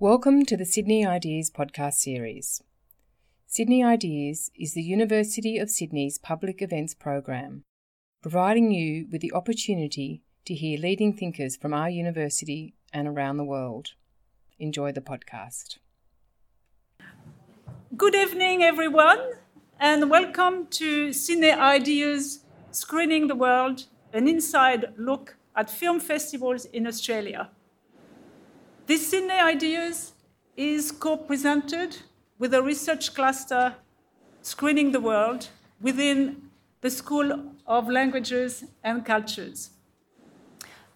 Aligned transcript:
Welcome 0.00 0.44
to 0.44 0.56
the 0.56 0.64
Sydney 0.64 1.04
Ideas 1.04 1.50
podcast 1.50 1.94
series. 1.94 2.62
Sydney 3.48 3.82
Ideas 3.82 4.48
is 4.54 4.74
the 4.74 4.80
University 4.80 5.58
of 5.58 5.70
Sydney's 5.70 6.18
public 6.18 6.62
events 6.62 6.94
program, 6.94 7.64
providing 8.22 8.70
you 8.70 9.08
with 9.10 9.22
the 9.22 9.32
opportunity 9.32 10.22
to 10.44 10.54
hear 10.54 10.78
leading 10.78 11.14
thinkers 11.14 11.56
from 11.56 11.74
our 11.74 11.90
university 11.90 12.74
and 12.92 13.08
around 13.08 13.38
the 13.38 13.44
world. 13.44 13.94
Enjoy 14.60 14.92
the 14.92 15.00
podcast. 15.00 15.78
Good 17.96 18.14
evening, 18.14 18.62
everyone, 18.62 19.18
and 19.80 20.08
welcome 20.08 20.68
to 20.68 21.12
Sydney 21.12 21.50
Ideas 21.50 22.44
Screening 22.70 23.26
the 23.26 23.34
World, 23.34 23.86
an 24.12 24.28
inside 24.28 24.94
look 24.96 25.38
at 25.56 25.68
film 25.68 25.98
festivals 25.98 26.66
in 26.66 26.86
Australia. 26.86 27.50
This 28.88 29.10
Sydney 29.10 29.38
Ideas 29.38 30.14
is 30.56 30.90
co 30.92 31.18
presented 31.18 31.98
with 32.38 32.54
a 32.54 32.62
research 32.62 33.12
cluster 33.14 33.74
screening 34.40 34.92
the 34.92 35.00
world 35.00 35.50
within 35.78 36.48
the 36.80 36.88
School 36.88 37.52
of 37.66 37.90
Languages 37.90 38.64
and 38.82 39.04
Cultures. 39.04 39.72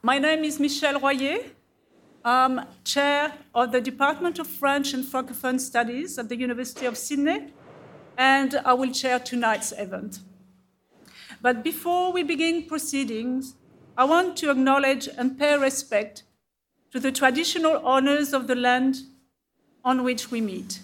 My 0.01 0.19
name 0.19 0.43
is 0.43 0.59
Michelle 0.59 1.01
Royer. 1.01 1.41
I'm 2.25 2.63
chair 2.83 3.35
of 3.55 3.73
the 3.73 3.80
Department 3.83 4.38
of 4.38 4.47
French 4.47 4.95
and 4.95 5.05
Francophone 5.05 5.61
Studies 5.61 6.19
at 6.19 6.30
the 6.30 6.37
University 6.37 6.87
of 6.87 6.97
Sydney, 6.97 7.52
and 8.16 8.59
I 8.65 8.73
will 8.73 8.91
chair 8.91 9.19
tonight's 9.19 9.71
event. 9.77 10.21
But 11.43 11.63
before 11.63 12.11
we 12.11 12.23
begin 12.23 12.65
proceedings, 12.65 13.55
I 13.99 14.05
want 14.05 14.38
to 14.38 14.51
acknowledge 14.51 15.11
and 15.19 15.38
pay 15.38 15.59
respect 15.59 16.23
to 16.92 17.01
the 17.01 17.10
traditional 17.10 17.80
owners 17.87 18.34
of 18.34 18.46
the 18.46 18.55
land 18.55 18.98
on 19.82 20.05
which 20.05 20.30
we 20.30 20.41
meet, 20.41 20.80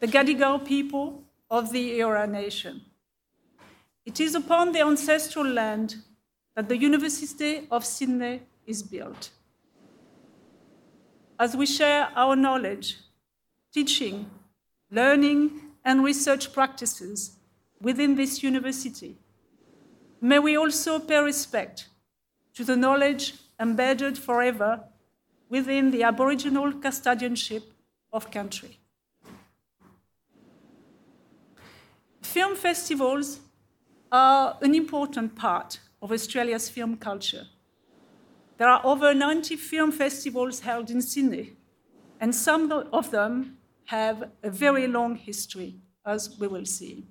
the 0.00 0.06
Gadigal 0.06 0.64
people 0.66 1.22
of 1.48 1.72
the 1.72 1.98
Eora 2.00 2.28
Nation. 2.28 2.82
It 4.04 4.20
is 4.20 4.34
upon 4.34 4.72
the 4.72 4.80
ancestral 4.80 5.46
land 5.46 5.96
that 6.56 6.68
the 6.68 6.76
University 6.76 7.68
of 7.70 7.84
Sydney 7.84 8.42
is 8.66 8.82
built. 8.82 9.30
As 11.38 11.56
we 11.56 11.66
share 11.66 12.08
our 12.16 12.34
knowledge, 12.34 12.96
teaching, 13.72 14.28
learning, 14.90 15.52
and 15.84 16.02
research 16.02 16.52
practices 16.52 17.36
within 17.80 18.16
this 18.16 18.42
university, 18.42 19.16
may 20.20 20.40
we 20.40 20.56
also 20.56 20.98
pay 20.98 21.22
respect 21.22 21.88
to 22.54 22.64
the 22.64 22.76
knowledge 22.76 23.34
embedded 23.60 24.18
forever 24.18 24.82
within 25.48 25.90
the 25.90 26.02
Aboriginal 26.02 26.72
custodianship 26.72 27.62
of 28.12 28.30
country. 28.30 28.78
Film 32.22 32.56
festivals 32.56 33.40
are 34.12 34.56
an 34.62 34.74
important 34.74 35.34
part 35.34 35.80
of 36.02 36.12
Australia's 36.12 36.68
film 36.68 36.96
culture. 36.96 37.46
There 38.58 38.68
are 38.68 38.80
over 38.84 39.14
90 39.14 39.56
film 39.56 39.92
festivals 39.92 40.60
held 40.60 40.90
in 40.90 41.00
Sydney, 41.00 41.52
and 42.20 42.34
some 42.34 42.70
of 42.92 43.10
them 43.10 43.58
have 43.86 44.30
a 44.42 44.50
very 44.50 44.86
long 44.86 45.16
history, 45.16 45.76
as 46.04 46.38
we 46.38 46.48
will 46.48 46.66
see. 46.66 47.06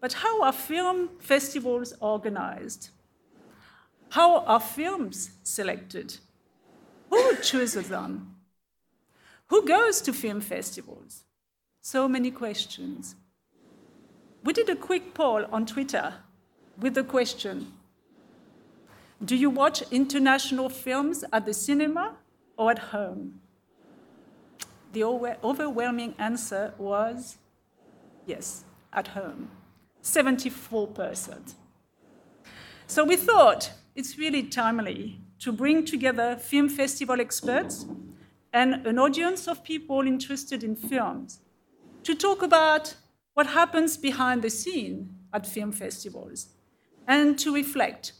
But 0.00 0.12
how 0.12 0.42
are 0.42 0.52
film 0.52 1.08
festivals 1.18 1.94
organized? 2.00 2.90
How 4.10 4.44
are 4.44 4.60
films 4.60 5.30
selected? 5.42 6.18
Who 7.10 7.36
chooses 7.36 7.88
them? 7.88 8.36
Who 9.48 9.66
goes 9.66 10.00
to 10.02 10.12
film 10.12 10.40
festivals? 10.40 11.24
So 11.80 12.08
many 12.08 12.30
questions. 12.30 13.16
We 14.44 14.52
did 14.52 14.68
a 14.68 14.76
quick 14.76 15.14
poll 15.14 15.44
on 15.50 15.66
Twitter 15.66 16.14
with 16.78 16.94
the 16.94 17.04
question 17.04 17.72
Do 19.24 19.34
you 19.34 19.50
watch 19.50 19.82
international 19.90 20.68
films 20.68 21.24
at 21.32 21.46
the 21.46 21.54
cinema 21.54 22.16
or 22.56 22.70
at 22.70 22.78
home? 22.78 23.40
The 24.92 25.04
overwhelming 25.04 26.14
answer 26.18 26.72
was 26.78 27.38
yes, 28.26 28.64
at 28.92 29.08
home, 29.08 29.50
74%. 30.02 31.54
So 32.86 33.04
we 33.04 33.16
thought 33.16 33.72
it's 33.94 34.18
really 34.18 34.42
timely 34.44 35.20
to 35.40 35.52
bring 35.52 35.84
together 35.84 36.36
film 36.36 36.68
festival 36.68 37.20
experts 37.20 37.86
and 38.52 38.86
an 38.86 38.98
audience 38.98 39.46
of 39.46 39.62
people 39.62 40.06
interested 40.06 40.64
in 40.64 40.74
films 40.74 41.40
to 42.02 42.14
talk 42.14 42.42
about 42.42 42.94
what 43.34 43.46
happens 43.46 43.96
behind 43.96 44.42
the 44.42 44.50
scene 44.50 45.08
at 45.32 45.46
film 45.46 45.72
festivals 45.72 46.48
and 47.06 47.38
to 47.38 47.54
reflect 47.54 48.12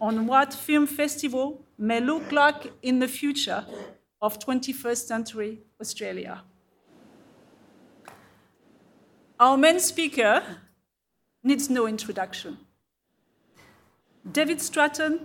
on 0.00 0.26
what 0.26 0.52
film 0.52 0.86
festival 0.86 1.64
may 1.78 2.00
look 2.00 2.32
like 2.32 2.72
in 2.82 2.98
the 2.98 3.08
future 3.08 3.64
of 4.20 4.38
21st 4.38 5.06
century 5.06 5.60
Australia. 5.80 6.42
Our 9.38 9.56
main 9.56 9.80
speaker 9.80 10.42
needs 11.42 11.68
no 11.68 11.86
introduction. 11.86 12.58
David 14.30 14.60
Stratton 14.60 15.20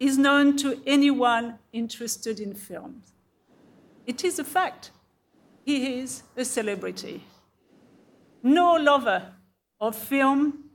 is 0.00 0.16
known 0.16 0.56
to 0.56 0.80
anyone 0.86 1.58
interested 1.72 2.40
in 2.40 2.54
films. 2.54 3.12
It 4.06 4.24
is 4.24 4.38
a 4.38 4.44
fact. 4.44 4.90
He 5.64 6.00
is 6.00 6.22
a 6.36 6.44
celebrity. 6.44 7.22
No 8.42 8.74
lover 8.74 9.34
of 9.78 9.94
film 9.94 10.70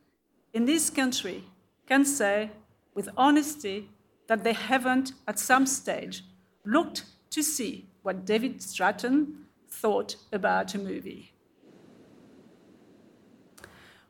in 0.53 0.65
this 0.65 0.91
country 0.91 1.43
can 1.87 2.05
say 2.05 2.51
with 2.93 3.09
honesty 3.17 3.89
that 4.27 4.43
they 4.43 4.53
haven't, 4.53 5.13
at 5.27 5.39
some 5.39 5.65
stage, 5.65 6.23
looked 6.63 7.03
to 7.31 7.41
see 7.43 7.89
what 8.03 8.25
David 8.25 8.61
Stratton 8.61 9.45
thought 9.69 10.15
about 10.31 10.73
a 10.75 10.77
movie. 10.77 11.33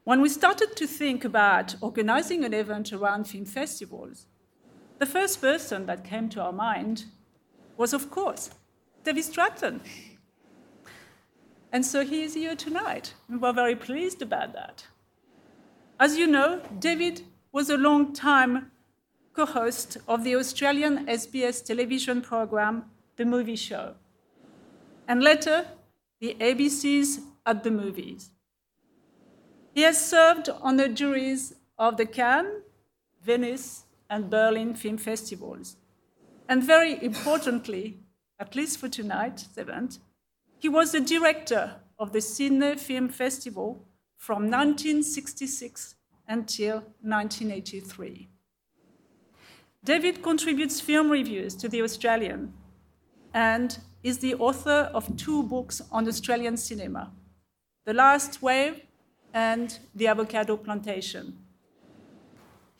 When 0.04 0.22
we 0.22 0.30
started 0.30 0.76
to 0.76 0.86
think 0.86 1.26
about 1.26 1.76
organizing 1.82 2.44
an 2.44 2.54
event 2.54 2.94
around 2.94 3.28
film 3.28 3.46
festivals, 3.46 4.28
the 5.00 5.06
first 5.06 5.42
person 5.42 5.86
that 5.86 6.04
came 6.04 6.30
to 6.30 6.42
our 6.42 6.54
mind 6.54 7.06
was, 7.78 7.94
of 7.94 8.10
course, 8.10 8.50
David 9.04 9.24
Stratton. 9.24 9.82
And 11.72 11.86
so 11.86 12.06
he 12.06 12.24
is 12.24 12.36
here 12.36 12.56
tonight. 12.56 13.14
We 13.30 13.38
were 13.38 13.52
very 13.52 13.76
pleased 13.76 14.22
about 14.22 14.54
that. 14.54 14.86
As 16.00 16.18
you 16.18 16.28
know, 16.28 16.62
David 16.80 17.22
was 17.52 17.70
a 17.70 17.78
long 17.78 18.14
time 18.14 18.72
co 19.34 19.46
host 19.46 19.98
of 20.08 20.24
the 20.24 20.36
Australian 20.36 21.06
SBS 21.06 21.64
television 21.64 22.22
program, 22.22 22.86
The 23.18 23.26
Movie 23.26 23.56
Show, 23.56 23.96
and 25.08 25.22
later, 25.22 25.66
the 26.20 26.36
ABC's 26.40 27.20
At 27.46 27.64
the 27.64 27.72
Movies. 27.72 28.32
He 29.74 29.82
has 29.82 29.98
served 29.98 30.50
on 30.50 30.78
the 30.78 30.88
juries 30.88 31.54
of 31.78 31.98
the 31.98 32.06
Cannes, 32.06 32.62
Venice, 33.22 33.85
and 34.10 34.30
Berlin 34.30 34.76
film 34.76 34.98
festivals. 34.98 35.78
And 36.48 36.64
very 36.64 37.04
importantly, 37.04 38.00
at 38.40 38.56
least 38.56 38.80
for 38.80 38.90
tonight's 38.90 39.48
event, 39.58 40.00
he 40.58 40.70
was 40.70 40.92
the 40.92 41.00
director 41.00 41.76
of 41.98 42.12
the 42.12 42.22
Sydney 42.22 42.76
Film 42.76 43.10
Festival 43.10 43.88
from 44.18 44.50
1966 44.50 45.96
until 46.28 46.78
1983. 47.02 48.30
David 49.84 50.24
contributes 50.24 50.82
film 50.82 51.12
reviews 51.12 51.56
to 51.56 51.70
The 51.70 51.84
Australian 51.84 52.54
and 53.34 53.78
is 54.02 54.18
the 54.20 54.36
author 54.36 54.90
of 54.94 55.16
two 55.18 55.44
books 55.44 55.82
on 55.92 56.08
Australian 56.08 56.58
cinema 56.58 57.12
The 57.86 57.94
Last 57.94 58.42
Wave 58.42 58.82
and 59.34 59.78
The 59.94 60.08
Avocado 60.08 60.58
Plantation. 60.58 61.45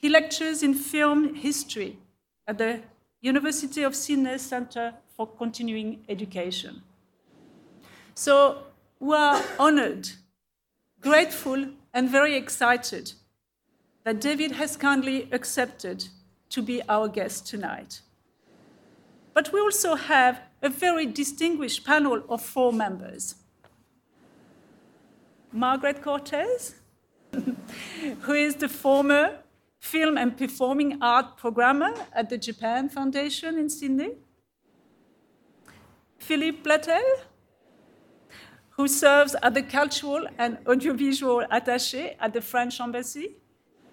He 0.06 0.10
lectures 0.10 0.62
in 0.62 0.76
film 0.76 1.34
history 1.34 1.98
at 2.46 2.60
the 2.60 2.82
University 3.22 3.82
of 3.82 3.96
Sydney 3.96 4.38
Centre 4.38 4.94
for 5.18 5.26
Continuing 5.26 6.06
Education. 6.08 6.84
So 8.14 8.66
we 9.00 9.16
are 9.16 9.42
honored, 9.58 10.08
grateful, 11.02 11.70
and 11.92 12.08
very 12.08 12.36
excited 12.36 13.14
that 14.04 14.22
David 14.22 14.52
has 14.52 14.78
kindly 14.78 15.28
accepted 15.32 16.10
to 16.50 16.62
be 16.62 16.84
our 16.88 17.08
guest 17.08 17.48
tonight. 17.48 18.02
But 19.34 19.52
we 19.52 19.60
also 19.60 19.96
have 19.96 20.40
a 20.62 20.70
very 20.70 21.08
distinguished 21.08 21.84
panel 21.84 22.22
of 22.30 22.44
four 22.44 22.72
members. 22.72 23.38
Margarett 25.52 26.04
Cortez, 26.04 26.76
who 28.22 28.34
is 28.34 28.58
the 28.58 28.70
former 28.70 29.40
film 29.86 30.18
and 30.18 30.36
performing 30.36 30.98
art 31.00 31.38
programmer 31.38 31.94
at 32.14 32.28
the 32.30 32.38
Japan 32.38 32.90
Foundation 32.90 33.60
in 33.60 33.70
Sydney. 33.70 34.14
Philippe 36.18 36.64
Platel, 36.64 37.08
who 38.72 38.88
serves 38.88 39.36
as 39.36 39.54
the 39.54 39.62
cultural 39.62 40.26
and 40.40 40.58
audiovisual 40.68 41.46
attaché 41.52 42.16
at 42.20 42.34
the 42.34 42.42
French 42.42 42.82
Embassy 42.82 43.36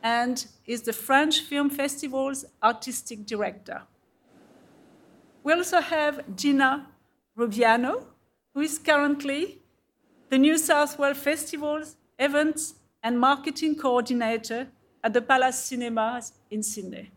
and 0.02 0.46
is 0.66 0.80
the 0.82 0.94
French 0.94 1.40
Film 1.40 1.68
Festival's 1.68 2.46
artistic 2.62 3.26
director. 3.26 3.82
We 5.44 5.52
also 5.52 5.80
have 5.80 6.24
Gina 6.34 6.88
Rubiano, 7.36 8.06
who 8.54 8.60
is 8.62 8.78
currently 8.78 9.60
the 10.30 10.38
New 10.38 10.56
South 10.56 10.98
Wales 10.98 11.18
Festival's 11.18 11.96
events 12.18 12.76
and 13.02 13.20
marketing 13.20 13.74
coordinator 13.76 14.68
at 15.02 15.12
the 15.12 15.22
Palace 15.22 15.58
Cinemas 15.58 16.32
in 16.50 16.62
Sydney. 16.62 17.10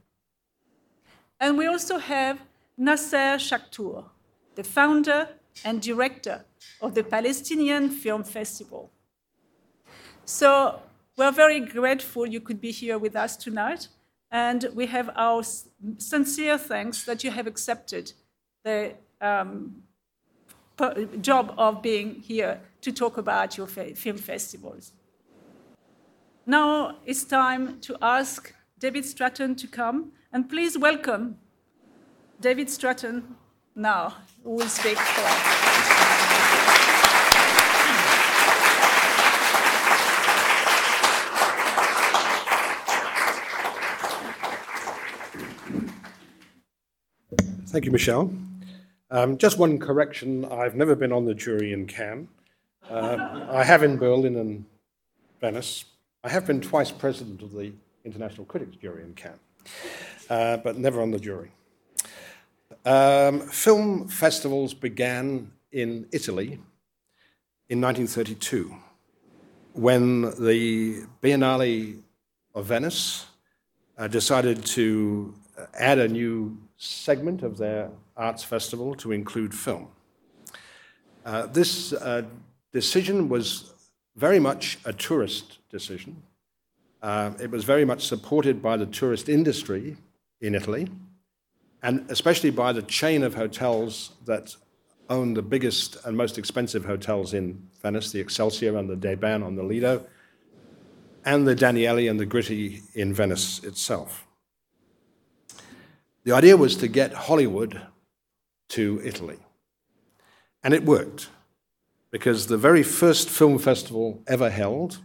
And 1.39 1.57
we 1.57 1.67
also 1.67 1.97
have 1.97 2.41
Naser 2.79 3.37
Shakhtour, 3.37 4.05
the 4.55 4.63
founder 4.63 5.29
and 5.63 5.81
director 5.81 6.45
of 6.81 6.95
the 6.95 7.03
Palestinian 7.03 7.89
Film 7.89 8.23
Festival. 8.23 8.89
So 10.25 10.81
we're 11.17 11.31
very 11.31 11.59
grateful 11.59 12.25
you 12.25 12.41
could 12.41 12.59
be 12.59 12.71
here 12.71 12.97
with 12.97 13.15
us 13.15 13.37
tonight, 13.37 13.87
and 14.31 14.67
we 14.73 14.87
have 14.87 15.09
our 15.15 15.43
sincere 15.97 16.57
thanks 16.57 17.03
that 17.05 17.23
you 17.23 17.31
have 17.31 17.47
accepted 17.47 18.11
the 18.63 18.93
um, 19.21 19.83
job 21.21 21.53
of 21.57 21.81
being 21.81 22.15
here 22.15 22.59
to 22.81 22.91
talk 22.91 23.17
about 23.17 23.57
your 23.57 23.67
film 23.67 24.17
festivals. 24.17 24.91
Now 26.47 26.97
it's 27.03 27.23
time 27.23 27.79
to 27.81 27.97
ask 28.03 28.53
David 28.77 29.03
Stratton 29.03 29.55
to 29.55 29.67
come, 29.67 30.11
and 30.31 30.47
please 30.47 30.77
welcome 30.77 31.37
David 32.39 32.69
Stratton 32.69 33.35
now, 33.73 34.17
who 34.43 34.51
will 34.51 34.67
speak 34.67 34.95
for 34.95 35.21
us. 35.21 35.65
Thank 47.69 47.85
you, 47.85 47.91
Michelle. 47.91 48.31
Um, 49.09 49.39
just 49.39 49.57
one 49.57 49.79
correction 49.79 50.45
I've 50.45 50.75
never 50.75 50.95
been 50.95 51.11
on 51.11 51.25
the 51.25 51.33
jury 51.33 51.73
in 51.73 51.87
Cannes. 51.87 52.27
Uh, 52.87 53.47
I 53.49 53.63
have 53.63 53.81
in 53.81 53.97
Berlin 53.97 54.35
and 54.35 54.65
Venice. 55.41 55.85
I 56.25 56.29
have 56.29 56.47
been 56.47 56.59
twice 56.59 56.89
president 56.89 57.43
of 57.43 57.51
the 57.51 57.71
International 58.03 58.45
Critics 58.45 58.75
Jury 58.77 59.03
in 59.03 59.13
Cannes, 59.13 59.39
uh, 60.27 60.57
but 60.57 60.75
never 60.75 60.99
on 60.99 61.11
the 61.11 61.19
jury. 61.19 61.51
Um, 62.83 63.41
film 63.41 64.07
festivals 64.07 64.73
began 64.73 65.51
in 65.71 66.07
Italy 66.11 66.57
in 67.69 67.79
1932 67.79 68.75
when 69.73 70.21
the 70.43 71.03
Biennale 71.21 72.01
of 72.55 72.65
Venice 72.65 73.27
uh, 73.99 74.07
decided 74.07 74.65
to 74.65 75.31
add 75.75 75.99
a 75.99 76.07
new 76.07 76.57
segment 76.77 77.43
of 77.43 77.59
their 77.59 77.91
arts 78.17 78.43
festival 78.43 78.95
to 78.95 79.11
include 79.11 79.53
film. 79.53 79.89
Uh, 81.23 81.45
this 81.45 81.93
uh, 81.93 82.23
decision 82.71 83.29
was 83.29 83.74
very 84.15 84.39
much 84.39 84.79
a 84.85 84.93
tourist 84.93 85.59
decision. 85.69 86.23
Uh, 87.01 87.31
it 87.39 87.51
was 87.51 87.63
very 87.63 87.85
much 87.85 88.05
supported 88.07 88.61
by 88.61 88.77
the 88.77 88.85
tourist 88.85 89.29
industry 89.29 89.97
in 90.41 90.55
Italy, 90.55 90.87
and 91.83 92.05
especially 92.09 92.49
by 92.49 92.71
the 92.71 92.81
chain 92.81 93.23
of 93.23 93.35
hotels 93.35 94.11
that 94.25 94.55
own 95.09 95.33
the 95.33 95.41
biggest 95.41 95.97
and 96.05 96.17
most 96.17 96.37
expensive 96.37 96.85
hotels 96.85 97.33
in 97.33 97.61
Venice, 97.81 98.11
the 98.11 98.19
Excelsior 98.19 98.77
and 98.77 98.89
the 98.89 98.95
Des 98.95 99.15
Bains 99.15 99.43
on 99.43 99.55
the 99.55 99.63
Lido, 99.63 100.05
and 101.23 101.47
the 101.47 101.55
Danieli 101.55 102.09
and 102.09 102.19
the 102.19 102.25
Gritti 102.25 102.81
in 102.95 103.13
Venice 103.13 103.63
itself. 103.63 104.25
The 106.23 106.31
idea 106.31 106.57
was 106.57 106.75
to 106.77 106.87
get 106.87 107.13
Hollywood 107.13 107.81
to 108.69 108.99
Italy. 109.03 109.37
And 110.63 110.73
it 110.73 110.83
worked, 110.83 111.29
because 112.11 112.47
the 112.47 112.57
very 112.57 112.83
first 112.83 113.29
film 113.29 113.57
festival 113.57 114.23
ever 114.27 114.49
held 114.49 114.99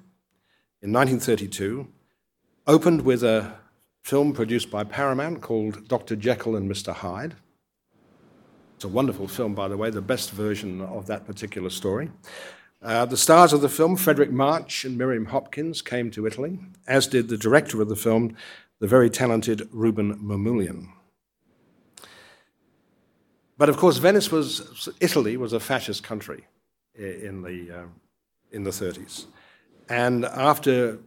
in 0.82 0.92
1932 0.92 1.88
opened 2.66 3.02
with 3.02 3.22
a 3.22 3.54
film 4.02 4.32
produced 4.32 4.70
by 4.70 4.84
Paramount 4.84 5.40
called 5.40 5.88
Dr. 5.88 6.16
Jekyll 6.16 6.56
and 6.56 6.70
Mr. 6.70 6.92
Hyde. 6.92 7.34
It's 8.76 8.84
a 8.84 8.88
wonderful 8.88 9.28
film, 9.28 9.54
by 9.54 9.68
the 9.68 9.76
way, 9.76 9.90
the 9.90 10.00
best 10.00 10.30
version 10.30 10.80
of 10.80 11.06
that 11.06 11.26
particular 11.26 11.68
story. 11.68 12.10
Uh, 12.82 13.04
the 13.04 13.16
stars 13.16 13.52
of 13.52 13.60
the 13.60 13.68
film, 13.68 13.96
Fredric 13.96 14.30
March 14.30 14.86
and 14.86 14.96
Miriam 14.96 15.26
Hopkins, 15.26 15.82
came 15.82 16.10
to 16.12 16.26
Italy, 16.26 16.58
as 16.86 17.06
did 17.06 17.28
the 17.28 17.36
director 17.36 17.82
of 17.82 17.90
the 17.90 17.96
film, 17.96 18.34
the 18.78 18.86
very 18.86 19.10
talented 19.10 19.68
Rouben 19.70 20.18
Mamoulian. 20.22 20.88
But 23.58 23.68
of 23.68 23.76
course, 23.76 23.98
Venice 23.98 24.32
was, 24.32 24.88
Italy 25.00 25.36
was 25.36 25.52
a 25.52 25.60
fascist 25.60 26.02
country 26.02 26.46
in 27.00 27.42
the, 27.42 27.80
uh, 27.80 27.86
in 28.52 28.64
the 28.64 28.70
30s. 28.70 29.26
And 29.88 30.24
after 30.24 30.98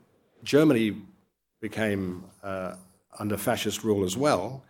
Germany 0.43 0.97
became 1.61 2.25
uh, 2.43 2.75
under 3.19 3.37
fascist 3.37 3.83
rule 3.83 4.03
as 4.03 4.17
well, 4.17 4.63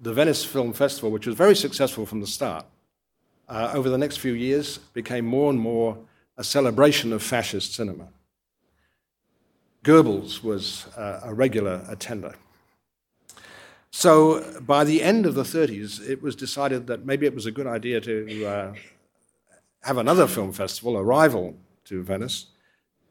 the 0.00 0.12
Venice 0.12 0.44
Film 0.44 0.72
Festival, 0.72 1.10
which 1.10 1.26
was 1.26 1.36
very 1.36 1.54
successful 1.54 2.06
from 2.06 2.20
the 2.20 2.26
start, 2.26 2.64
uh, 3.48 3.70
over 3.74 3.88
the 3.88 3.98
next 3.98 4.16
few 4.18 4.32
years 4.32 4.78
became 4.78 5.26
more 5.26 5.50
and 5.50 5.60
more 5.60 5.98
a 6.36 6.44
celebration 6.44 7.12
of 7.12 7.22
fascist 7.22 7.74
cinema. 7.74 8.08
Goebbels 9.84 10.42
was 10.42 10.86
uh, 10.96 11.20
a 11.24 11.34
regular 11.34 11.84
attender. 11.88 12.34
So 13.90 14.60
by 14.60 14.84
the 14.84 15.02
end 15.02 15.26
of 15.26 15.34
the 15.34 15.42
30s, 15.42 16.08
it 16.08 16.22
was 16.22 16.34
decided 16.34 16.86
that 16.86 17.04
maybe 17.04 17.26
it 17.26 17.34
was 17.34 17.46
a 17.46 17.52
good 17.52 17.66
idea 17.66 18.00
to 18.00 18.46
uh, 18.46 18.74
have 19.82 19.98
another 19.98 20.26
film 20.26 20.52
festival, 20.52 20.96
a 20.96 21.02
rival 21.02 21.56
to 21.84 22.02
Venice. 22.02 22.46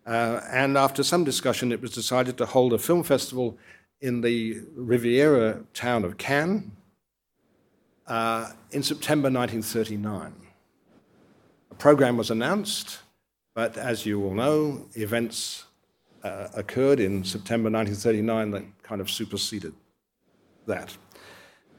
Uh, 0.05 0.41
and 0.49 0.77
after 0.77 1.03
some 1.03 1.23
discussion, 1.23 1.71
it 1.71 1.81
was 1.81 1.91
decided 1.91 2.37
to 2.37 2.45
hold 2.45 2.73
a 2.73 2.77
film 2.77 3.03
festival 3.03 3.57
in 3.99 4.21
the 4.21 4.59
Riviera 4.75 5.61
town 5.73 6.03
of 6.03 6.17
Cannes 6.17 6.71
uh, 8.07 8.51
in 8.71 8.81
September 8.81 9.29
1939. 9.29 10.33
A 11.69 11.75
program 11.75 12.17
was 12.17 12.31
announced, 12.31 12.99
but 13.53 13.77
as 13.77 14.05
you 14.05 14.23
all 14.23 14.33
know, 14.33 14.87
events 14.95 15.65
uh, 16.23 16.47
occurred 16.55 16.99
in 16.99 17.23
September 17.23 17.69
1939 17.69 18.51
that 18.51 18.63
kind 18.83 19.01
of 19.01 19.09
superseded 19.09 19.73
that. 20.67 20.95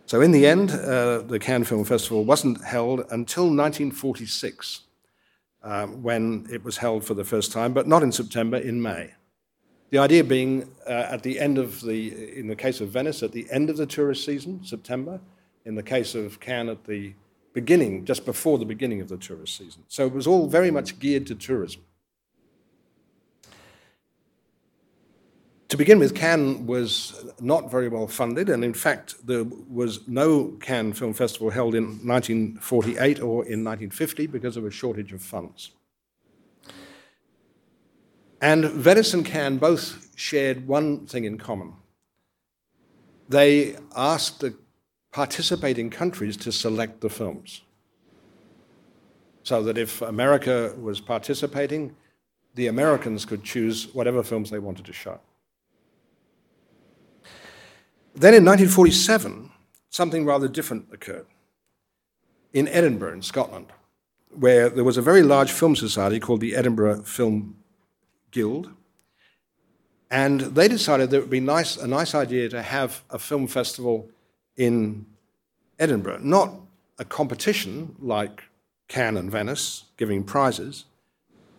So, 0.07 0.21
in 0.21 0.33
the 0.33 0.47
end, 0.47 0.71
uh, 0.71 1.23
the 1.23 1.39
Cannes 1.39 1.65
Film 1.65 1.85
Festival 1.85 2.25
wasn't 2.25 2.63
held 2.63 3.01
until 3.11 3.45
1946, 3.45 4.81
uh, 5.63 5.87
when 5.87 6.47
it 6.51 6.65
was 6.65 6.77
held 6.77 7.05
for 7.05 7.15
the 7.15 7.25
first 7.25 7.53
time, 7.53 7.73
but 7.73 7.87
not 7.87 8.03
in 8.03 8.13
September, 8.13 8.57
in 8.57 8.83
May. 8.83 9.15
The 9.91 9.99
idea 9.99 10.25
being 10.25 10.71
uh, 10.87 11.09
at 11.11 11.23
the 11.23 11.39
end 11.39 11.59
of 11.59 11.81
the, 11.83 12.39
in 12.39 12.49
the 12.49 12.57
case 12.57 12.81
of 12.81 12.89
Venice, 12.89 13.23
at 13.23 13.33
the 13.33 13.47
end 13.51 13.71
of 13.71 13.77
the 13.77 13.87
tourist 13.87 14.25
season, 14.25 14.65
September, 14.65 15.21
in 15.65 15.75
the 15.75 15.83
case 15.83 16.15
of 16.15 16.41
Cannes, 16.41 16.71
at 16.71 16.85
the 16.85 17.15
beginning, 17.53 18.05
just 18.05 18.25
before 18.25 18.59
the 18.59 18.65
beginning 18.65 19.01
of 19.01 19.09
the 19.09 19.19
tourist 19.19 19.57
season. 19.57 19.85
So 19.89 20.07
it 20.07 20.13
was 20.13 20.27
all 20.27 20.47
very 20.47 20.71
much 20.71 20.99
geared 20.99 21.27
to 21.27 21.35
tourism. 21.35 21.83
To 25.73 25.79
begin 25.79 25.99
with, 25.99 26.15
Cannes 26.15 26.67
was 26.67 27.25
not 27.41 27.71
very 27.71 27.89
well 27.89 28.07
funded, 28.07 28.51
and 28.51 28.63
in 28.63 28.75
fact, 28.75 29.27
there 29.27 29.45
was 29.71 30.07
no 30.07 30.49
Cannes 30.61 30.93
Film 30.93 31.15
Festival 31.15 31.49
held 31.49 31.75
in 31.75 31.85
1948 32.07 33.21
or 33.21 33.37
in 33.47 33.65
1950 33.65 34.27
because 34.27 34.59
of 34.59 34.67
a 34.67 34.71
shortage 34.71 35.15
of 35.15 35.23
funds. 35.23 35.71
And 38.43 38.67
Venice 38.67 39.15
and 39.15 39.25
Cannes 39.25 39.61
both 39.61 40.11
shared 40.15 40.69
one 40.69 41.07
thing 41.07 41.25
in 41.25 41.39
common. 41.39 41.73
They 43.31 43.77
asked 43.97 44.41
the 44.41 44.55
participating 45.11 45.89
countries 45.89 46.37
to 46.37 46.53
select 46.53 47.01
the 47.01 47.09
films. 47.09 47.63
So 49.43 49.63
that 49.63 49.79
if 49.79 50.03
America 50.03 50.75
was 50.79 51.01
participating, 51.01 51.97
the 52.57 52.67
Americans 52.67 53.25
could 53.25 53.43
choose 53.43 53.89
whatever 53.95 54.23
films 54.23 54.51
they 54.51 54.59
wanted 54.59 54.85
to 54.85 54.93
show. 54.93 55.19
Then 58.15 58.35
in 58.35 58.45
1947, 58.45 59.51
something 59.89 60.25
rather 60.25 60.49
different 60.49 60.87
occurred 60.93 61.27
in 62.53 62.69
Edinburgh, 62.69 63.15
in 63.15 63.23
Scotland, 63.23 63.73
where 64.31 64.69
there 64.69 64.85
was 64.85 64.99
a 64.99 65.03
very 65.03 65.23
large 65.23 65.51
film 65.51 65.75
society 65.75 66.21
called 66.21 66.41
the 66.41 66.55
Edinburgh 66.55 67.03
Film 67.03 67.57
Guild. 68.31 68.71
And 70.11 70.41
they 70.41 70.69
decided 70.69 71.11
that 71.11 71.17
it 71.17 71.21
would 71.21 71.31
be 71.31 71.41
nice, 71.41 71.79
a 71.79 71.87
nice 71.87 72.15
idea 72.15 72.51
to 72.51 72.63
have 72.63 73.03
a 73.09 73.19
film 73.19 73.47
festival 73.47 74.11
in 74.57 75.07
Edinburgh, 75.79 76.19
not 76.23 76.53
a 76.99 77.05
competition 77.05 77.97
like 77.99 78.43
Cannes 78.89 79.17
and 79.17 79.31
Venice, 79.31 79.85
giving 79.97 80.23
prizes, 80.23 80.85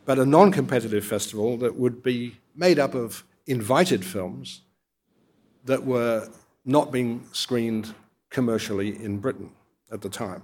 but 0.06 0.20
a 0.20 0.26
non 0.26 0.52
competitive 0.52 1.04
festival 1.04 1.58
that 1.58 1.76
would 1.76 2.04
be 2.04 2.38
made 2.56 2.78
up 2.78 2.94
of 2.94 3.24
invited 3.48 4.06
films 4.06 4.62
that 5.66 5.84
were 5.84 6.30
not 6.66 6.92
being 6.92 7.26
screened 7.32 7.94
commercially 8.30 8.90
in 9.04 9.20
Britain 9.20 9.52
at 9.92 10.02
the 10.02 10.10
time. 10.10 10.44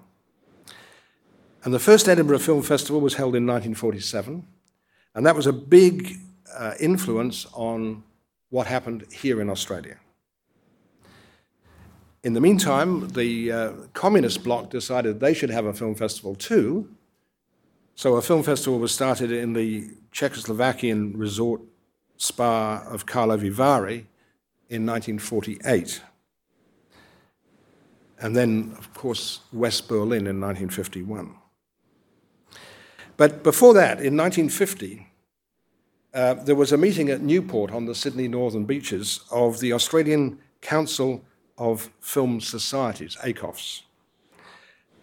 And 1.64 1.74
the 1.74 1.80
first 1.80 2.08
Edinburgh 2.08 2.40
Film 2.40 2.62
Festival 2.62 3.02
was 3.02 3.16
held 3.16 3.36
in 3.36 3.46
1947, 3.46 4.46
and 5.16 5.26
that 5.26 5.36
was 5.36 5.48
a 5.48 5.54
big 5.54 6.18
uh, 6.58 6.74
influence 6.80 7.46
on 7.54 8.04
what 8.50 8.68
happened 8.68 9.06
here 9.12 9.42
in 9.42 9.50
Australia. 9.50 9.98
In 12.24 12.34
the 12.34 12.42
meantime, 12.42 13.10
the 13.10 13.52
uh, 13.52 13.72
communist 13.94 14.44
bloc 14.44 14.70
decided 14.70 15.20
they 15.20 15.34
should 15.34 15.50
have 15.50 15.66
a 15.66 15.74
film 15.74 15.96
festival 15.96 16.36
too. 16.36 16.90
So 17.96 18.16
a 18.16 18.22
film 18.22 18.44
festival 18.44 18.80
was 18.80 18.94
started 18.94 19.32
in 19.32 19.54
the 19.54 19.90
Czechoslovakian 20.12 21.14
resort 21.16 21.62
spa 22.18 22.84
of 22.90 23.06
Karlovy 23.06 23.52
Vary 23.52 24.08
in 24.70 24.86
1948. 24.86 26.02
And 28.22 28.36
then, 28.36 28.76
of 28.78 28.94
course, 28.94 29.42
West 29.54 29.88
Berlin 29.88 30.28
in 30.28 30.42
1951. 30.42 31.36
But 33.18 33.44
before 33.44 33.74
that, 33.74 34.00
in 34.00 34.16
1950, 34.18 35.08
uh, 36.14 36.34
there 36.36 36.56
was 36.56 36.72
a 36.72 36.78
meeting 36.78 37.10
at 37.10 37.22
Newport 37.22 37.72
on 37.72 37.86
the 37.86 37.96
Sydney 37.96 38.28
Northern 38.28 38.66
Beaches 38.66 39.22
of 39.32 39.60
the 39.60 39.74
Australian 39.74 40.40
Council 40.62 41.24
of 41.58 41.90
Film 42.02 42.42
Societies, 42.42 43.18
ACOFS. 43.18 43.84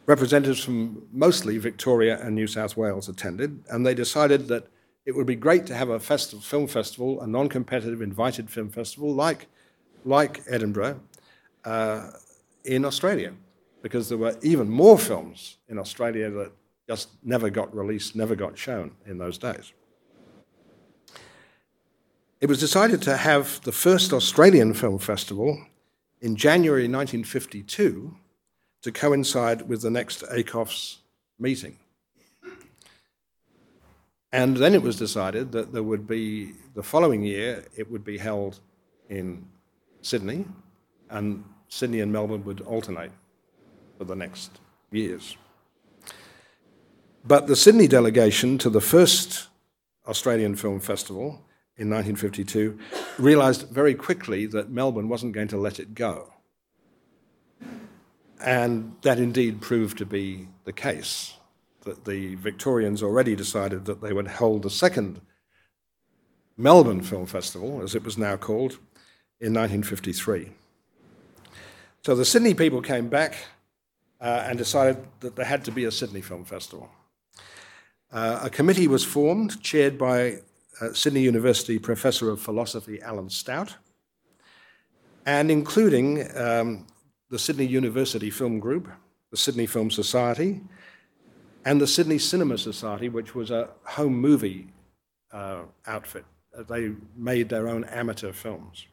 Representatives 0.07 0.63
from 0.63 1.07
mostly 1.13 1.59
Victoria 1.59 2.21
and 2.23 2.35
New 2.35 2.47
South 2.47 2.77
Wales 2.77 3.09
attended, 3.09 3.63
and 3.71 3.85
they 3.85 3.95
decided 3.95 4.49
that 4.49 4.69
it 5.05 5.15
would 5.15 5.27
be 5.27 5.37
great 5.37 5.67
to 5.67 5.75
have 5.75 5.89
a 5.89 6.01
film 6.01 6.67
festival, 6.67 7.21
a 7.21 7.27
non 7.27 7.49
competitive 7.49 8.03
invited 8.03 8.51
film 8.51 8.71
festival 8.71 9.15
like, 9.15 9.47
like 10.05 10.43
Edinburgh 10.49 11.01
uh, 11.65 12.11
in 12.67 12.85
Australia, 12.85 13.33
because 13.83 14.09
there 14.09 14.19
were 14.19 14.37
even 14.43 14.69
more 14.69 14.99
films 14.99 15.59
in 15.69 15.79
Australia 15.79 16.31
that 16.31 16.53
just 16.89 17.09
never 17.23 17.51
got 17.51 17.75
released, 17.75 18.15
never 18.15 18.35
got 18.35 18.59
shown 18.59 18.93
in 19.07 19.19
those 19.19 19.39
days. 19.39 19.73
It 22.41 22.49
was 22.49 22.61
decided 22.61 23.01
to 23.03 23.17
have 23.17 23.61
the 23.63 23.73
first 23.73 24.13
Australian 24.13 24.75
Film 24.75 24.99
Festival 24.99 25.67
in 26.21 26.37
January 26.37 26.83
1952 26.83 28.15
to 28.83 28.93
coincide 28.93 29.63
with 29.63 29.83
the 29.83 29.91
next 29.91 30.23
ACOFS 30.25 30.99
meeting. 31.39 31.79
And 34.33 34.57
then 34.57 34.75
it 34.75 34.83
was 34.83 34.97
decided 34.97 35.53
that 35.53 35.73
there 35.73 35.83
would 35.83 36.07
be, 36.07 36.53
the 36.75 36.83
following 36.83 37.23
year, 37.23 37.65
it 37.77 37.91
would 37.91 38.05
be 38.05 38.19
held 38.19 38.61
in 39.09 39.47
Sydney, 40.03 40.45
and 41.11 41.45
Sydney 41.69 42.01
and 42.01 42.13
Melbourne 42.13 42.45
would 42.45 42.61
alternate 42.63 43.13
for 43.99 44.05
the 44.05 44.17
next 44.17 44.61
years. 44.91 45.37
But 47.25 47.47
the 47.47 47.57
Sydney 47.57 47.89
delegation 47.89 48.57
to 48.59 48.71
the 48.71 48.81
first 48.81 49.49
Australian 50.07 50.55
Film 50.55 50.79
Festival 50.79 51.43
in 51.77 51.91
1952 51.91 52.79
realised 53.19 53.69
very 53.69 53.95
quickly 53.95 54.47
that 54.47 54.71
Melbourne 54.71 55.09
wasn't 55.09 55.33
going 55.33 55.49
to 55.49 55.57
let 55.57 55.81
it 55.81 55.95
go. 55.95 56.33
And 58.41 58.95
that 59.03 59.19
indeed 59.19 59.61
proved 59.61 59.99
to 59.99 60.07
be 60.07 60.49
the 60.65 60.73
case, 60.73 61.35
that 61.83 62.05
the 62.05 62.35
Victorians 62.37 63.03
already 63.03 63.35
decided 63.35 63.87
that 63.87 64.01
they 64.01 64.13
would 64.13 64.29
hold 64.29 64.63
the 64.63 64.71
second 64.71 65.21
Melbourne 66.57 67.03
Film 67.03 67.27
Festival, 67.27 67.83
as 67.83 67.95
it 67.95 68.05
was 68.05 68.17
now 68.17 68.37
called, 68.37 68.73
in 69.41 69.53
1953. 69.53 70.53
So 72.07 72.15
the 72.15 72.25
Sydney 72.25 72.55
people 72.55 72.83
came 72.83 73.09
back 73.09 73.35
uh, 74.21 74.45
and 74.47 74.57
decided 74.57 74.99
that 75.19 75.35
there 75.35 75.45
had 75.45 75.65
to 75.65 75.73
be 75.73 75.87
a 75.87 75.91
Sydney 75.91 76.21
Film 76.21 76.45
Festival. 76.45 76.89
Uh, 78.13 78.43
a 78.45 78.49
committee 78.49 78.87
was 78.87 79.03
formed, 79.03 79.61
chaired 79.61 79.99
by 79.99 80.37
uh, 80.81 80.93
Sydney 80.93 81.23
University 81.23 81.81
Professor 81.81 82.31
of 82.31 82.41
Philosophy 82.41 83.03
Alan 83.03 83.29
Stout, 83.29 83.75
and 85.27 85.51
including 85.51 86.31
um, 86.37 86.87
the 87.29 87.41
Sydney 87.41 87.67
University 87.67 88.31
Film 88.31 88.61
Group, 88.61 88.87
the 89.33 89.37
Sydney 89.37 89.67
Film 89.67 89.91
Society, 89.91 90.61
and 91.65 91.81
the 91.81 91.89
Sydney 91.89 92.19
Cinema 92.19 92.57
Society, 92.57 93.09
which 93.09 93.35
was 93.35 93.51
a 93.51 93.71
home 93.83 94.15
movie 94.15 94.69
uh, 95.33 95.63
outfit. 95.89 96.25
They 96.69 96.93
made 97.17 97.49
their 97.49 97.67
own 97.67 97.83
amateur 97.83 98.33
films. 98.33 98.87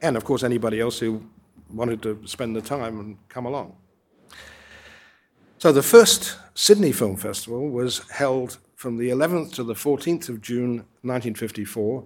And 0.00 0.16
of 0.16 0.22
course, 0.22 0.44
anybody 0.44 0.78
else 0.78 1.00
who 1.00 1.28
wanted 1.72 2.02
to 2.02 2.20
spend 2.26 2.54
the 2.54 2.60
time 2.60 3.00
and 3.00 3.16
come 3.28 3.46
along. 3.46 3.76
So 5.58 5.72
the 5.72 5.82
first 5.82 6.38
Sydney 6.54 6.92
Film 6.92 7.16
Festival 7.16 7.70
was 7.70 8.08
held 8.10 8.58
from 8.74 8.98
the 8.98 9.10
11th 9.10 9.54
to 9.54 9.62
the 9.62 9.74
14th 9.74 10.28
of 10.28 10.40
June 10.40 10.84
1954, 11.02 12.04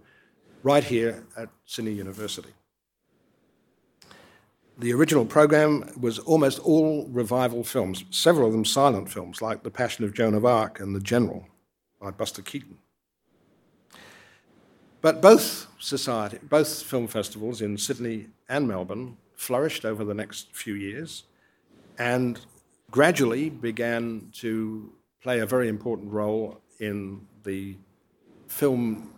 right 0.62 0.84
here 0.84 1.24
at 1.36 1.48
Sydney 1.64 1.92
University. 1.92 2.50
The 4.78 4.92
original 4.92 5.24
program 5.24 5.90
was 5.98 6.18
almost 6.18 6.58
all 6.58 7.06
revival 7.08 7.64
films, 7.64 8.04
several 8.10 8.46
of 8.46 8.52
them 8.52 8.66
silent 8.66 9.08
films, 9.08 9.40
like 9.40 9.62
The 9.62 9.70
Passion 9.70 10.04
of 10.04 10.12
Joan 10.12 10.34
of 10.34 10.44
Arc 10.44 10.80
and 10.80 10.94
The 10.94 11.00
General 11.00 11.46
by 11.98 12.10
Buster 12.10 12.42
Keaton. 12.42 12.76
But 15.00 15.22
both 15.22 15.66
society, 15.78 16.38
both 16.42 16.82
film 16.82 17.06
festivals 17.06 17.62
in 17.62 17.78
Sydney 17.78 18.26
and 18.50 18.68
Melbourne 18.68 19.16
flourished 19.36 19.84
over 19.84 20.04
the 20.04 20.14
next 20.14 20.54
few 20.54 20.74
years 20.74 21.24
and 21.98 22.40
gradually 22.90 23.50
began 23.50 24.28
to 24.32 24.92
play 25.22 25.40
a 25.40 25.46
very 25.46 25.68
important 25.68 26.12
role 26.12 26.60
in 26.80 27.20
the 27.44 27.76
film 28.48 29.12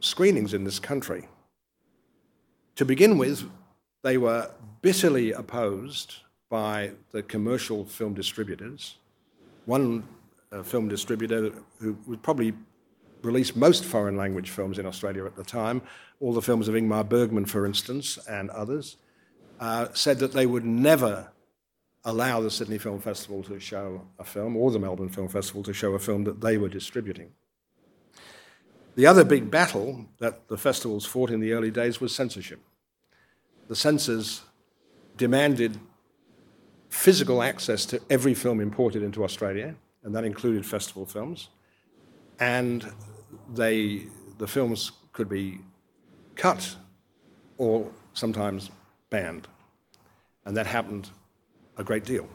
screenings 0.00 0.54
in 0.54 0.64
this 0.64 0.78
country. 0.78 1.26
To 2.76 2.84
begin 2.84 3.18
with, 3.18 3.44
they 4.02 4.18
were 4.18 4.50
bitterly 4.82 5.32
opposed 5.32 6.16
by 6.48 6.92
the 7.10 7.22
commercial 7.22 7.84
film 7.84 8.14
distributors. 8.14 8.96
One 9.66 10.06
uh, 10.52 10.62
film 10.62 10.88
distributor 10.88 11.52
who 11.80 11.98
would 12.06 12.22
probably 12.22 12.54
release 13.22 13.56
most 13.56 13.84
foreign 13.84 14.16
language 14.16 14.50
films 14.50 14.78
in 14.78 14.86
Australia 14.86 15.24
at 15.26 15.36
the 15.36 15.44
time, 15.44 15.82
all 16.20 16.32
the 16.32 16.42
films 16.42 16.68
of 16.68 16.74
Ingmar 16.74 17.08
Bergman, 17.08 17.44
for 17.44 17.66
instance, 17.66 18.18
and 18.28 18.50
others, 18.50 18.96
uh, 19.60 19.88
said 19.92 20.18
that 20.18 20.32
they 20.32 20.46
would 20.46 20.64
never 20.64 21.32
allow 22.04 22.40
the 22.40 22.50
Sydney 22.50 22.78
Film 22.78 23.00
Festival 23.00 23.42
to 23.44 23.58
show 23.58 24.06
a 24.18 24.24
film, 24.24 24.56
or 24.56 24.70
the 24.70 24.78
Melbourne 24.78 25.08
Film 25.08 25.28
Festival 25.28 25.62
to 25.64 25.72
show 25.72 25.94
a 25.94 25.98
film 25.98 26.24
that 26.24 26.40
they 26.40 26.56
were 26.56 26.68
distributing. 26.68 27.32
The 28.94 29.06
other 29.06 29.24
big 29.24 29.50
battle 29.50 30.06
that 30.18 30.48
the 30.48 30.56
festivals 30.56 31.04
fought 31.04 31.30
in 31.30 31.40
the 31.40 31.52
early 31.52 31.70
days 31.70 32.00
was 32.00 32.14
censorship. 32.14 32.60
The 33.68 33.76
censors 33.76 34.42
demanded 35.16 35.78
physical 36.88 37.42
access 37.42 37.84
to 37.86 38.00
every 38.08 38.34
film 38.34 38.60
imported 38.60 39.02
into 39.02 39.22
Australia, 39.22 39.74
and 40.02 40.14
that 40.14 40.24
included 40.24 40.64
festival 40.64 41.04
films. 41.04 41.48
And 42.40 42.90
they, 43.54 44.06
the 44.38 44.46
films 44.46 44.92
could 45.12 45.28
be 45.28 45.58
cut 46.34 46.76
or 47.58 47.90
sometimes 48.14 48.70
banned. 49.10 49.48
And 50.44 50.56
that 50.56 50.66
happened 50.66 51.10
a 51.76 51.84
great 51.84 52.04
deal. 52.04 52.28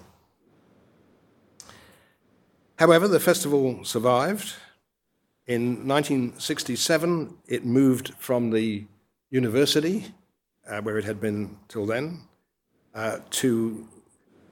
However, 2.77 3.08
the 3.08 3.20
festival 3.20 3.84
survived. 3.84 4.53
In 5.46 5.88
1967, 5.88 7.38
it 7.48 7.65
moved 7.65 8.13
from 8.18 8.51
the 8.51 8.86
university, 9.30 10.06
uh, 10.68 10.82
where 10.82 10.98
it 10.98 11.06
had 11.06 11.20
been 11.20 11.58
till 11.68 11.86
then, 11.86 12.22
uh, 12.96 13.20
to 13.30 13.88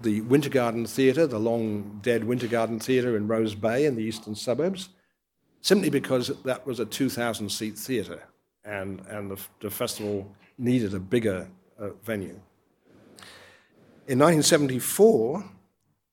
the 0.01 0.21
Winter 0.21 0.49
Garden 0.49 0.85
Theatre, 0.85 1.27
the 1.27 1.39
long 1.39 1.99
dead 2.01 2.23
Winter 2.23 2.47
Garden 2.47 2.79
Theatre 2.79 3.15
in 3.15 3.27
Rose 3.27 3.55
Bay 3.55 3.85
in 3.85 3.95
the 3.95 4.03
eastern 4.03 4.35
suburbs, 4.35 4.89
simply 5.61 5.89
because 5.89 6.31
that 6.43 6.65
was 6.65 6.79
a 6.79 6.85
2,000 6.85 7.49
seat 7.49 7.77
theatre 7.77 8.23
and, 8.63 9.01
and 9.09 9.31
the, 9.31 9.39
the, 9.59 9.69
festival 9.69 10.29
needed 10.57 10.93
a 10.93 10.99
bigger 10.99 11.47
uh, 11.81 11.89
venue. 12.03 12.39
In 14.07 14.19
1974, 14.19 15.43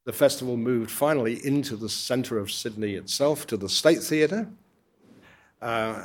the 0.05 0.13
festival 0.13 0.57
moved 0.57 0.91
finally 0.91 1.45
into 1.47 1.77
the 1.77 1.89
centre 1.89 2.39
of 2.39 2.51
Sydney 2.51 2.95
itself, 2.95 3.47
to 3.49 3.57
the 3.57 3.69
State 3.69 4.03
Theatre, 4.03 4.49
uh, 5.61 6.05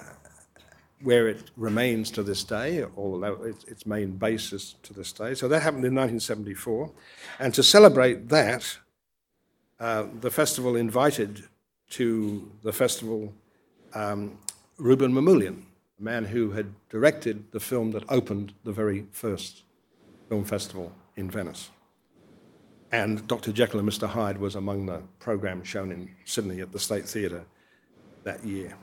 where 1.02 1.28
it 1.28 1.52
remains 1.56 2.12
to 2.12 2.24
this 2.24 2.44
day, 2.44 2.86
although 2.98 3.54
its 3.68 3.86
main 3.86 4.12
base 4.12 4.54
is 4.54 4.76
to 4.84 4.94
this 4.94 5.12
day. 5.12 5.34
So 5.34 5.48
that 5.48 5.62
happened 5.62 5.86
in 5.86 5.96
1974. 5.96 6.92
And 7.40 7.54
to 7.54 7.64
celebrate 7.64 8.30
that, 8.30 8.78
uh, 9.80 10.08
the 10.22 10.32
festival 10.32 10.76
invited 10.76 11.44
to 11.92 12.52
the 12.64 12.74
festival 12.74 13.34
um, 13.94 14.38
Rouben 14.80 15.12
Mamoulian, 15.12 15.64
man 16.04 16.26
who 16.26 16.52
had 16.52 16.74
directed 16.90 17.52
the 17.52 17.60
film 17.60 17.92
that 17.92 18.04
opened 18.10 18.54
the 18.64 18.72
very 18.72 19.08
first 19.12 19.64
film 20.30 20.44
festival 20.44 20.92
in 21.16 21.32
Venice. 21.32 21.70
And 22.92 23.28
Dr. 23.28 23.52
Jekyll 23.52 23.80
and 23.80 23.90
Mr. 23.90 24.08
Hyde 24.08 24.38
was 24.38 24.56
among 24.56 24.86
the 24.86 25.02
programs 25.20 25.68
shown 25.68 25.92
in 25.92 26.10
Sydney 26.26 26.62
at 26.62 26.72
the 26.72 26.80
State 26.80 27.06
Theatre 27.06 27.46
that 28.24 28.46
year. 28.46 28.76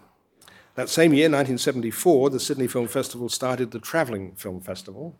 That 0.74 0.88
same 0.88 1.12
year, 1.12 1.26
1974, 1.26 2.30
the 2.30 2.40
Sydney 2.40 2.66
Film 2.66 2.88
Festival 2.88 3.28
started 3.28 3.70
the 3.70 3.78
Travelling 3.78 4.32
Film 4.32 4.60
Festival, 4.60 5.16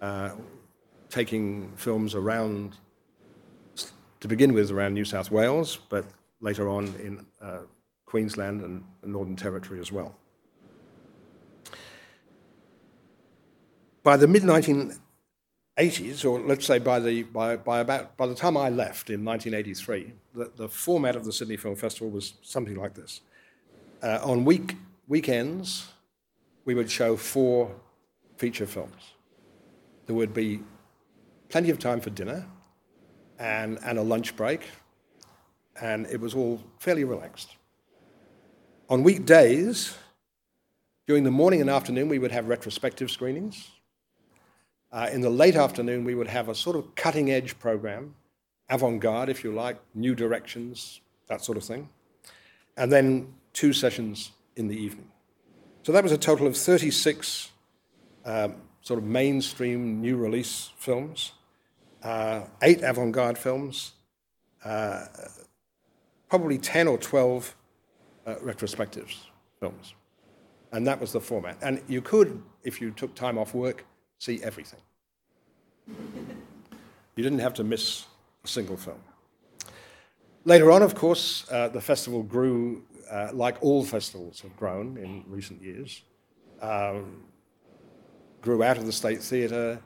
uh, 0.00 0.30
taking 1.08 1.72
films 1.76 2.14
around, 2.14 2.76
to 4.20 4.28
begin 4.28 4.52
with, 4.52 4.70
around 4.70 4.94
New 4.94 5.04
South 5.04 5.30
Wales, 5.30 5.78
but 5.88 6.04
later 6.40 6.68
on 6.68 6.86
in 7.02 7.24
uh, 7.40 7.60
Queensland 8.04 8.62
and 8.62 8.84
Northern 9.02 9.36
Territory 9.36 9.80
as 9.80 9.92
well. 9.92 10.14
By 14.04 14.18
the 14.18 14.28
mid 14.28 14.42
1980s, 14.42 16.26
or 16.26 16.38
let's 16.38 16.66
say 16.66 16.78
by 16.78 17.00
the, 17.00 17.22
by, 17.22 17.56
by, 17.56 17.80
about, 17.80 18.18
by 18.18 18.26
the 18.26 18.34
time 18.34 18.54
I 18.54 18.68
left 18.68 19.08
in 19.08 19.24
1983, 19.24 20.12
the, 20.34 20.52
the 20.56 20.68
format 20.68 21.16
of 21.16 21.24
the 21.24 21.32
Sydney 21.32 21.56
Film 21.56 21.74
Festival 21.74 22.10
was 22.10 22.34
something 22.42 22.76
like 22.76 22.92
this. 22.92 23.22
Uh, 24.02 24.20
on 24.22 24.44
week, 24.44 24.76
weekends, 25.08 25.86
we 26.66 26.74
would 26.74 26.90
show 26.90 27.16
four 27.16 27.74
feature 28.36 28.66
films. 28.66 29.14
There 30.04 30.14
would 30.14 30.34
be 30.34 30.60
plenty 31.48 31.70
of 31.70 31.78
time 31.78 32.02
for 32.02 32.10
dinner 32.10 32.46
and, 33.38 33.78
and 33.86 33.98
a 33.98 34.02
lunch 34.02 34.36
break, 34.36 34.68
and 35.80 36.04
it 36.08 36.20
was 36.20 36.34
all 36.34 36.60
fairly 36.78 37.04
relaxed. 37.04 37.56
On 38.90 39.02
weekdays, 39.02 39.96
during 41.06 41.24
the 41.24 41.30
morning 41.30 41.62
and 41.62 41.70
afternoon, 41.70 42.10
we 42.10 42.18
would 42.18 42.32
have 42.32 42.48
retrospective 42.48 43.10
screenings. 43.10 43.70
Uh, 44.94 45.10
in 45.12 45.22
the 45.22 45.30
late 45.30 45.56
afternoon, 45.56 46.04
we 46.04 46.14
would 46.14 46.28
have 46.28 46.48
a 46.48 46.54
sort 46.54 46.76
of 46.76 46.94
cutting 46.94 47.28
edge 47.28 47.58
program, 47.58 48.14
avant 48.70 49.00
garde, 49.00 49.28
if 49.28 49.42
you 49.42 49.52
like, 49.52 49.76
new 49.92 50.14
directions, 50.14 51.00
that 51.26 51.44
sort 51.44 51.58
of 51.58 51.64
thing. 51.64 51.88
And 52.76 52.92
then 52.92 53.34
two 53.52 53.72
sessions 53.72 54.30
in 54.54 54.68
the 54.68 54.76
evening. 54.76 55.10
So 55.82 55.90
that 55.90 56.04
was 56.04 56.12
a 56.12 56.16
total 56.16 56.46
of 56.46 56.56
36 56.56 57.50
um, 58.24 58.54
sort 58.82 58.98
of 58.98 59.04
mainstream 59.04 60.00
new 60.00 60.16
release 60.16 60.70
films, 60.76 61.32
uh, 62.04 62.42
eight 62.62 62.80
avant 62.82 63.10
garde 63.10 63.36
films, 63.36 63.94
uh, 64.64 65.06
probably 66.28 66.56
10 66.56 66.86
or 66.86 66.98
12 66.98 67.56
uh, 68.26 68.34
retrospectives 68.36 69.16
films. 69.58 69.94
And 70.70 70.86
that 70.86 71.00
was 71.00 71.10
the 71.10 71.20
format. 71.20 71.58
And 71.62 71.82
you 71.88 72.00
could, 72.00 72.40
if 72.62 72.80
you 72.80 72.92
took 72.92 73.16
time 73.16 73.38
off 73.38 73.54
work, 73.54 73.84
see 74.18 74.42
everything. 74.42 74.80
You 75.88 77.22
didn't 77.22 77.40
have 77.40 77.54
to 77.54 77.64
miss 77.64 78.06
a 78.44 78.48
single 78.48 78.76
film. 78.76 79.00
Later 80.44 80.70
on, 80.70 80.82
of 80.82 80.94
course, 80.94 81.46
uh, 81.50 81.68
the 81.68 81.80
festival 81.80 82.22
grew 82.22 82.84
uh, 83.10 83.30
like 83.32 83.56
all 83.62 83.84
festivals 83.84 84.40
have 84.40 84.56
grown 84.56 84.96
in 84.96 85.24
recent 85.26 85.62
years. 85.62 86.02
Um, 86.60 87.24
grew 88.40 88.62
out 88.62 88.76
of 88.76 88.86
the 88.86 88.92
State 88.92 89.22
Theatre, 89.22 89.80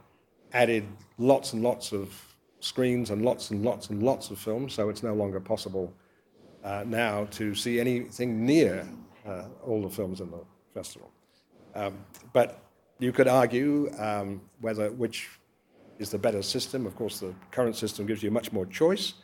added 0.53 0.85
lots 1.19 1.53
and 1.53 1.63
lots 1.63 1.93
of 1.93 2.13
screens 2.61 3.11
and 3.11 3.25
lots 3.25 3.51
and 3.51 3.65
lots 3.65 3.91
and 3.91 4.03
lots 4.03 4.31
of 4.31 4.39
films, 4.39 4.75
so 4.75 4.89
it's 4.89 5.03
no 5.03 5.15
longer 5.15 5.39
possible 5.41 5.93
uh, 6.65 6.85
now 6.87 7.25
to 7.31 7.55
see 7.55 7.79
anything 7.79 8.45
near 8.45 8.87
uh, 9.27 9.45
all 9.65 9.83
the 9.83 9.91
films 9.91 10.21
in 10.21 10.31
the 10.31 10.41
festival. 10.75 11.11
Um, 11.75 11.99
but 12.33 12.68
you 12.99 13.13
could 13.13 13.29
argue 13.29 13.91
um, 13.99 14.41
whether 14.61 14.91
which 14.93 15.29
is 15.99 16.11
the 16.11 16.19
better 16.19 16.43
system. 16.43 16.87
Of 16.87 16.95
course, 16.97 17.21
the 17.21 17.35
current 17.51 17.77
system 17.77 18.07
gives 18.07 18.23
you 18.23 18.31
much 18.31 18.53
more 18.53 18.67
choice. 18.67 19.15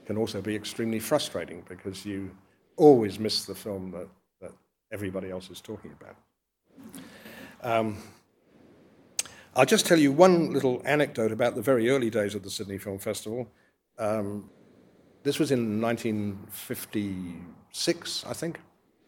It 0.00 0.06
can 0.06 0.16
also 0.16 0.40
be 0.40 0.54
extremely 0.54 0.98
frustrating 0.98 1.62
because 1.68 2.06
you 2.06 2.30
always 2.76 3.18
miss 3.18 3.44
the 3.44 3.54
film 3.54 3.90
that, 3.92 4.08
that 4.40 4.52
everybody 4.92 5.30
else 5.30 5.50
is 5.50 5.60
talking 5.60 5.92
about. 6.00 6.16
Um, 7.62 7.98
I'll 9.56 9.64
just 9.64 9.86
tell 9.86 9.98
you 9.98 10.12
one 10.12 10.52
little 10.52 10.82
anecdote 10.84 11.32
about 11.32 11.54
the 11.54 11.62
very 11.62 11.88
early 11.88 12.10
days 12.10 12.34
of 12.34 12.42
the 12.42 12.50
Sydney 12.50 12.76
Film 12.78 12.98
Festival. 12.98 13.48
Um, 13.98 14.50
this 15.22 15.38
was 15.38 15.52
in 15.52 15.80
1956, 15.80 18.24
I 18.26 18.32
think. 18.32 18.58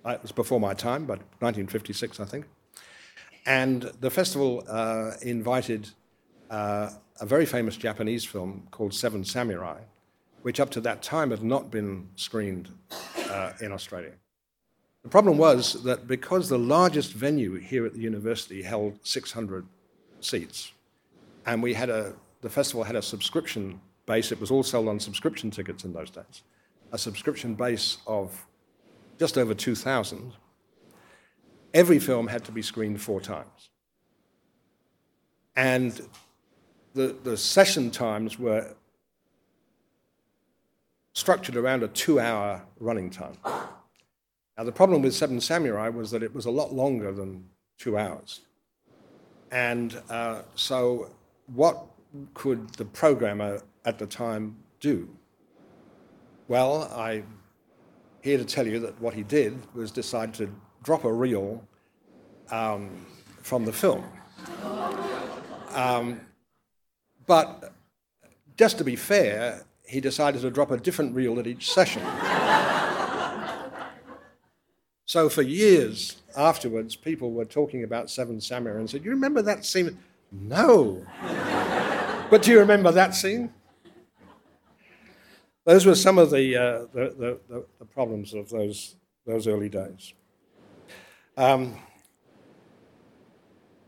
Uh, 0.04 0.10
it 0.10 0.22
was 0.22 0.30
before 0.32 0.60
my 0.60 0.72
time, 0.72 1.04
but 1.04 1.18
1956, 1.40 2.20
I 2.20 2.24
think. 2.24 2.46
And 3.46 3.82
the 4.00 4.10
festival 4.10 4.64
uh, 4.68 5.12
invited 5.22 5.88
uh, 6.50 6.90
a 7.20 7.26
very 7.26 7.46
famous 7.46 7.76
Japanese 7.76 8.24
film 8.24 8.66
called 8.72 8.92
Seven 8.92 9.24
Samurai, 9.24 9.78
which 10.42 10.58
up 10.60 10.70
to 10.70 10.80
that 10.82 11.02
time 11.02 11.30
had 11.30 11.42
not 11.42 11.70
been 11.70 12.08
screened 12.16 12.70
uh, 13.30 13.52
in 13.60 13.72
Australia. 13.72 14.12
The 15.04 15.08
problem 15.08 15.38
was 15.38 15.84
that 15.84 16.08
because 16.08 16.48
the 16.48 16.58
largest 16.58 17.12
venue 17.12 17.54
here 17.54 17.86
at 17.86 17.94
the 17.94 18.00
university 18.00 18.62
held 18.62 18.98
600 19.04 19.64
seats, 20.20 20.72
and 21.46 21.62
we 21.62 21.74
had 21.74 21.88
a, 21.88 22.14
the 22.40 22.50
festival 22.50 22.82
had 22.82 22.96
a 22.96 23.02
subscription 23.02 23.80
base, 24.06 24.32
it 24.32 24.40
was 24.40 24.50
all 24.50 24.64
sold 24.64 24.88
on 24.88 24.98
subscription 24.98 25.52
tickets 25.52 25.84
in 25.84 25.92
those 25.92 26.10
days, 26.10 26.42
a 26.90 26.98
subscription 26.98 27.54
base 27.54 27.98
of 28.08 28.46
just 29.18 29.38
over 29.38 29.54
2,000. 29.54 30.32
Every 31.74 31.98
film 31.98 32.26
had 32.26 32.44
to 32.44 32.52
be 32.52 32.62
screened 32.62 33.00
four 33.00 33.20
times. 33.20 33.70
And 35.56 36.00
the, 36.94 37.16
the 37.22 37.36
session 37.36 37.90
times 37.90 38.38
were 38.38 38.74
structured 41.12 41.56
around 41.56 41.82
a 41.82 41.88
two 41.88 42.20
hour 42.20 42.62
running 42.78 43.10
time. 43.10 43.36
Now, 43.44 44.64
the 44.64 44.72
problem 44.72 45.02
with 45.02 45.14
Seven 45.14 45.40
Samurai 45.40 45.88
was 45.88 46.10
that 46.10 46.22
it 46.22 46.34
was 46.34 46.46
a 46.46 46.50
lot 46.50 46.72
longer 46.72 47.12
than 47.12 47.44
two 47.78 47.98
hours. 47.98 48.40
And 49.50 50.00
uh, 50.08 50.42
so, 50.54 51.10
what 51.54 51.84
could 52.34 52.70
the 52.74 52.84
programmer 52.84 53.60
at 53.84 53.98
the 53.98 54.06
time 54.06 54.56
do? 54.80 55.08
Well, 56.48 56.90
I'm 56.94 57.26
here 58.22 58.38
to 58.38 58.44
tell 58.44 58.66
you 58.66 58.78
that 58.80 59.00
what 59.00 59.14
he 59.14 59.22
did 59.22 59.58
was 59.74 59.90
decide 59.90 60.32
to 60.34 60.50
drop 60.86 61.04
a 61.04 61.12
reel 61.12 61.60
um, 62.52 63.04
from 63.42 63.64
the 63.64 63.72
film. 63.72 64.04
Um, 65.72 66.20
but 67.26 67.72
just 68.56 68.78
to 68.78 68.84
be 68.84 68.94
fair, 68.94 69.64
he 69.84 70.00
decided 70.00 70.42
to 70.42 70.50
drop 70.50 70.70
a 70.70 70.76
different 70.76 71.12
reel 71.12 71.40
at 71.40 71.48
each 71.48 71.72
session. 71.72 72.02
so 75.06 75.28
for 75.28 75.42
years 75.42 76.18
afterwards, 76.36 76.94
people 76.94 77.32
were 77.32 77.44
talking 77.44 77.82
about 77.82 78.08
Seven 78.08 78.40
Samurai 78.40 78.78
and 78.78 78.88
said, 78.88 79.04
You 79.04 79.10
remember 79.10 79.42
that 79.42 79.64
scene? 79.64 79.98
No. 80.30 81.04
but 82.30 82.42
do 82.42 82.52
you 82.52 82.60
remember 82.60 82.92
that 82.92 83.12
scene? 83.16 83.52
Those 85.64 85.84
were 85.84 85.96
some 85.96 86.16
of 86.16 86.30
the, 86.30 86.56
uh, 86.56 86.78
the, 86.94 87.40
the, 87.48 87.64
the, 87.80 87.84
problems 87.86 88.34
of 88.34 88.48
those, 88.50 88.94
those 89.26 89.48
early 89.48 89.68
days. 89.68 90.14
Um, 91.38 91.74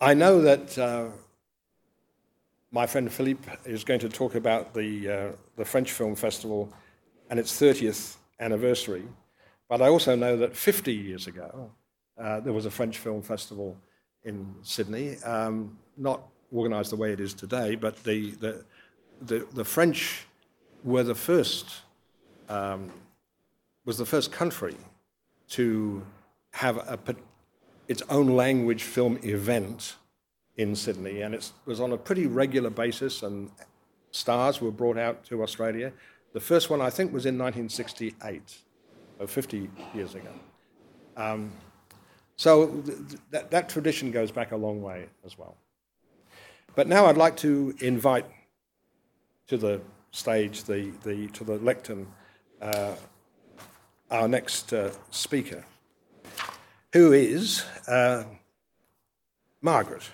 I 0.03 0.13
know 0.13 0.43
that 0.43 0.77
uh, 0.77 1.07
my 2.71 2.87
friend 2.87 3.11
Philippe 3.11 3.51
is 3.65 3.85
going 3.85 4.01
to 4.01 4.11
talk 4.11 4.35
about 4.35 4.75
the, 4.75 5.11
uh, 5.11 5.29
the 5.57 5.65
French 5.65 5.93
Film 5.93 6.15
Festival 6.15 6.71
and 7.31 7.41
its 7.41 7.59
30th 7.59 8.17
anniversary. 8.39 9.05
But 9.67 9.81
I 9.81 9.89
also 9.89 10.15
know 10.15 10.37
that 10.37 10.55
50 10.55 10.93
years 10.93 11.27
ago, 11.27 11.71
uh, 12.19 12.41
there 12.41 12.53
was 12.53 12.67
a 12.67 12.71
French 12.71 12.99
Film 12.99 13.23
Festival 13.23 13.79
in 14.25 14.55
Sydney, 14.63 15.17
um, 15.25 15.79
not 15.97 16.21
organised 16.55 16.91
the 16.91 16.97
way 16.97 17.13
it 17.13 17.21
is 17.21 17.33
today, 17.33 17.77
but 17.77 18.03
the, 18.05 18.33
the, 18.33 18.63
the, 19.23 19.47
the 19.55 19.65
French 19.65 20.27
were 20.85 21.03
the 21.03 21.15
first, 21.15 21.81
um, 22.51 22.93
was 23.87 23.97
the 23.97 24.07
first 24.07 24.33
country 24.33 24.77
to 25.49 26.03
have 26.53 26.77
a, 26.77 26.99
its 27.89 28.03
own 28.11 28.29
language 28.29 28.83
film 28.83 29.19
event 29.23 29.97
in 30.57 30.77
Sydney, 30.77 31.23
and 31.23 31.35
it 31.35 31.51
was 31.65 31.81
on 31.81 31.93
a 31.93 31.97
pretty 31.97 32.27
regular 32.27 32.71
basis, 32.71 33.23
and 33.23 33.51
stars 34.11 34.61
were 34.61 34.71
brought 34.71 34.99
out 34.99 35.25
to 35.25 35.43
Australia. 35.43 35.93
The 36.33 36.41
first 36.41 36.69
one, 36.69 36.81
I 36.81 36.91
think, 36.91 37.13
was 37.13 37.27
in 37.27 37.39
1968, 37.39 38.59
or 39.19 39.27
50 39.27 39.71
years 39.95 40.15
ago. 40.15 40.31
Um, 41.17 41.51
so 42.37 42.69
th- 42.69 42.99
that, 43.31 43.51
that 43.51 43.69
tradition 43.69 44.13
goes 44.13 44.31
back 44.31 44.53
a 44.53 44.57
long 44.57 44.83
way 44.83 45.07
as 45.25 45.39
well. 45.39 45.57
But 46.75 46.87
now 46.87 47.07
I'd 47.07 47.17
like 47.17 47.37
to 47.39 47.75
invite 47.81 48.27
to 49.49 49.57
the 49.57 49.81
stage, 50.11 50.65
the, 50.65 50.93
the, 51.03 51.29
to 51.29 51.45
the 51.45 51.59
lectern, 51.59 52.07
uh, 52.61 52.95
our 54.11 54.29
next 54.29 54.73
uh, 54.73 54.93
speaker, 55.11 55.65
who 56.93 57.13
is 57.13 57.65
uh, 57.87 58.25
Margarett. 59.61 60.11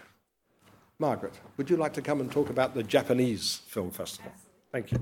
Margarett, 0.98 1.34
would 1.56 1.70
you 1.70 1.76
like 1.76 1.92
to 1.94 2.02
come 2.02 2.20
and 2.20 2.30
talk 2.30 2.50
about 2.50 2.74
the 2.74 2.82
Japanese 2.82 3.60
Film 3.66 3.90
Festival? 3.90 4.32
Thank 4.72 4.92
you. 4.92 4.98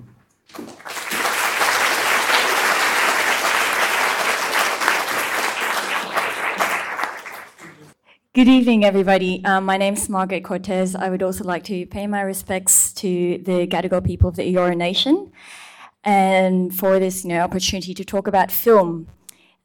Good 8.34 8.48
evening, 8.48 8.84
everybody. 8.84 9.44
Um, 9.44 9.66
my 9.66 9.76
name 9.76 9.92
is 9.94 10.08
Margarett 10.08 10.44
Cortez. 10.44 10.94
I 10.94 11.10
would 11.10 11.22
also 11.22 11.44
like 11.44 11.64
to 11.64 11.84
pay 11.84 12.06
my 12.06 12.22
respects 12.22 12.92
to 12.94 13.38
the 13.38 13.66
Gadigal 13.66 14.02
people 14.04 14.30
of 14.30 14.36
the 14.36 14.54
Eora 14.54 14.74
Nation 14.74 15.30
and 16.02 16.74
for 16.74 16.98
this 16.98 17.24
you 17.24 17.30
know, 17.30 17.40
opportunity 17.40 17.92
to 17.92 18.04
talk 18.04 18.26
about 18.26 18.50
film. 18.50 19.06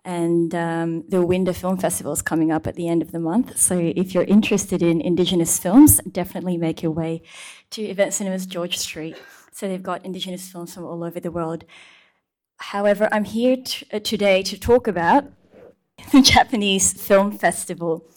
And 0.08 0.56
um, 0.56 1.04
the 1.10 1.22
Winda 1.22 1.54
Film 1.54 1.78
Festival 1.78 2.13
is 2.13 2.22
coming 2.22 2.50
up 2.50 2.65
at 2.65 2.76
the 2.76 2.88
end 2.88 3.02
of 3.02 3.12
the 3.12 3.20
month. 3.20 3.58
So 3.58 3.78
if 3.78 4.13
you're 4.13 4.24
interested 4.24 4.82
in 4.82 5.02
Indigenous 5.02 5.60
films, 5.60 6.00
definitely 6.10 6.56
make 6.56 6.82
your 6.82 6.93
way 6.93 7.24
to 7.72 7.82
Event 7.82 8.13
Cinemas 8.13 8.46
George 8.46 8.78
Street. 8.78 9.17
So 9.52 9.67
they've 9.67 9.84
got 9.84 10.06
Indigenous 10.06 10.50
films 10.50 10.74
from 10.74 10.86
all 10.86 11.04
over 11.04 11.20
the 11.20 11.30
world. 11.30 11.65
However, 12.56 13.10
I'm 13.12 13.26
here 13.26 13.58
t- 13.58 13.86
uh, 13.91 14.00
today 14.00 14.43
to 14.43 14.58
talk 14.58 14.88
about 14.88 15.26
the 16.13 16.22
Japanese 16.22 16.93
Film 16.93 17.38
Festival. 17.38 18.10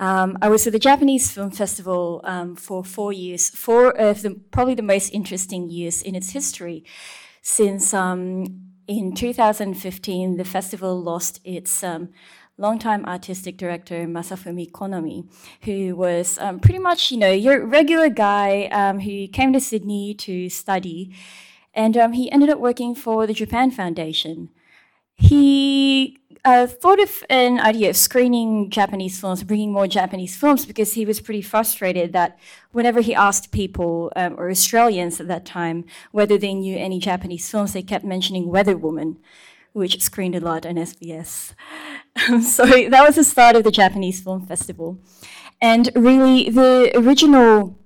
Um, 0.00 0.36
I 0.42 0.48
was 0.48 0.66
at 0.66 0.72
the 0.72 0.80
Japanese 0.80 1.30
Film 1.30 1.52
Festival 1.52 2.22
um, 2.24 2.56
for 2.56 2.82
four 2.82 3.12
years, 3.12 3.50
four 3.50 3.96
of 3.96 4.22
the 4.22 4.40
probably 4.50 4.74
the 4.74 4.82
most 4.82 5.10
interesting 5.10 5.70
years 5.70 6.02
in 6.02 6.16
its 6.16 6.30
history, 6.30 6.84
since 7.40 7.94
um, 7.94 8.73
in 8.86 9.14
2015 9.14 10.36
the 10.36 10.44
festival 10.44 11.00
lost 11.00 11.40
its 11.44 11.82
um, 11.82 12.10
longtime 12.56 13.04
artistic 13.04 13.56
director 13.56 14.06
Masafumi 14.06 14.70
Konomi, 14.70 15.28
who 15.62 15.96
was 15.96 16.38
um, 16.38 16.60
pretty 16.60 16.78
much 16.78 17.10
you 17.10 17.18
know 17.18 17.30
your 17.30 17.66
regular 17.66 18.08
guy 18.08 18.66
um, 18.66 19.00
who 19.00 19.26
came 19.28 19.52
to 19.52 19.60
Sydney 19.60 20.14
to 20.14 20.48
study, 20.48 21.14
and 21.72 21.96
he 22.14 22.30
ended 22.30 22.50
up 22.50 22.58
working 22.58 22.94
for 22.94 23.26
the 23.26 23.34
Japan 23.34 23.70
Foundation. 23.70 24.50
He 25.16 26.18
uh, 26.44 26.66
thought 26.66 27.00
of 27.00 27.24
an 27.30 27.58
idea 27.58 27.88
of 27.88 27.96
screening 27.96 28.68
Japanese 28.68 29.18
films, 29.18 29.42
bringing 29.42 29.72
more 29.72 29.86
Japanese 29.86 30.36
films, 30.36 30.66
because 30.66 30.92
he 30.92 31.06
was 31.06 31.20
pretty 31.20 31.40
frustrated 31.40 32.12
that 32.12 32.38
whenever 32.72 33.00
he 33.00 33.14
asked 33.14 33.50
people, 33.50 34.12
um, 34.14 34.34
or 34.38 34.50
Australians 34.50 35.20
at 35.20 35.28
that 35.28 35.46
time, 35.46 35.84
whether 36.12 36.36
they 36.36 36.52
knew 36.52 36.76
any 36.76 36.98
Japanese 36.98 37.50
films, 37.50 37.72
they 37.72 37.82
kept 37.82 38.04
mentioning 38.04 38.48
Weather 38.48 38.76
Woman, 38.76 39.16
which 39.72 40.00
screened 40.02 40.34
a 40.34 40.40
lot 40.40 40.66
on 40.66 40.74
SBS. 40.74 41.54
so 42.42 42.66
that 42.66 43.04
was 43.06 43.16
the 43.16 43.24
start 43.24 43.56
of 43.56 43.64
the 43.64 43.70
Japanese 43.70 44.20
Film 44.20 44.46
Festival. 44.46 44.98
And 45.62 45.90
really, 45.96 46.50
the 46.50 46.92
original 46.94 47.78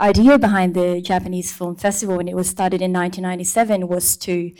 idea 0.00 0.38
behind 0.38 0.74
the 0.74 1.00
Japanese 1.00 1.52
Film 1.52 1.76
Festival 1.76 2.16
when 2.16 2.26
it 2.26 2.34
was 2.34 2.48
started 2.48 2.82
in 2.82 2.92
1997 2.92 3.86
was 3.86 4.16
to 4.16 4.52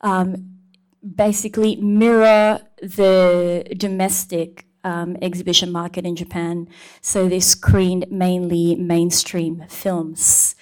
um, 0.00 0.61
basically 1.02 1.76
mirror 1.76 2.60
the 2.80 3.66
domestic 3.76 4.66
um, 4.84 5.16
exhibition 5.22 5.70
market 5.70 6.04
in 6.04 6.16
Japan. 6.16 6.68
So 7.00 7.28
they 7.28 7.40
screened 7.40 8.06
mainly 8.10 8.76
mainstream 8.76 9.64
films. 9.68 10.54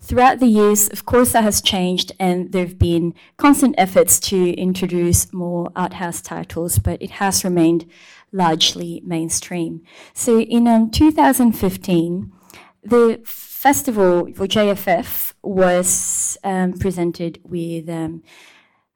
Throughout 0.00 0.38
the 0.38 0.46
years, 0.46 0.88
of 0.90 1.06
course, 1.06 1.32
that 1.32 1.44
has 1.44 1.62
changed, 1.62 2.12
and 2.20 2.52
there 2.52 2.66
have 2.66 2.78
been 2.78 3.14
constant 3.38 3.74
efforts 3.78 4.20
to 4.20 4.50
introduce 4.50 5.32
more 5.32 5.72
art 5.74 5.94
house 5.94 6.20
titles, 6.20 6.78
but 6.78 7.00
it 7.00 7.12
has 7.12 7.42
remained 7.42 7.88
largely 8.30 9.00
mainstream. 9.02 9.82
So 10.12 10.40
in 10.40 10.68
um, 10.68 10.90
2015, 10.90 12.32
the 12.82 13.20
festival 13.24 14.28
for 14.34 14.46
JFF 14.46 15.32
was 15.42 16.36
um, 16.44 16.74
presented 16.74 17.40
with 17.42 17.88
um, 17.88 18.22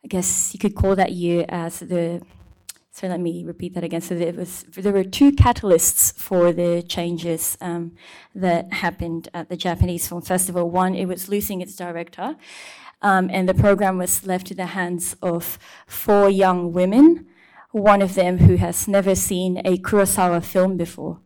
I 0.04 0.08
guess 0.08 0.52
you 0.52 0.58
could 0.58 0.74
call 0.74 0.96
that 0.96 1.12
year 1.12 1.44
as 1.48 1.80
the. 1.80 2.22
So 2.90 3.06
let 3.06 3.20
me 3.20 3.44
repeat 3.44 3.74
that 3.74 3.84
again. 3.84 4.00
So 4.00 4.16
there 4.16 4.32
was 4.32 4.64
there 4.70 4.92
were 4.92 5.04
two 5.04 5.32
catalysts 5.32 6.14
for 6.14 6.52
the 6.52 6.82
changes 6.82 7.56
um, 7.60 7.92
that 8.34 8.72
happened 8.72 9.28
at 9.34 9.48
the 9.48 9.56
Japanese 9.56 10.08
Film 10.08 10.22
Festival. 10.22 10.70
One, 10.70 10.94
it 10.94 11.06
was 11.06 11.28
losing 11.28 11.60
its 11.60 11.76
director, 11.76 12.36
um, 13.02 13.28
and 13.32 13.48
the 13.48 13.54
program 13.54 13.98
was 13.98 14.26
left 14.26 14.46
to 14.48 14.54
the 14.54 14.66
hands 14.66 15.16
of 15.22 15.58
four 15.86 16.30
young 16.30 16.72
women. 16.72 17.26
One 17.70 18.02
of 18.02 18.14
them 18.14 18.38
who 18.38 18.56
has 18.56 18.88
never 18.88 19.14
seen 19.14 19.58
a 19.64 19.76
Kurosawa 19.78 20.42
film 20.42 20.76
before. 20.76 21.20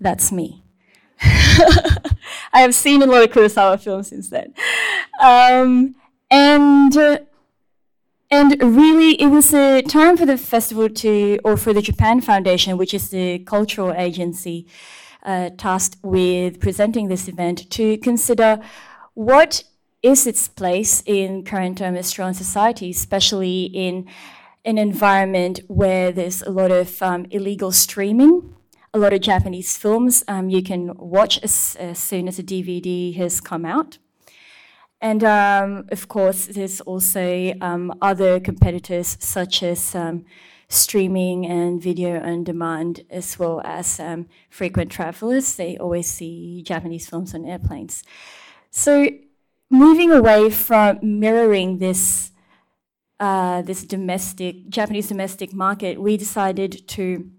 That's 0.00 0.32
me. 0.32 0.64
I 1.20 2.60
have 2.60 2.74
seen 2.74 3.02
a 3.02 3.06
lot 3.06 3.22
of 3.22 3.30
Kurosawa 3.30 3.80
films 3.80 4.08
since 4.08 4.30
then, 4.30 4.54
um, 5.20 5.96
and. 6.30 6.96
Uh, 6.96 7.18
and 8.34 8.60
really, 8.60 9.12
it 9.20 9.28
was 9.28 9.54
a 9.54 9.80
time 9.82 10.16
for 10.16 10.26
the 10.26 10.36
festival 10.36 10.88
to, 10.88 11.38
or 11.44 11.56
for 11.56 11.72
the 11.72 11.80
Japan 11.80 12.20
Foundation, 12.20 12.76
which 12.76 12.92
is 12.92 13.10
the 13.10 13.38
cultural 13.40 13.92
agency 13.92 14.66
uh, 15.22 15.50
tasked 15.56 15.96
with 16.02 16.58
presenting 16.58 17.06
this 17.08 17.28
event, 17.28 17.70
to 17.70 17.96
consider 17.98 18.58
what 19.14 19.62
is 20.02 20.26
its 20.26 20.48
place 20.48 21.02
in 21.06 21.44
current 21.44 21.80
um, 21.80 21.96
Australian 21.96 22.34
society, 22.34 22.90
especially 22.90 23.66
in 23.66 24.08
an 24.64 24.78
environment 24.78 25.60
where 25.68 26.10
there's 26.10 26.42
a 26.42 26.50
lot 26.50 26.72
of 26.72 27.00
um, 27.02 27.26
illegal 27.30 27.70
streaming, 27.70 28.54
a 28.92 28.98
lot 28.98 29.12
of 29.12 29.20
Japanese 29.20 29.78
films 29.78 30.24
um, 30.26 30.50
you 30.50 30.62
can 30.62 30.92
watch 30.96 31.38
as, 31.42 31.76
as 31.78 32.00
soon 32.00 32.26
as 32.26 32.38
a 32.40 32.42
DVD 32.42 33.14
has 33.14 33.40
come 33.40 33.64
out. 33.64 33.98
And 35.04 35.22
um, 35.22 35.86
of 35.92 36.08
course, 36.08 36.46
there's 36.46 36.80
also 36.80 37.52
um, 37.60 37.92
other 38.00 38.40
competitors 38.40 39.18
such 39.20 39.62
as 39.62 39.94
um, 39.94 40.24
streaming 40.70 41.44
and 41.44 41.78
video 41.78 42.22
on 42.22 42.42
demand, 42.42 43.04
as 43.10 43.38
well 43.38 43.60
as 43.66 44.00
um, 44.00 44.26
frequent 44.48 44.90
travelers. 44.90 45.56
They 45.56 45.76
always 45.76 46.10
see 46.10 46.62
Japanese 46.62 47.06
films 47.06 47.34
on 47.34 47.44
airplanes. 47.44 48.02
So, 48.70 49.10
moving 49.68 50.10
away 50.10 50.48
from 50.48 51.00
mirroring 51.02 51.80
this 51.80 52.32
uh, 53.20 53.60
this 53.60 53.84
domestic 53.84 54.70
Japanese 54.70 55.08
domestic 55.08 55.52
market, 55.52 56.00
we 56.00 56.16
decided 56.16 56.88
to 56.88 57.30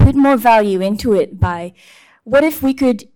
put 0.00 0.16
more 0.16 0.36
value 0.36 0.80
into 0.80 1.14
it 1.14 1.38
by 1.38 1.74
what 2.24 2.42
if 2.42 2.60
we 2.60 2.74
could 2.74 3.08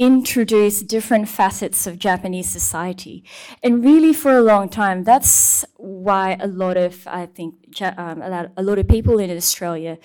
introduce 0.00 0.80
different 0.80 1.28
facets 1.28 1.86
of 1.86 1.98
Japanese 1.98 2.48
society. 2.48 3.22
And 3.62 3.84
really, 3.84 4.14
for 4.14 4.32
a 4.32 4.40
long 4.40 4.70
time, 4.70 5.04
that's 5.04 5.62
why 5.76 6.38
a 6.40 6.48
lot 6.48 6.78
of, 6.78 7.06
I 7.06 7.26
think, 7.26 7.54
um, 7.82 8.22
a, 8.22 8.50
lot, 8.62 8.78
of 8.78 8.88
people 8.88 9.18
in 9.18 9.30
Australia 9.30 9.98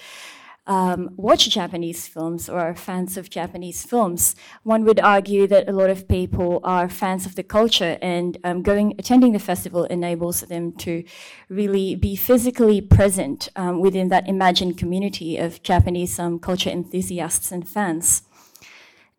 um, 0.68 1.12
watch 1.16 1.50
Japanese 1.50 2.10
films 2.10 2.50
or 2.50 2.60
are 2.60 2.76
fans 2.76 3.16
of 3.16 3.30
Japanese 3.30 3.86
films. 3.86 4.36
One 4.64 4.84
would 4.84 5.00
argue 5.00 5.48
that 5.48 5.70
a 5.70 5.72
lot 5.72 5.90
of 5.90 6.10
people 6.10 6.60
are 6.66 6.90
fans 6.90 7.26
of 7.26 7.36
the 7.36 7.44
culture, 7.44 7.98
and 8.02 8.38
um, 8.44 8.64
going 8.64 8.96
attending 9.00 9.32
the 9.32 9.40
festival 9.40 9.86
enables 9.86 10.42
them 10.42 10.74
to 10.74 11.06
really 11.48 11.96
be 11.96 12.18
physically 12.18 12.82
present 12.82 13.48
um, 13.56 13.80
within 13.80 14.10
that 14.10 14.28
imagined 14.28 14.78
community 14.78 15.38
of 15.38 15.64
Japanese 15.64 16.20
um, 16.20 16.38
culture 16.38 16.70
enthusiasts 16.70 17.50
and 17.50 17.66
fans. 17.66 18.24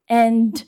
And 0.08 0.64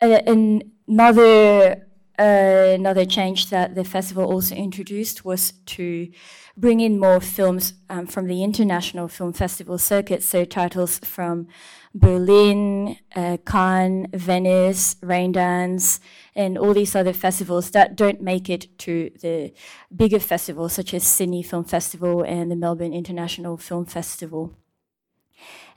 uh, 0.00 0.20
another 0.26 1.88
uh, 2.18 2.74
another 2.74 3.04
change 3.04 3.48
that 3.50 3.76
the 3.76 3.84
festival 3.84 4.24
also 4.24 4.54
introduced 4.56 5.24
was 5.24 5.52
to 5.66 6.08
bring 6.56 6.80
in 6.80 6.98
more 6.98 7.20
films 7.20 7.74
um, 7.88 8.06
from 8.06 8.26
the 8.26 8.42
international 8.42 9.06
film 9.06 9.32
festival 9.32 9.78
circuit, 9.78 10.24
so 10.24 10.44
titles 10.44 10.98
from 10.98 11.46
Berlin, 11.94 12.96
uh, 13.14 13.36
Cannes, 13.46 14.08
Venice, 14.12 14.96
Raindance, 14.96 16.00
and 16.34 16.58
all 16.58 16.74
these 16.74 16.96
other 16.96 17.12
festivals 17.12 17.70
that 17.70 17.94
don't 17.94 18.20
make 18.20 18.50
it 18.50 18.76
to 18.78 19.10
the 19.22 19.52
bigger 19.94 20.18
festivals 20.18 20.72
such 20.72 20.92
as 20.94 21.04
Sydney 21.04 21.44
Film 21.44 21.64
Festival 21.64 22.22
and 22.22 22.50
the 22.50 22.56
Melbourne 22.56 22.92
International 22.92 23.56
Film 23.56 23.86
Festival. 23.86 24.56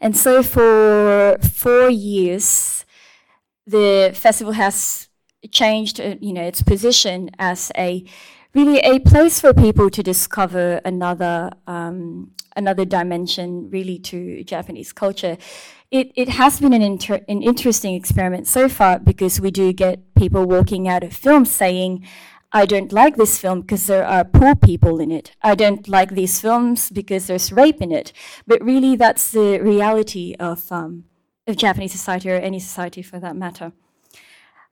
And 0.02 0.18
so 0.18 0.42
for 0.42 1.38
four 1.40 1.90
years, 1.90 2.86
the 3.68 4.12
festival 4.16 4.54
has 4.54 5.08
changed, 5.52 6.02
uh, 6.02 6.16
you 6.20 6.34
know, 6.34 6.42
its 6.42 6.64
position 6.64 7.30
as 7.38 7.72
a 7.78 8.04
really 8.54 8.80
a 8.80 9.00
place 9.00 9.40
for 9.40 9.54
people 9.54 9.90
to 9.92 10.04
discover 10.04 10.82
another 10.84 11.52
um, 11.68 12.32
another 12.56 12.84
dimension, 12.84 13.70
really, 13.70 13.98
to 14.00 14.44
Japanese 14.44 14.92
culture. 14.92 15.38
It, 15.90 16.12
it 16.16 16.30
has 16.30 16.60
been 16.60 16.74
an, 16.74 16.82
inter- 16.82 17.22
an 17.28 17.42
interesting 17.42 17.96
experiment 17.96 18.48
so 18.48 18.68
far 18.68 19.00
because 19.00 19.40
we 19.40 19.52
do 19.52 19.72
get 19.72 20.14
people 20.16 20.46
walking 20.46 20.88
out 20.88 21.04
of 21.04 21.14
films 21.14 21.52
saying, 21.52 22.06
I 22.54 22.66
don't 22.66 22.92
like 22.92 23.16
this 23.16 23.40
film 23.40 23.62
because 23.62 23.88
there 23.88 24.06
are 24.06 24.26
poor 24.26 24.56
people 24.56 25.00
in 25.00 25.10
it. 25.10 25.32
I 25.42 25.56
don't 25.56 25.88
like 25.88 26.12
these 26.12 26.42
films 26.42 26.90
because 26.90 27.28
there's 27.28 27.52
rape 27.52 27.82
in 27.82 27.92
it. 27.92 28.12
But 28.46 28.62
really, 28.64 28.96
that's 28.96 29.32
the 29.32 29.60
reality 29.60 30.36
of, 30.40 30.70
um, 30.72 31.06
of 31.48 31.56
Japanese 31.56 31.94
society 31.94 32.30
or 32.30 32.36
any 32.36 32.60
society 32.60 33.02
for 33.02 33.20
that 33.20 33.38
matter. 33.38 33.72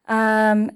Um, 0.09 0.71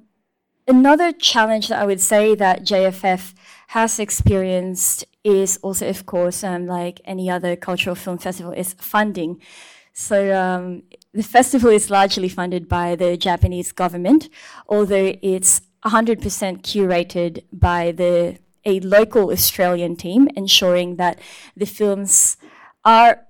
another 0.68 1.12
challenge 1.12 1.68
that 1.68 1.82
I 1.82 1.86
would 1.86 2.00
say 2.00 2.36
that 2.36 2.64
JFF 2.64 3.34
has 3.68 4.00
experienced 4.00 5.06
is 5.24 5.58
also, 5.58 5.90
of 5.90 6.06
course, 6.06 6.44
um, 6.44 6.68
like 6.68 7.02
any 7.04 7.30
other 7.30 7.56
cultural 7.56 7.96
film 7.96 8.18
festival, 8.18 8.54
is 8.54 8.74
funding. 8.74 9.42
So 9.94 10.36
um, 10.36 10.84
the 11.14 11.24
festival 11.24 11.70
is 11.70 11.90
largely 11.90 12.30
funded 12.30 12.68
by 12.68 12.96
the 12.96 13.18
Japanese 13.18 13.72
government, 13.72 14.30
although 14.68 15.16
it's 15.22 15.62
100% 15.86 16.22
curated 16.62 17.44
by 17.52 17.92
the 17.92 18.38
a 18.66 18.80
local 18.80 19.32
Australian 19.32 19.96
team, 19.96 20.30
ensuring 20.36 20.96
that 20.96 21.20
the 21.58 21.66
films 21.66 22.38
are 22.86 23.26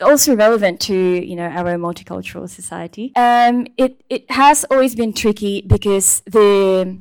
also 0.00 0.34
relevant 0.34 0.80
to 0.80 0.94
you 0.94 1.36
know 1.36 1.48
our 1.48 1.76
multicultural 1.76 2.48
society. 2.48 3.12
Um, 3.16 3.66
it 3.76 4.02
it 4.08 4.30
has 4.30 4.64
always 4.70 4.94
been 4.94 5.12
tricky 5.12 5.62
because 5.62 6.22
the 6.26 6.98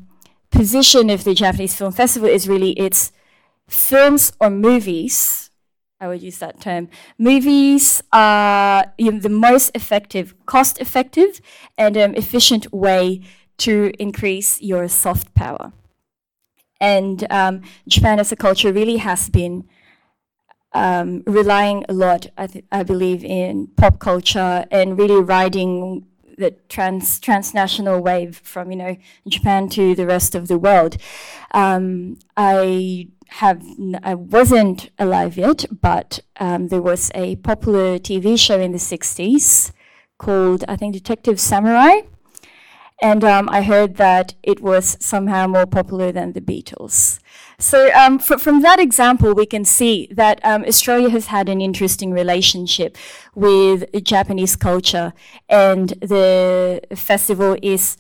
position 0.52 1.10
of 1.10 1.24
the 1.24 1.34
Japanese 1.34 1.76
Film 1.76 1.91
Festival 1.91 2.28
is 2.28 2.48
really 2.48 2.72
it's 2.72 3.12
films 3.68 4.34
or 4.39 4.50
movies. 4.50 5.52
I 6.00 6.08
would 6.10 6.22
use 6.22 6.39
that 6.39 6.60
term. 6.60 6.89
Movies 7.18 8.04
are 8.12 8.94
you 8.98 9.13
know, 9.13 9.20
the 9.20 9.30
most 9.30 9.72
effective, 9.74 10.36
cost 10.46 10.80
effective, 10.82 11.39
and 11.78 11.98
um, 11.98 12.13
efficient 12.15 12.74
way 12.74 13.22
to 13.58 13.91
increase 14.00 14.62
your 14.62 14.88
soft 14.88 15.34
power. 15.34 15.72
And 16.80 17.26
um, 17.32 17.62
Japan 17.88 18.20
as 18.20 18.32
a 18.32 18.36
culture 18.36 18.72
really 18.72 18.98
has 18.98 19.30
been 19.30 19.68
um, 20.74 21.24
relying 21.26 21.86
a 21.88 21.94
lot, 21.94 22.28
I, 22.38 22.50
I, 22.72 22.84
believe, 22.84 23.24
in 23.24 23.68
pop 23.78 24.00
culture 24.00 24.65
and 24.70 24.98
really 24.98 25.24
riding 25.24 26.06
the 26.38 26.52
trans 26.68 27.18
transnational 27.22 28.02
wave 28.02 28.41
from 28.44 28.70
you 28.70 28.76
know 28.76 28.98
Japan 29.26 29.70
to 29.70 29.96
the 29.96 30.06
rest 30.06 30.36
of 30.36 30.50
the 30.50 30.58
world. 30.58 30.98
Um, 31.52 32.20
I 32.36 33.08
have 33.28 33.63
I 34.04 34.15
wasn't 34.15 34.89
alive 35.00 35.38
yet, 35.38 35.65
but 35.82 36.20
um, 36.41 36.68
there 36.68 36.82
was 36.82 37.10
a 37.15 37.38
popular 37.38 37.98
TV 37.98 38.38
show 38.38 38.60
in 38.60 38.74
the 38.74 38.78
'60s 38.78 39.72
called 40.18 40.65
I 40.68 40.76
think 40.76 40.94
Detective 40.94 41.39
Samurai 41.39 42.02
and 43.02 43.24
um, 43.24 43.50
I 43.50 43.62
heard 43.62 43.96
that 43.96 44.36
it 44.42 44.62
was 44.62 44.98
somehow 45.00 45.48
more 45.48 45.66
popular 45.66 46.12
than 46.12 46.34
the 46.34 46.42
Beatles. 46.42 47.20
So 47.60 47.92
um, 47.94 48.20
from 48.20 48.62
that 48.62 48.80
example, 48.80 49.34
we 49.34 49.46
can 49.46 49.66
see 49.66 50.08
that 50.12 50.40
um, 50.44 50.64
Australia 50.66 51.10
has 51.10 51.28
had 51.28 51.50
an 51.50 51.62
interesting 51.62 52.12
relationship 52.12 52.98
with 53.34 53.86
Japanese 54.04 54.56
culture, 54.56 55.14
and 55.50 55.90
the 56.02 56.82
festival 56.96 57.58
is 57.62 57.98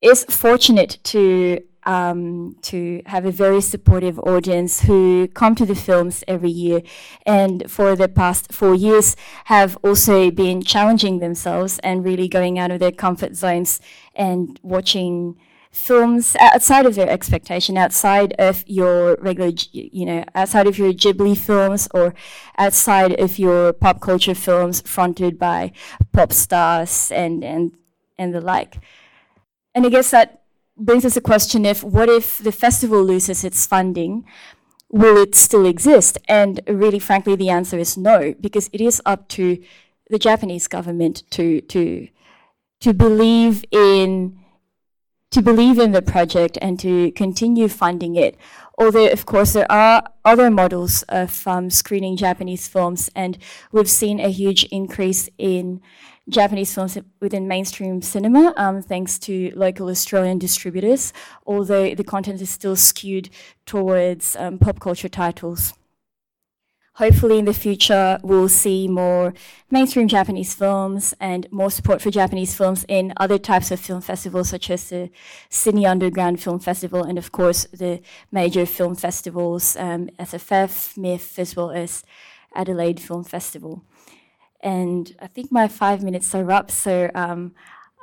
is 0.00 0.24
fortunate 0.24 0.98
to 1.04 1.60
um, 1.84 2.56
to 2.62 3.02
have 3.06 3.24
a 3.24 3.30
very 3.30 3.60
supportive 3.60 4.18
audience 4.20 4.82
who 4.82 5.28
come 5.28 5.54
to 5.54 5.66
the 5.66 5.74
films 5.74 6.22
every 6.28 6.50
year 6.50 6.82
and 7.26 7.70
for 7.70 7.96
the 7.96 8.08
past 8.08 8.52
four 8.52 8.74
years 8.74 9.16
have 9.46 9.76
also 9.82 10.30
been 10.30 10.62
challenging 10.62 11.18
themselves 11.18 11.78
and 11.80 12.04
really 12.04 12.28
going 12.28 12.58
out 12.58 12.70
of 12.70 12.78
their 12.78 12.92
comfort 12.92 13.34
zones 13.34 13.80
and 14.14 14.60
watching 14.62 15.36
films 15.72 16.36
outside 16.38 16.84
of 16.84 16.94
their 16.94 17.08
expectation, 17.08 17.78
outside 17.78 18.34
of 18.38 18.62
your 18.68 19.16
regular, 19.20 19.50
you 19.72 20.04
know, 20.04 20.22
outside 20.34 20.66
of 20.66 20.78
your 20.78 20.92
Ghibli 20.92 21.36
films 21.36 21.88
or 21.94 22.14
outside 22.58 23.18
of 23.18 23.38
your 23.38 23.72
pop 23.72 24.00
culture 24.00 24.34
films 24.34 24.82
fronted 24.82 25.38
by 25.38 25.72
pop 26.12 26.32
stars 26.32 27.10
and, 27.10 27.42
and, 27.42 27.72
and 28.18 28.34
the 28.34 28.40
like. 28.42 28.76
And 29.74 29.86
I 29.86 29.88
guess 29.88 30.10
that 30.10 30.41
brings 30.76 31.04
us 31.04 31.16
a 31.16 31.20
question 31.20 31.64
if 31.64 31.82
what 31.84 32.08
if 32.08 32.38
the 32.38 32.52
festival 32.52 33.02
loses 33.02 33.44
its 33.44 33.66
funding? 33.66 34.24
Will 34.90 35.16
it 35.16 35.34
still 35.34 35.66
exist? 35.66 36.18
And 36.28 36.60
really, 36.66 36.98
frankly, 36.98 37.36
the 37.36 37.50
answer 37.50 37.78
is 37.78 37.96
no, 37.96 38.34
because 38.40 38.68
it 38.72 38.80
is 38.80 39.00
up 39.06 39.28
to 39.28 39.62
the 40.10 40.18
Japanese 40.18 40.68
government 40.68 41.22
to 41.30 41.60
to 41.62 42.08
to 42.80 42.92
believe 42.92 43.64
in 43.70 44.38
to 45.30 45.40
believe 45.40 45.78
in 45.78 45.92
the 45.92 46.02
project 46.02 46.58
and 46.60 46.78
to 46.80 47.10
continue 47.12 47.66
funding 47.66 48.16
it. 48.16 48.36
Although, 48.76 49.08
of 49.08 49.24
course, 49.24 49.54
there 49.54 49.70
are 49.72 50.02
other 50.24 50.50
models 50.50 51.02
of 51.08 51.46
um, 51.46 51.70
screening 51.70 52.16
Japanese 52.16 52.68
films, 52.68 53.08
and 53.16 53.38
we've 53.70 53.88
seen 53.88 54.20
a 54.20 54.28
huge 54.28 54.64
increase 54.64 55.30
in 55.38 55.80
Japanese 56.28 56.72
films 56.74 56.96
within 57.20 57.48
mainstream 57.48 58.00
cinema, 58.00 58.54
um, 58.56 58.80
thanks 58.80 59.18
to 59.18 59.52
local 59.56 59.88
Australian 59.88 60.38
distributors, 60.38 61.12
although 61.46 61.94
the 61.94 62.04
content 62.04 62.40
is 62.40 62.50
still 62.50 62.76
skewed 62.76 63.28
towards 63.66 64.36
um, 64.36 64.58
pop 64.58 64.78
culture 64.78 65.08
titles. 65.08 65.74
Hopefully, 66.96 67.38
in 67.38 67.46
the 67.46 67.54
future, 67.54 68.18
we'll 68.22 68.50
see 68.50 68.86
more 68.86 69.32
mainstream 69.70 70.08
Japanese 70.08 70.54
films 70.54 71.14
and 71.18 71.50
more 71.50 71.70
support 71.70 72.02
for 72.02 72.10
Japanese 72.10 72.54
films 72.54 72.84
in 72.86 73.14
other 73.16 73.38
types 73.38 73.70
of 73.70 73.80
film 73.80 74.02
festivals, 74.02 74.50
such 74.50 74.68
as 74.68 74.90
the 74.90 75.10
Sydney 75.48 75.86
Underground 75.86 76.42
Film 76.42 76.58
Festival, 76.58 77.02
and 77.02 77.16
of 77.16 77.32
course, 77.32 77.64
the 77.72 78.02
major 78.30 78.66
film 78.66 78.94
festivals, 78.94 79.74
um, 79.76 80.10
SFF, 80.18 80.98
MIFF, 80.98 81.38
as 81.38 81.56
well 81.56 81.70
as 81.70 82.04
Adelaide 82.54 83.00
Film 83.00 83.24
Festival. 83.24 83.82
And 84.62 85.14
I 85.20 85.26
think 85.26 85.50
my 85.50 85.66
five 85.68 86.02
minutes 86.02 86.34
are 86.34 86.50
up, 86.50 86.70
so 86.70 87.10
um, 87.14 87.52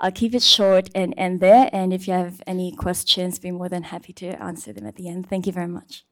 I'll 0.01 0.11
keep 0.11 0.33
it 0.35 0.43
short 0.43 0.89
and 0.93 1.13
end 1.17 1.39
there. 1.39 1.69
And 1.71 1.93
if 1.93 2.07
you 2.07 2.13
have 2.13 2.41
any 2.45 2.71
questions, 2.71 3.39
be 3.39 3.51
more 3.51 3.69
than 3.69 3.83
happy 3.83 4.13
to 4.13 4.27
answer 4.41 4.73
them 4.73 4.85
at 4.85 4.95
the 4.95 5.07
end. 5.07 5.29
Thank 5.29 5.47
you 5.47 5.53
very 5.53 5.67
much. 5.67 6.05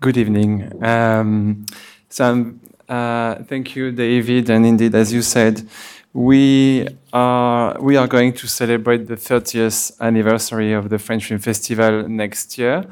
Good 0.00 0.18
evening. 0.18 0.84
Um, 0.84 1.64
so, 2.10 2.52
uh, 2.88 3.36
thank 3.44 3.74
you, 3.74 3.90
David. 3.90 4.50
And 4.50 4.66
indeed, 4.66 4.94
as 4.94 5.12
you 5.12 5.22
said, 5.22 5.66
we 6.14 6.86
are 7.12 7.76
we 7.80 7.96
are 7.96 8.06
going 8.06 8.32
to 8.32 8.46
celebrate 8.46 9.08
the 9.08 9.16
30th 9.16 10.00
anniversary 10.00 10.72
of 10.72 10.88
the 10.88 10.98
French 10.98 11.26
Film 11.26 11.40
Festival 11.40 12.08
next 12.08 12.56
year, 12.56 12.84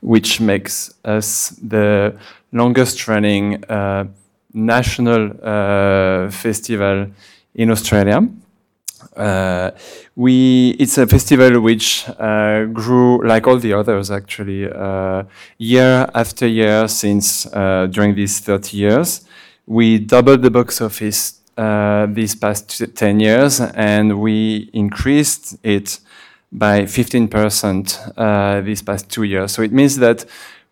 which 0.00 0.40
makes 0.40 0.92
us 1.04 1.50
the 1.62 2.18
longest 2.52 3.06
running 3.06 3.64
uh, 3.66 4.04
national 4.52 5.30
uh, 5.42 6.30
festival 6.30 7.06
in 7.54 7.70
Australia. 7.70 8.28
Uh, 9.16 9.70
we 10.16 10.70
it's 10.80 10.98
a 10.98 11.06
festival 11.06 11.60
which 11.60 12.08
uh, 12.18 12.64
grew 12.64 13.24
like 13.24 13.46
all 13.46 13.58
the 13.58 13.72
others 13.72 14.10
actually 14.10 14.68
uh, 14.68 15.22
year 15.58 16.10
after 16.12 16.46
year 16.48 16.88
since 16.88 17.46
uh, 17.52 17.86
during 17.88 18.16
these 18.16 18.40
30 18.40 18.76
years. 18.76 19.24
We 19.66 19.98
doubled 19.98 20.42
the 20.42 20.50
box 20.50 20.80
office 20.80 21.40
uh, 21.56 22.06
these 22.06 22.34
past 22.34 22.82
10 22.94 23.20
years, 23.20 23.60
and 23.60 24.20
we 24.20 24.70
increased 24.72 25.56
it 25.62 26.00
by 26.52 26.82
15% 26.82 28.12
uh, 28.16 28.60
these 28.60 28.82
past 28.82 29.10
two 29.10 29.24
years. 29.24 29.52
So 29.52 29.62
it 29.62 29.72
means 29.72 29.96
that 29.96 30.24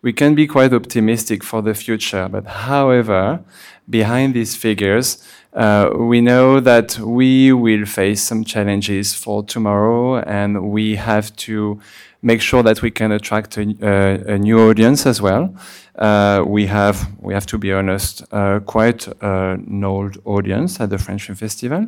we 0.03 0.13
can 0.13 0.35
be 0.35 0.47
quite 0.47 0.73
optimistic 0.73 1.45
for 1.45 1.63
the 1.63 1.75
future. 1.75 2.29
But 2.29 2.47
however, 2.47 3.41
behind 3.89 4.35
these 4.35 4.57
figures, 4.57 5.23
uh, 5.53 5.91
we 5.95 6.21
know 6.21 6.61
that 6.61 6.99
we 6.99 7.53
will 7.53 7.85
face 7.85 8.23
some 8.23 8.45
challenges 8.45 9.15
for 9.15 9.43
tomorrow, 9.43 10.19
and 10.21 10.71
we 10.71 10.97
have 10.97 11.35
to 11.37 11.81
make 12.23 12.41
sure 12.41 12.63
that 12.63 12.81
we 12.83 12.91
can 12.91 13.13
attract 13.13 13.59
a, 13.59 13.63
uh, 13.83 14.35
a 14.35 14.39
new 14.39 14.59
audience 14.71 15.05
as 15.07 15.21
well. 15.21 15.55
Uh, 15.97 16.43
we 16.47 16.67
have, 16.67 17.11
we 17.21 17.35
have 17.35 17.45
to 17.47 17.59
be 17.59 17.73
honest, 17.73 18.23
uh, 18.33 18.61
quite 18.61 19.09
an 19.21 19.85
old 19.85 20.17
audience 20.25 20.81
at 20.81 20.89
the 20.89 20.99
French 20.99 21.25
Film 21.27 21.37
Festival. 21.37 21.87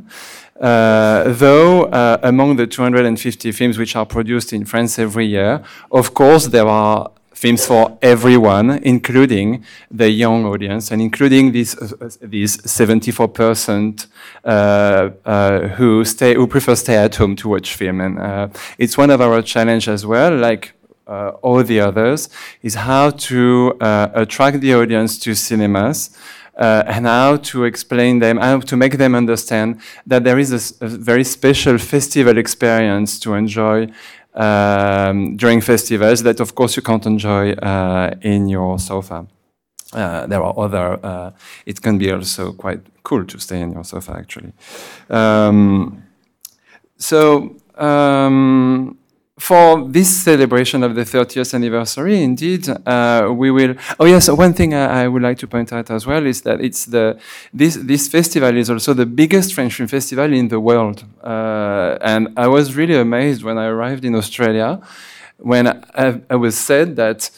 Uh, 0.61 1.25
though 1.27 1.85
uh, 1.85 2.19
among 2.23 2.57
the 2.57 2.67
250 2.67 3.53
films 3.53 3.79
which 3.79 3.97
are 3.97 4.05
produced 4.05 4.53
in 4.53 4.65
France 4.65 4.99
every 4.99 5.27
year, 5.27 5.63
of 5.91 6.13
course 6.13 6.49
there 6.49 6.67
are 6.67 7.11
films 7.35 7.67
for 7.67 7.99
everyone, 8.01 8.71
including 8.83 9.65
the 9.91 10.09
young 10.09 10.47
audience 10.47 10.91
and 10.91 11.03
including 11.03 11.53
these 11.53 11.77
uh, 11.77 12.09
these 12.23 12.57
74% 12.59 14.07
uh, 14.45 14.49
uh, 15.25 15.69
who 15.77 16.05
stay 16.05 16.35
who 16.35 16.47
prefer 16.47 16.75
stay 16.75 16.97
at 16.97 17.15
home 17.17 17.37
to 17.37 17.49
watch 17.49 17.75
film. 17.75 18.01
And 18.01 18.19
uh, 18.19 18.49
it's 18.79 18.97
one 18.97 19.11
of 19.11 19.21
our 19.21 19.43
challenge 19.43 19.89
as 19.89 20.07
well, 20.07 20.37
like 20.37 20.73
uh, 21.07 21.31
all 21.43 21.63
the 21.63 21.81
others, 21.81 22.29
is 22.63 22.75
how 22.75 23.11
to 23.11 23.77
uh, 23.81 24.09
attract 24.15 24.61
the 24.61 24.75
audience 24.75 25.19
to 25.19 25.35
cinemas 25.35 26.11
uh, 26.57 26.85
and 26.87 27.07
how 27.07 27.37
to 27.37 27.65
explain 27.65 28.21
them, 28.21 28.39
how 28.39 28.61
to 28.61 28.77
make 28.77 28.97
them 28.99 29.15
understand 29.15 29.81
that 30.07 30.25
there 30.25 30.39
is 30.39 30.53
a, 30.53 30.85
a 30.85 30.89
very 30.89 31.25
special 31.25 31.79
festival 31.79 32.39
experience 32.39 33.19
to 33.21 33.35
enjoy 33.35 33.89
um, 34.35 35.37
during 35.37 35.61
festivals 35.61 36.23
that, 36.23 36.41
of 36.41 36.55
course, 36.55 36.77
you 36.77 36.83
can't 36.83 37.07
enjoy 37.07 37.53
uh, 37.53 38.15
in 38.23 38.49
your 38.49 38.79
sofa. 38.79 39.27
Uh, 39.93 40.27
there 40.27 40.43
are 40.43 40.59
other, 40.59 40.99
uh, 41.05 41.31
it 41.67 41.81
can 41.81 41.99
be 41.99 42.11
also 42.11 42.53
quite 42.53 42.81
cool 43.05 43.25
to 43.25 43.39
stay 43.39 43.61
in 43.61 43.73
your 43.73 43.85
sofa, 43.85 44.17
actually. 44.19 44.53
Um, 45.09 46.03
so, 46.97 47.57
um, 47.77 48.99
for 49.39 49.89
this 49.89 50.09
celebration 50.23 50.85
of 50.85 50.95
the 50.95 51.03
30th 51.03 51.55
anniversary, 51.55 52.23
indeed, 52.23 52.69
uh, 52.87 53.29
we 53.33 53.51
will. 53.51 53.75
Oh 53.99 54.05
yes, 54.05 54.29
one 54.31 54.53
thing 54.53 54.75
I, 54.75 55.03
I, 55.03 55.09
would 55.09 55.23
like 55.23 55.39
to 55.39 55.49
point 55.49 55.73
out 55.73 55.91
as 55.91 56.07
well 56.07 56.25
is 56.25 56.43
that 56.43 56.61
it's 56.61 56.85
the 56.85 57.19
this 57.53 57.75
this 57.75 58.07
festival 58.09 58.57
is 58.57 58.71
also 58.71 58.95
the 58.95 59.07
biggest 59.07 59.53
French 59.53 59.75
film 59.75 59.89
festival 59.89 60.33
in 60.33 60.49
the 60.49 60.61
world, 60.61 61.05
uh, 61.23 61.99
and 62.01 62.29
I 62.37 62.47
was 62.47 62.77
really 62.77 62.97
amazed 62.97 63.43
when 63.43 63.59
I 63.59 63.67
arrived 63.67 64.05
in 64.05 64.15
Australia, 64.15 64.81
when 65.39 65.67
I, 65.67 66.21
I 66.31 66.37
was 66.37 66.57
said 66.57 66.95
that 66.97 67.31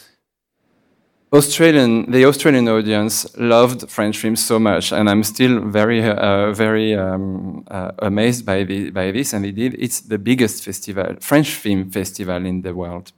Australian, 1.32 2.10
the 2.10 2.24
Australian 2.24 2.68
audience 2.68 3.26
loved 3.36 3.90
French 3.90 4.16
films 4.18 4.44
so 4.44 4.58
much, 4.58 4.92
and 4.92 5.10
I'm 5.10 5.24
still 5.24 5.60
very, 5.60 6.02
uh, 6.08 6.52
very 6.52 6.94
um, 6.94 7.64
uh, 7.68 7.90
amazed 7.98 8.46
by, 8.46 8.62
the, 8.62 8.90
by 8.90 9.10
this. 9.10 9.32
And 9.32 9.44
indeed, 9.44 9.74
it's 9.78 10.00
the 10.00 10.18
biggest 10.18 10.64
festival, 10.64 11.16
French 11.20 11.50
film 11.54 11.90
festival 11.90 12.46
in 12.46 12.62
the 12.62 12.74
world. 12.74 13.10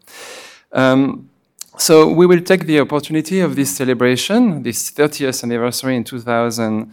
Um, 0.72 1.28
so 1.76 2.10
we 2.10 2.26
will 2.26 2.40
take 2.40 2.64
the 2.64 2.80
opportunity 2.80 3.40
of 3.40 3.54
this 3.54 3.76
celebration, 3.76 4.62
this 4.62 4.90
30th 4.90 5.44
anniversary 5.44 5.94
in 5.94 6.04
2000, 6.04 6.92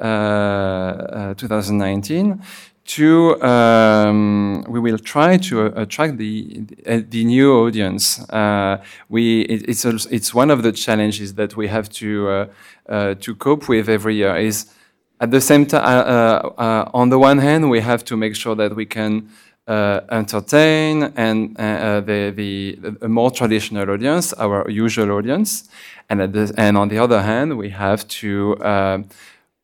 uh, 0.00 1.34
2019, 1.34 2.42
to 2.84 3.40
um, 3.42 4.62
we 4.68 4.78
will 4.78 4.98
try 4.98 5.38
to 5.38 5.66
uh, 5.66 5.82
attract 5.82 6.18
the 6.18 6.62
uh, 6.86 7.00
the 7.08 7.24
new 7.24 7.52
audience. 7.52 8.20
Uh, 8.30 8.82
we 9.08 9.42
it, 9.42 9.68
it's 9.68 9.84
also, 9.84 10.08
it's 10.10 10.34
one 10.34 10.50
of 10.50 10.62
the 10.62 10.72
challenges 10.72 11.34
that 11.34 11.56
we 11.56 11.68
have 11.68 11.88
to 11.88 12.28
uh, 12.28 12.46
uh, 12.88 13.14
to 13.14 13.34
cope 13.34 13.68
with 13.68 13.88
every 13.88 14.16
year. 14.16 14.36
Is 14.36 14.66
at 15.20 15.30
the 15.30 15.40
same 15.40 15.64
time, 15.64 15.82
uh, 15.82 16.90
on 16.92 17.08
the 17.08 17.18
one 17.18 17.38
hand, 17.38 17.70
we 17.70 17.80
have 17.80 18.04
to 18.04 18.16
make 18.16 18.36
sure 18.36 18.54
that 18.54 18.76
we 18.76 18.84
can 18.84 19.30
entertain 19.66 21.04
and 21.16 21.56
the 21.56 22.32
the 22.36 22.78
a 23.00 23.08
more 23.08 23.30
traditional 23.30 23.88
audience, 23.88 24.34
our 24.34 24.68
usual 24.68 25.10
audience, 25.12 25.70
and 26.10 26.20
the, 26.20 26.52
and 26.58 26.76
on 26.76 26.88
the 26.88 26.98
other 26.98 27.22
hand, 27.22 27.56
we 27.56 27.70
have 27.70 28.06
to 28.08 28.58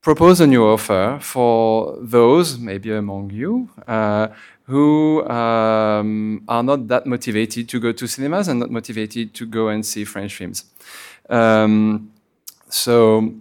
propose 0.01 0.41
a 0.41 0.47
new 0.47 0.65
offer 0.65 1.19
for 1.21 1.99
those, 2.01 2.59
maybe 2.59 2.93
among 2.93 3.31
you, 3.31 3.69
uh, 3.87 4.29
who 4.65 5.29
um, 5.29 6.43
are 6.49 6.63
not 6.63 6.89
that 6.89 7.07
motivated 7.07 7.69
to 7.69 7.81
go 7.81 7.93
to 7.93 8.07
cinemas 8.07 8.49
and 8.49 8.61
not 8.61 8.71
motivated 8.71 9.35
to 9.35 9.47
go 9.47 9.69
and 9.69 9.85
see 9.85 10.05
French 10.05 10.35
films. 10.37 10.65
Um, 11.29 12.13
so, 12.69 13.35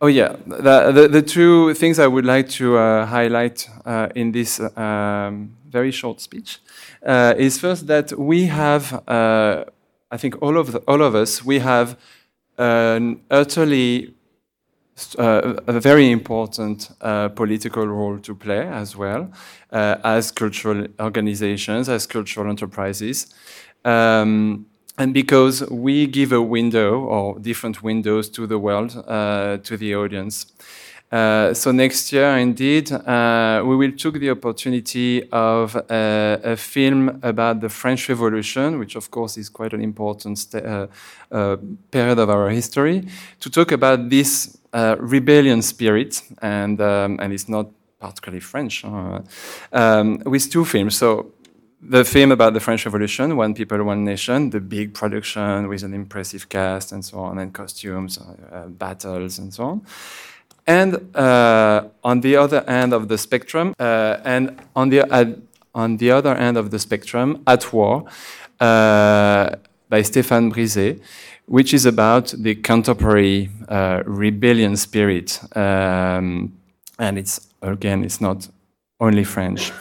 oh 0.00 0.08
yeah, 0.08 0.36
the, 0.46 0.92
the, 0.92 1.08
the, 1.08 1.22
two 1.22 1.74
things 1.74 1.98
I 1.98 2.06
would 2.06 2.24
like 2.24 2.48
to 2.50 2.76
uh, 2.76 3.06
highlight 3.06 3.68
uh, 3.86 4.08
in 4.14 4.32
this 4.32 4.60
um, 4.76 5.56
very 5.68 5.92
short 5.92 6.20
speech 6.20 6.58
uh, 7.04 7.34
is 7.38 7.58
first 7.58 7.86
that 7.86 8.12
we 8.18 8.46
have, 8.46 9.02
uh, 9.08 9.64
I 10.10 10.16
think 10.16 10.42
all 10.42 10.58
of 10.58 10.72
the, 10.72 10.78
all 10.80 11.02
of 11.02 11.14
us, 11.14 11.44
we 11.44 11.60
have 11.60 11.96
an 12.58 13.20
utterly 13.30 14.14
uh, 15.18 15.54
a 15.66 15.80
very 15.80 16.10
important 16.10 16.90
uh, 17.00 17.28
political 17.28 17.86
role 17.86 18.18
to 18.18 18.34
play 18.34 18.66
as 18.66 18.96
well 18.96 19.30
uh, 19.70 19.96
as 20.02 20.30
cultural 20.30 20.86
organizations, 20.98 21.88
as 21.88 22.06
cultural 22.06 22.48
enterprises. 22.48 23.32
Um, 23.84 24.66
and 24.98 25.14
because 25.14 25.62
we 25.70 26.08
give 26.08 26.32
a 26.32 26.42
window 26.42 27.00
or 27.00 27.38
different 27.38 27.82
windows 27.82 28.28
to 28.30 28.46
the 28.46 28.58
world, 28.58 28.96
uh, 29.06 29.58
to 29.58 29.76
the 29.76 29.94
audience. 29.94 30.46
Uh, 31.12 31.54
so 31.54 31.70
next 31.70 32.12
year, 32.12 32.36
indeed, 32.36 32.90
we 32.90 33.76
will 33.76 33.92
take 33.92 34.20
the 34.20 34.30
opportunity 34.30 35.22
of 35.30 35.74
uh, 35.76 36.38
a 36.42 36.56
film 36.56 37.20
about 37.22 37.60
the 37.60 37.68
French 37.68 38.08
Revolution, 38.08 38.78
which 38.78 38.96
of 38.96 39.10
course 39.10 39.38
is 39.38 39.48
quite 39.48 39.72
an 39.72 39.80
important 39.80 40.44
period 41.90 42.18
of 42.18 42.28
our 42.28 42.50
history, 42.50 43.06
to 43.40 43.48
talk 43.48 43.72
about 43.72 44.10
this 44.10 44.57
rebellion 44.72 45.62
spirit, 45.62 46.22
and 46.42 46.80
um, 46.80 47.18
and 47.20 47.32
it's 47.32 47.48
not 47.48 47.66
particularly 48.00 48.40
French, 48.40 48.84
um, 49.72 50.18
with 50.24 50.50
two 50.50 50.64
films. 50.64 50.96
So 50.96 51.32
the 51.80 52.04
film 52.04 52.32
about 52.32 52.54
the 52.54 52.60
French 52.60 52.84
Revolution, 52.84 53.36
One 53.36 53.54
People, 53.54 53.82
One 53.84 54.04
Nation, 54.04 54.50
the 54.50 54.60
big 54.60 54.94
production 54.94 55.68
with 55.68 55.82
an 55.84 55.94
impressive 55.94 56.48
cast 56.48 56.92
and 56.92 57.04
so 57.04 57.18
on, 57.18 57.38
and 57.38 57.52
costumes, 57.52 58.18
uh, 58.18 58.66
battles, 58.66 59.38
and 59.38 59.52
so 59.54 59.64
on 59.64 59.86
and 60.68 61.16
uh, 61.16 61.82
on 62.04 62.20
the 62.20 62.36
other 62.36 62.62
end 62.68 62.92
of 62.92 63.08
the 63.08 63.16
spectrum, 63.16 63.74
uh, 63.80 64.18
and 64.24 64.60
on 64.76 64.90
the 64.90 65.00
uh, 65.10 65.24
on 65.74 65.96
the 65.96 66.10
other 66.10 66.34
end 66.36 66.56
of 66.56 66.70
the 66.70 66.78
spectrum, 66.78 67.42
At 67.46 67.72
War 67.72 68.04
uh, 68.60 69.50
by 69.88 70.02
Stéphane 70.02 70.52
Brizé, 70.52 71.00
which 71.48 71.72
is 71.74 71.86
about 71.86 72.34
the 72.36 72.54
contemporary 72.54 73.50
uh, 73.68 74.02
rebellion 74.04 74.76
spirit, 74.76 75.40
um, 75.56 76.52
and 76.98 77.18
it's 77.18 77.48
again, 77.62 78.04
it's 78.04 78.20
not 78.20 78.48
only 79.00 79.24
French. 79.24 79.72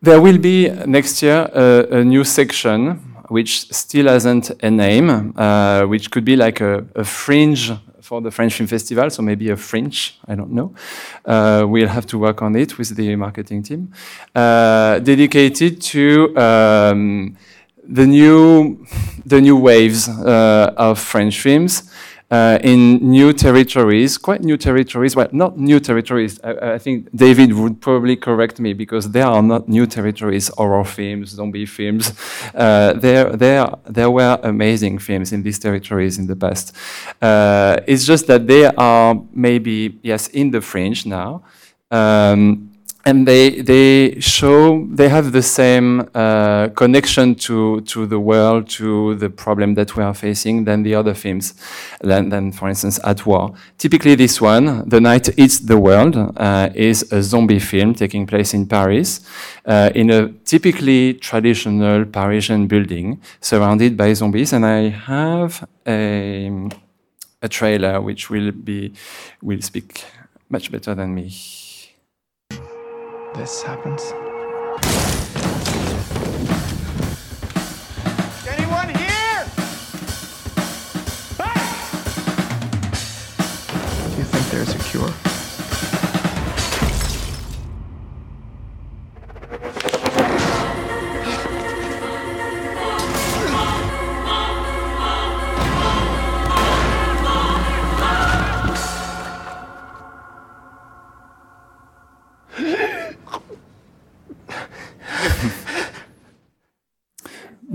There 0.00 0.20
will 0.20 0.38
be 0.38 0.68
next 0.86 1.22
year 1.22 1.50
a, 1.54 1.98
a 1.98 2.04
new 2.04 2.24
section 2.24 3.14
which 3.28 3.72
still 3.72 4.06
hasn't 4.06 4.50
a 4.62 4.70
name, 4.70 5.32
uh, 5.36 5.86
which 5.86 6.10
could 6.10 6.24
be 6.24 6.36
like 6.36 6.60
a, 6.60 6.84
a 6.94 7.04
fringe 7.04 7.72
for 8.02 8.20
the 8.20 8.30
French 8.30 8.54
Film 8.54 8.66
Festival, 8.66 9.08
so 9.08 9.22
maybe 9.22 9.48
a 9.48 9.56
French, 9.56 10.18
I 10.28 10.34
don't 10.34 10.52
know. 10.52 10.74
Uh, 11.24 11.64
we'll 11.66 11.88
have 11.88 12.06
to 12.08 12.18
work 12.18 12.42
on 12.42 12.54
it 12.54 12.76
with 12.76 12.94
the 12.94 13.16
marketing 13.16 13.62
team. 13.62 13.92
Uh, 14.34 14.98
dedicated 14.98 15.80
to 15.80 16.36
um, 16.36 17.36
the 17.88 18.06
new 18.06 18.84
the 19.26 19.40
new 19.40 19.56
waves 19.56 20.08
uh, 20.08 20.74
of 20.76 20.98
French 20.98 21.40
films 21.40 21.90
uh, 22.30 22.58
in 22.62 22.98
new 23.10 23.32
territories, 23.32 24.18
quite 24.18 24.42
new 24.42 24.56
territories. 24.56 25.14
Well, 25.14 25.28
not 25.32 25.58
new 25.58 25.78
territories. 25.78 26.40
I, 26.42 26.74
I, 26.74 26.78
think 26.78 27.08
David 27.14 27.52
would 27.52 27.80
probably 27.80 28.16
correct 28.16 28.58
me 28.58 28.72
because 28.72 29.10
there 29.10 29.26
are 29.26 29.42
not 29.42 29.68
new 29.68 29.86
territories. 29.86 30.50
Horror 30.56 30.84
films, 30.84 31.30
zombie 31.30 31.66
films. 31.66 32.12
Uh, 32.54 32.92
there, 32.92 33.36
there, 33.36 33.66
there 33.86 34.10
were 34.10 34.38
amazing 34.42 34.98
films 34.98 35.32
in 35.32 35.42
these 35.42 35.58
territories 35.58 36.18
in 36.18 36.26
the 36.26 36.36
past. 36.36 36.76
Uh, 37.20 37.78
it's 37.86 38.06
just 38.06 38.26
that 38.26 38.46
they 38.46 38.66
are 38.66 39.20
maybe 39.32 39.98
yes 40.02 40.28
in 40.28 40.50
the 40.50 40.60
fringe 40.60 41.04
now. 41.04 41.42
Um, 41.90 42.73
and 43.06 43.28
they 43.28 43.60
they 43.60 44.18
show 44.18 44.86
they 44.90 45.08
have 45.08 45.32
the 45.32 45.42
same 45.42 46.08
uh, 46.14 46.68
connection 46.68 47.34
to 47.34 47.80
to 47.82 48.06
the 48.06 48.18
world 48.18 48.68
to 48.68 49.14
the 49.16 49.28
problem 49.28 49.74
that 49.74 49.94
we 49.96 50.02
are 50.02 50.14
facing 50.14 50.64
than 50.64 50.82
the 50.82 50.94
other 50.94 51.14
films 51.14 51.54
than, 52.00 52.30
than 52.30 52.50
for 52.52 52.68
instance 52.68 52.98
at 53.04 53.26
war. 53.26 53.52
Typically 53.78 54.14
this 54.14 54.40
one 54.40 54.88
the 54.88 55.00
night 55.00 55.28
eats 55.38 55.58
the 55.60 55.78
world 55.78 56.16
uh, 56.36 56.70
is 56.74 57.12
a 57.12 57.22
zombie 57.22 57.58
film 57.58 57.94
taking 57.94 58.26
place 58.26 58.54
in 58.54 58.66
paris 58.66 59.20
uh, 59.66 59.90
in 59.94 60.10
a 60.10 60.28
typically 60.44 61.14
traditional 61.14 62.04
parisian 62.06 62.66
building 62.66 63.20
surrounded 63.40 63.96
by 63.96 64.12
zombies. 64.14 64.52
And 64.52 64.64
i 64.64 64.88
have 64.88 65.66
a, 65.86 66.50
a 67.42 67.48
trailer 67.48 68.00
which 68.00 68.30
will 68.30 68.50
be 68.52 68.94
will 69.42 69.60
speak 69.60 70.04
much 70.48 70.70
better 70.72 70.94
than 70.94 71.14
me 71.14 71.30
this 73.34 73.62
happens. 73.62 74.23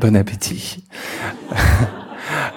Bon 0.10 0.16
appétit. 0.16 0.80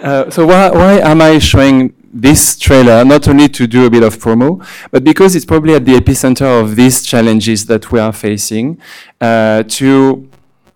Uh, 0.03 0.29
so 0.31 0.45
why, 0.47 0.69
why 0.71 0.99
am 0.99 1.23
I 1.23 1.39
showing 1.39 1.95
this 2.13 2.59
trailer? 2.59 3.05
Not 3.05 3.29
only 3.29 3.49
to 3.51 3.67
do 3.67 3.87
a 3.87 3.91
bit 3.91 4.03
of 4.03 4.19
promo, 4.19 4.65
but 4.91 5.05
because 5.05 5.37
it's 5.37 5.45
probably 5.45 5.75
at 5.75 5.85
the 5.85 5.95
epicenter 5.95 6.61
of 6.61 6.77
these 6.77 7.07
challenges 7.07 7.67
that 7.67 7.93
we 7.93 8.01
are 8.01 8.13
facing 8.13 8.79
uh, 9.21 9.63
to 9.63 10.29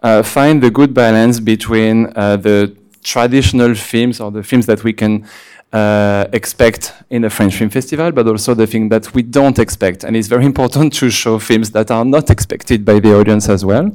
uh, 0.03 0.23
find 0.23 0.63
the 0.63 0.71
good 0.71 0.95
balance 0.95 1.41
between 1.41 2.13
uh, 2.15 2.37
the 2.37 2.77
traditional 3.03 3.75
films 3.75 4.21
or 4.21 4.31
the 4.31 4.43
films 4.43 4.67
that 4.67 4.85
we 4.85 4.93
can 4.93 5.27
uh, 5.73 6.27
expect 6.33 6.93
in 7.11 7.25
a 7.25 7.31
French 7.31 7.57
film 7.57 7.71
festival, 7.71 8.13
but 8.13 8.27
also 8.27 8.55
the 8.55 8.67
thing 8.67 8.89
that 8.89 9.15
we 9.15 9.23
don't 9.23 9.59
expect. 9.59 10.05
And 10.05 10.17
it's 10.17 10.29
very 10.29 10.45
important 10.45 10.93
to 10.95 11.11
show 11.11 11.39
films 11.39 11.71
that 11.73 11.91
are 11.91 12.05
not 12.05 12.31
expected 12.31 12.85
by 12.85 13.01
the 13.01 13.19
audience 13.19 13.49
as 13.49 13.65
well, 13.65 13.91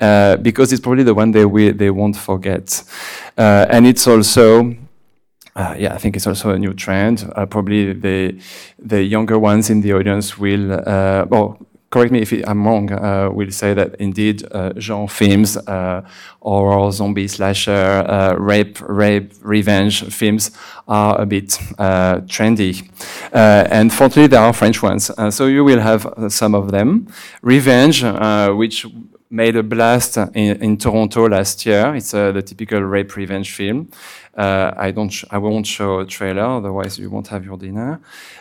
uh, 0.00 0.36
because 0.36 0.72
it's 0.72 0.80
probably 0.80 1.04
the 1.04 1.14
one 1.14 1.30
they, 1.30 1.44
we, 1.44 1.70
they 1.70 1.90
won't 1.90 2.16
forget. 2.16 2.82
Uh, 3.38 3.66
and 3.70 3.86
it's 3.86 4.06
also 4.06 4.74
uh, 5.56 5.74
yeah, 5.78 5.94
I 5.94 5.98
think 5.98 6.16
it's 6.16 6.26
also 6.26 6.50
a 6.50 6.58
new 6.58 6.74
trend. 6.74 7.30
Uh, 7.36 7.46
probably 7.46 7.92
the 7.92 8.36
the 8.78 9.02
younger 9.02 9.38
ones 9.38 9.70
in 9.70 9.82
the 9.82 9.92
audience 9.92 10.36
will, 10.36 10.72
uh, 10.72 11.26
well, 11.28 11.58
correct 11.94 12.10
me 12.10 12.22
if 12.22 12.32
I'm 12.32 12.66
wrong, 12.66 12.90
uh, 12.90 13.30
will 13.30 13.52
say 13.52 13.72
that 13.72 13.94
indeed 14.00 14.42
uh, 14.50 14.72
genre 14.80 15.06
films, 15.06 15.56
uh, 15.56 16.02
horror, 16.42 16.90
zombie, 16.90 17.28
slasher, 17.28 18.04
uh, 18.08 18.34
rape, 18.34 18.78
rape, 18.80 19.32
revenge 19.40 20.02
films 20.12 20.50
are 20.88 21.20
a 21.20 21.24
bit 21.24 21.56
uh, 21.78 22.16
trendy. 22.26 22.82
Uh, 23.32 23.68
and 23.70 23.92
fortunately, 23.92 24.26
there 24.26 24.40
are 24.40 24.52
French 24.52 24.82
ones. 24.82 25.08
so 25.30 25.46
you 25.46 25.62
will 25.64 25.80
have 25.80 26.12
some 26.28 26.56
of 26.56 26.72
them. 26.72 27.06
Revenge, 27.42 28.02
which 28.56 28.86
made 29.30 29.56
a 29.56 29.62
blast 29.62 30.16
in, 30.16 30.62
in 30.62 30.76
Toronto 30.76 31.28
last 31.28 31.66
year. 31.66 31.94
It's 31.94 32.12
the 32.12 32.42
typical 32.44 32.80
rape 32.80 33.16
revenge 33.16 33.52
film. 33.52 33.88
Uh, 34.36 34.72
I 34.76 34.90
don't. 34.90 35.12
I 35.30 35.38
won't 35.38 35.66
show 35.66 36.00
a 36.00 36.06
trailer, 36.06 36.42
otherwise 36.42 36.98
you 36.98 37.08
won't 37.08 37.28
have 37.28 37.44
your 37.44 37.56
dinner. 37.56 38.00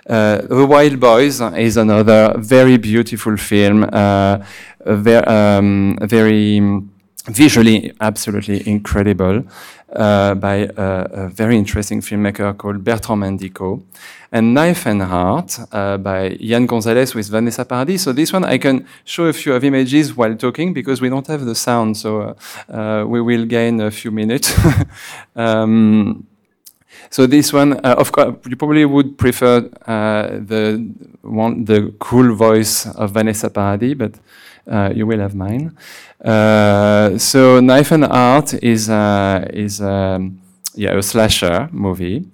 Uh, 0.10 0.42
the 0.42 0.66
Wild 0.66 1.00
Boys 1.00 1.40
is 1.40 1.78
another 1.78 2.34
very 2.38 2.78
beautiful 2.78 3.38
film, 3.38 3.84
uh, 3.84 4.44
very, 4.86 5.26
um, 5.26 5.98
very 6.02 6.60
visually 7.28 7.94
absolutely 8.02 8.68
incredible 8.68 9.44
uh, 9.96 10.36
by 10.36 10.56
a, 10.56 11.08
a, 11.12 11.30
very 11.30 11.58
interesting 11.58 12.02
filmmaker 12.02 12.58
called 12.58 12.84
Bertrand 12.84 13.22
Mandico. 13.22 13.82
And 14.32 14.56
Knife 14.56 14.88
and 14.88 15.04
Heart 15.04 15.60
uh, 15.72 15.98
by 15.98 16.36
Yann 16.40 16.66
Gonzalez 16.66 17.14
with 17.14 17.30
Vanessa 17.30 17.64
Paradis. 17.66 18.02
So 18.04 18.14
this 18.14 18.34
one 18.34 18.44
I 18.44 18.58
can 18.58 18.88
show 19.06 19.26
a 19.26 19.34
few 19.34 19.54
of 19.54 19.64
images 19.64 20.18
while 20.18 20.36
talking 20.36 20.74
because 20.74 21.02
we 21.02 21.10
don't 21.10 21.28
have 21.28 21.46
the 21.46 21.54
sound, 21.54 21.98
so 21.98 22.36
uh, 22.68 23.06
we 23.08 23.22
will 23.22 23.46
gain 23.46 23.80
a 23.80 23.92
few 23.92 24.10
minutes. 24.10 24.52
um, 25.36 26.26
so 27.12 27.28
this 27.28 27.54
one, 27.54 27.74
uh, 27.86 27.96
of 28.00 28.12
course, 28.12 28.36
you 28.50 28.56
probably 28.56 28.86
would 28.86 29.20
prefer 29.20 29.70
uh, 29.86 30.40
the 30.44 30.84
one, 31.22 31.66
the 31.66 31.94
cool 32.00 32.34
voice 32.34 32.88
of 32.88 33.12
Vanessa 33.12 33.52
Paradis, 33.52 33.94
but 33.94 34.16
uh, 34.16 34.20
you 34.96 35.06
will 35.06 35.20
have 35.20 35.36
mine. 35.36 35.76
Uh, 36.24 37.18
so 37.18 37.60
Knife 37.60 37.92
and 37.92 38.06
Heart 38.06 38.54
is 38.64 38.90
uh, 38.90 39.46
is 39.52 39.82
um, 39.82 40.40
yeah 40.76 40.98
a 40.98 41.02
slasher 41.02 41.70
movie 41.72 42.26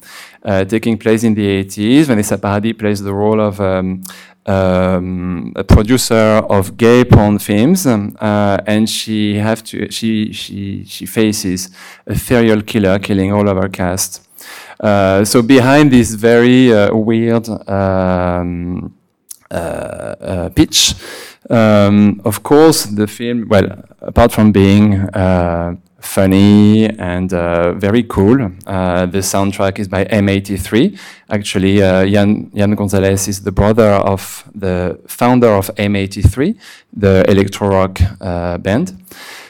taking 0.67 0.97
place 0.97 1.23
in 1.23 1.34
the 1.34 1.63
80s. 1.63 2.05
Vanessa 2.05 2.38
Paradis 2.38 2.73
plays 2.73 3.01
the 3.01 3.13
role 3.13 3.41
of 3.41 3.59
um, 3.59 4.03
um, 4.45 5.53
a 5.55 5.63
producer 5.63 6.43
of 6.49 6.77
gay 6.77 7.03
porn 7.03 7.39
films, 7.39 7.86
um, 7.86 8.15
uh, 8.19 8.57
and 8.65 8.89
she 8.89 9.36
have 9.36 9.63
to 9.63 9.91
she 9.91 10.32
she 10.32 10.84
she 10.86 11.05
faces 11.05 11.69
a 12.07 12.15
serial 12.15 12.61
killer 12.61 12.99
killing 12.99 13.32
all 13.32 13.47
of 13.47 13.57
her 13.57 13.69
cast. 13.69 14.27
Uh, 14.80 15.25
so 15.25 15.41
behind 15.41 15.91
this 15.91 16.13
very 16.13 16.73
uh, 16.73 16.95
weird 16.95 17.47
um, 17.69 18.93
pitch 20.55 20.95
um, 21.50 22.22
of 22.26 22.43
course, 22.43 22.84
the 22.86 23.08
film, 23.08 23.47
well, 23.50 23.84
apart 24.02 24.32
from 24.32 24.52
being 24.52 24.95
uh, 25.16 25.76
funny 26.00 26.88
and 26.88 27.34
uh, 27.34 27.74
very 27.74 28.04
cool, 28.04 28.52
uh, 28.68 29.06
the 29.06 29.20
soundtrack 29.20 29.80
is 29.80 29.88
by 29.88 30.06
M83. 30.06 30.97
Actually, 31.30 31.82
uh, 31.82 32.02
Yann, 32.02 32.52
Yann 32.54 32.76
Gonzalez 32.76 33.28
is 33.28 33.41
the 33.41 33.52
brother 33.52 33.89
of 33.89 34.43
the 34.54 35.00
founder 35.08 35.50
of 35.50 35.68
M83, 35.76 36.58
the 36.93 37.30
electro 37.30 37.68
rock 37.70 38.00
uh, 38.22 38.58
band. 38.58 38.97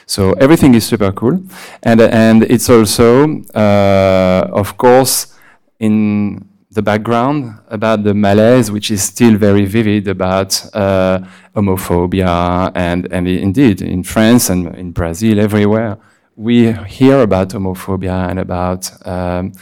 So 0.06 0.32
everything 0.32 0.74
is 0.74 0.84
super 0.84 1.12
cool, 1.12 1.40
and 1.84 2.00
and 2.00 2.42
it's 2.42 2.68
also, 2.68 3.42
uh, 3.54 4.48
of 4.52 4.76
course, 4.76 5.38
in 5.78 6.49
the 6.70 6.82
background 6.82 7.58
about 7.68 8.04
the 8.04 8.14
malaise, 8.14 8.70
which 8.70 8.90
is 8.90 9.02
still 9.02 9.36
very 9.36 9.64
vivid 9.64 10.06
about 10.06 10.64
uh, 10.74 11.18
homophobia, 11.54 12.70
and, 12.74 13.12
and 13.12 13.26
indeed 13.26 13.82
in 13.82 14.04
France 14.04 14.50
and 14.50 14.74
in 14.76 14.92
Brazil, 14.92 15.40
everywhere, 15.40 15.98
we 16.36 16.72
hear 16.72 17.20
about 17.22 17.48
homophobia 17.48 18.30
and 18.30 18.38
about 18.38 18.90
um, 19.06 19.52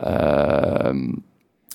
um, 0.00 1.22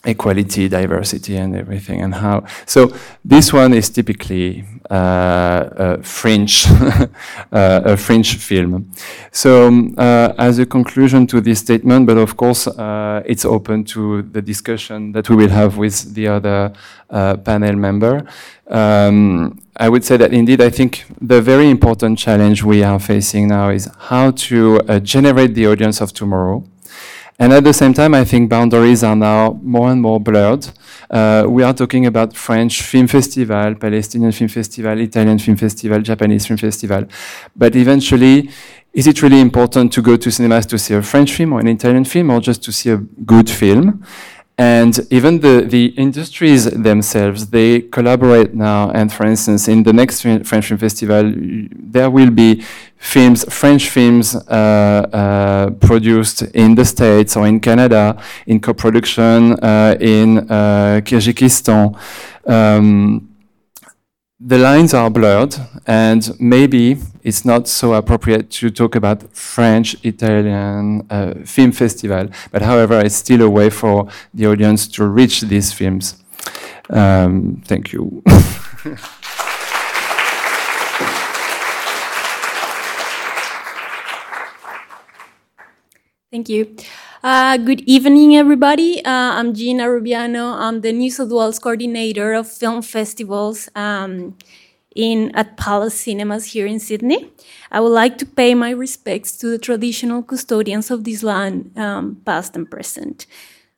equality, 0.03 0.67
diversity, 0.67 1.37
and 1.37 1.55
everything, 1.55 2.01
and 2.01 2.15
how. 2.15 2.45
So 2.65 2.93
this 3.23 3.53
one 3.53 3.73
is 3.73 3.89
typically 3.89 4.65
a 4.89 5.99
French, 6.01 6.67
uh, 7.51 7.81
a 7.85 7.97
French 7.97 8.35
film. 8.35 8.91
So 9.31 9.67
um, 9.67 9.95
uh, 9.97 10.33
as 10.37 10.59
a 10.59 10.65
conclusion 10.65 11.27
to 11.27 11.41
this 11.41 11.59
statement, 11.59 12.07
but 12.07 12.17
of 12.17 12.35
course 12.37 12.67
uh, 12.67 13.23
it's 13.25 13.45
open 13.45 13.83
to 13.85 14.23
the 14.23 14.41
discussion 14.41 15.11
that 15.13 15.29
we 15.29 15.35
will 15.35 15.49
have 15.49 15.77
with 15.77 16.13
the 16.13 16.27
other 16.27 16.73
uh, 17.09 17.37
panel 17.37 17.75
member. 17.75 18.25
Um, 18.67 19.59
I 19.77 19.89
would 19.89 20.03
say 20.03 20.17
that 20.17 20.33
indeed, 20.33 20.61
I 20.61 20.69
think 20.69 21.05
the 21.19 21.41
very 21.41 21.69
important 21.69 22.17
challenge 22.17 22.63
we 22.63 22.83
are 22.83 22.99
facing 22.99 23.47
now 23.47 23.69
is 23.69 23.89
how 23.97 24.31
to 24.31 24.79
uh, 24.87 24.99
generate 24.99 25.55
the 25.55 25.67
audience 25.67 26.01
of 26.01 26.13
tomorrow 26.13 26.63
and 27.41 27.51
at 27.53 27.63
the 27.63 27.73
same 27.73 27.91
time, 27.91 28.13
I 28.13 28.23
think 28.23 28.51
boundaries 28.51 29.03
are 29.03 29.15
now 29.15 29.59
more 29.63 29.89
and 29.91 29.99
more 29.99 30.19
blurred. 30.19 30.67
Uh, 31.09 31.45
we 31.49 31.63
are 31.63 31.73
talking 31.73 32.05
about 32.05 32.37
French 32.37 32.83
film 32.83 33.07
festival, 33.07 33.73
Palestinian 33.73 34.31
film 34.31 34.47
festival, 34.47 34.99
Italian 34.99 35.39
film 35.39 35.57
festival, 35.57 35.99
Japanese 36.01 36.45
film 36.45 36.57
festival. 36.57 37.03
But 37.55 37.75
eventually, 37.75 38.51
is 38.93 39.07
it 39.07 39.23
really 39.23 39.39
important 39.39 39.91
to 39.93 40.03
go 40.03 40.17
to 40.17 40.29
cinemas 40.29 40.67
to 40.67 40.77
see 40.77 40.93
a 40.93 41.01
French 41.01 41.33
film 41.33 41.53
or 41.53 41.61
an 41.61 41.67
Italian 41.67 42.05
film 42.05 42.29
or 42.29 42.41
just 42.41 42.63
to 42.65 42.71
see 42.71 42.91
a 42.91 42.97
good 42.97 43.49
film? 43.49 44.05
And 44.61 44.99
even 45.09 45.39
the, 45.39 45.65
the 45.67 45.85
industries 45.97 46.65
themselves, 46.65 47.47
they 47.47 47.81
collaborate 47.81 48.53
now. 48.53 48.91
And 48.91 49.11
for 49.11 49.25
instance, 49.25 49.67
in 49.67 49.81
the 49.81 49.91
next 49.91 50.21
French 50.21 50.67
Film 50.67 50.77
Festival, 50.77 51.33
there 51.95 52.11
will 52.11 52.29
be 52.29 52.63
films, 52.95 53.43
French 53.51 53.89
films 53.89 54.35
uh, 54.35 54.39
uh, 54.51 55.69
produced 55.71 56.43
in 56.53 56.75
the 56.75 56.85
States 56.85 57.35
or 57.35 57.47
in 57.47 57.59
Canada, 57.59 58.21
in 58.45 58.59
co-production 58.59 59.53
uh, 59.63 59.97
in 59.99 60.37
uh, 60.37 61.01
Kyrgyzstan. 61.03 61.97
Um, 62.45 63.30
the 64.43 64.57
lines 64.57 64.93
are 64.93 65.09
blurred, 65.09 65.55
and 65.85 66.31
maybe 66.39 66.97
it's 67.21 67.45
not 67.45 67.67
so 67.67 67.93
appropriate 67.93 68.49
to 68.49 68.71
talk 68.71 68.95
about 68.95 69.31
French 69.35 69.95
Italian 70.03 71.05
uh, 71.11 71.35
film 71.45 71.71
festival. 71.71 72.27
But 72.51 72.63
however, 72.63 72.99
it's 72.99 73.15
still 73.15 73.43
a 73.43 73.49
way 73.49 73.69
for 73.69 74.07
the 74.33 74.47
audience 74.47 74.87
to 74.89 75.05
reach 75.05 75.41
these 75.41 75.71
films. 75.71 76.23
Um, 76.89 77.61
thank 77.65 77.93
you. 77.93 78.23
Thank 86.31 86.47
you. 86.47 86.77
Uh, 87.23 87.55
good 87.57 87.81
evening, 87.81 88.35
everybody. 88.35 89.05
Uh, 89.05 89.37
I'm 89.37 89.53
Gina 89.53 89.83
Rubiano. 89.83 90.55
I'm 90.57 90.81
the 90.81 90.91
New 90.91 91.11
South 91.11 91.29
Wales 91.29 91.59
coordinator 91.59 92.33
of 92.33 92.51
film 92.51 92.81
festivals 92.81 93.69
um, 93.75 94.35
in 94.95 95.29
at 95.35 95.55
Palace 95.55 95.99
Cinemas 95.99 96.53
here 96.53 96.65
in 96.65 96.79
Sydney. 96.79 97.31
I 97.71 97.79
would 97.79 97.89
like 97.93 98.17
to 98.17 98.25
pay 98.25 98.55
my 98.55 98.71
respects 98.71 99.37
to 99.37 99.51
the 99.51 99.59
traditional 99.59 100.23
custodians 100.23 100.89
of 100.89 101.03
this 101.03 101.21
land, 101.21 101.77
um, 101.77 102.17
past 102.25 102.55
and 102.55 102.69
present. 102.69 103.27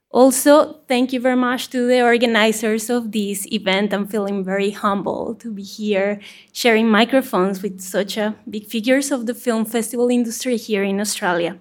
Also, 0.09 0.79
thank 0.87 1.11
you 1.11 1.19
very 1.19 1.35
much 1.35 1.69
to 1.71 1.85
the 1.85 2.01
organizers 2.01 2.89
of 2.89 3.11
this 3.11 3.45
event. 3.51 3.93
I'm 3.93 4.07
feeling 4.07 4.45
very 4.45 4.69
humble 4.69 5.35
to 5.35 5.51
be 5.51 5.63
here 5.63 6.21
sharing 6.53 6.87
microphones 6.87 7.61
with 7.61 7.81
such 7.81 8.15
a 8.15 8.35
big 8.49 8.67
figures 8.67 9.11
of 9.11 9.25
the 9.25 9.33
film 9.33 9.65
festival 9.65 10.07
industry 10.07 10.55
here 10.55 10.83
in 10.83 11.01
Australia. 11.01 11.59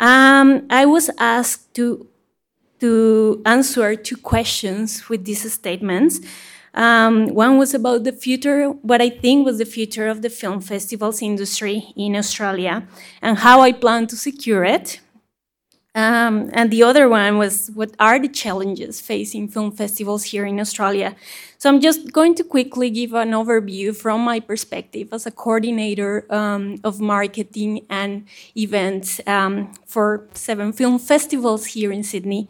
Um, 0.00 0.66
I 0.70 0.86
was 0.86 1.10
asked 1.18 1.74
to, 1.74 2.08
to 2.80 3.42
answer 3.44 3.94
two 3.94 4.16
questions 4.16 5.08
with 5.08 5.24
these 5.24 5.52
statements. 5.52 6.20
Um, 6.72 7.26
one 7.34 7.58
was 7.58 7.74
about 7.74 8.04
the 8.04 8.12
future, 8.12 8.68
what 8.70 9.02
I 9.02 9.10
think 9.10 9.44
was 9.44 9.58
the 9.58 9.64
future 9.64 10.08
of 10.08 10.22
the 10.22 10.30
film 10.30 10.60
festivals 10.60 11.20
industry 11.20 11.92
in 11.96 12.16
Australia, 12.16 12.86
and 13.20 13.38
how 13.38 13.60
I 13.60 13.72
plan 13.72 14.06
to 14.08 14.16
secure 14.16 14.64
it. 14.64 15.00
Um, 16.00 16.48
and 16.54 16.70
the 16.70 16.82
other 16.82 17.08
one 17.08 17.36
was 17.36 17.70
what 17.74 17.90
are 17.98 18.18
the 18.18 18.28
challenges 18.42 19.00
facing 19.00 19.48
film 19.48 19.70
festivals 19.72 20.22
here 20.32 20.46
in 20.46 20.58
Australia? 20.58 21.14
So 21.58 21.68
I'm 21.68 21.80
just 21.80 22.12
going 22.12 22.34
to 22.36 22.44
quickly 22.44 22.88
give 22.88 23.12
an 23.12 23.32
overview 23.32 23.94
from 23.94 24.22
my 24.22 24.40
perspective 24.40 25.08
as 25.12 25.26
a 25.26 25.30
coordinator 25.30 26.24
um, 26.30 26.80
of 26.84 27.00
marketing 27.00 27.84
and 27.90 28.26
events 28.56 29.20
um, 29.26 29.74
for 29.84 30.26
seven 30.32 30.72
film 30.72 30.98
festivals 30.98 31.66
here 31.74 31.92
in 31.92 32.02
Sydney. 32.02 32.48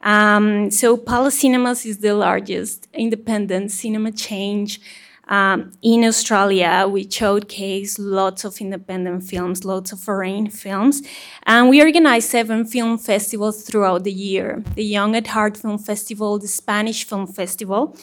Um, 0.00 0.70
so 0.70 0.96
Palace 0.96 1.40
Cinemas 1.40 1.84
is 1.84 1.98
the 1.98 2.14
largest 2.14 2.88
independent 2.94 3.72
cinema 3.72 4.10
chain 4.12 4.68
um, 5.28 5.72
in 5.82 6.04
Australia, 6.04 6.86
we 6.88 7.10
showcase 7.10 7.98
lots 7.98 8.44
of 8.44 8.60
independent 8.60 9.24
films, 9.24 9.64
lots 9.64 9.90
of 9.92 9.98
foreign 9.98 10.48
films, 10.50 11.02
and 11.44 11.68
we 11.68 11.82
organize 11.82 12.28
seven 12.28 12.64
film 12.64 12.96
festivals 12.96 13.62
throughout 13.62 14.04
the 14.04 14.12
year 14.12 14.62
the 14.76 14.84
Young 14.84 15.16
at 15.16 15.28
Heart 15.28 15.56
Film 15.56 15.78
Festival, 15.78 16.38
the 16.38 16.46
Spanish 16.46 17.04
Film 17.04 17.26
Festival, 17.26 17.96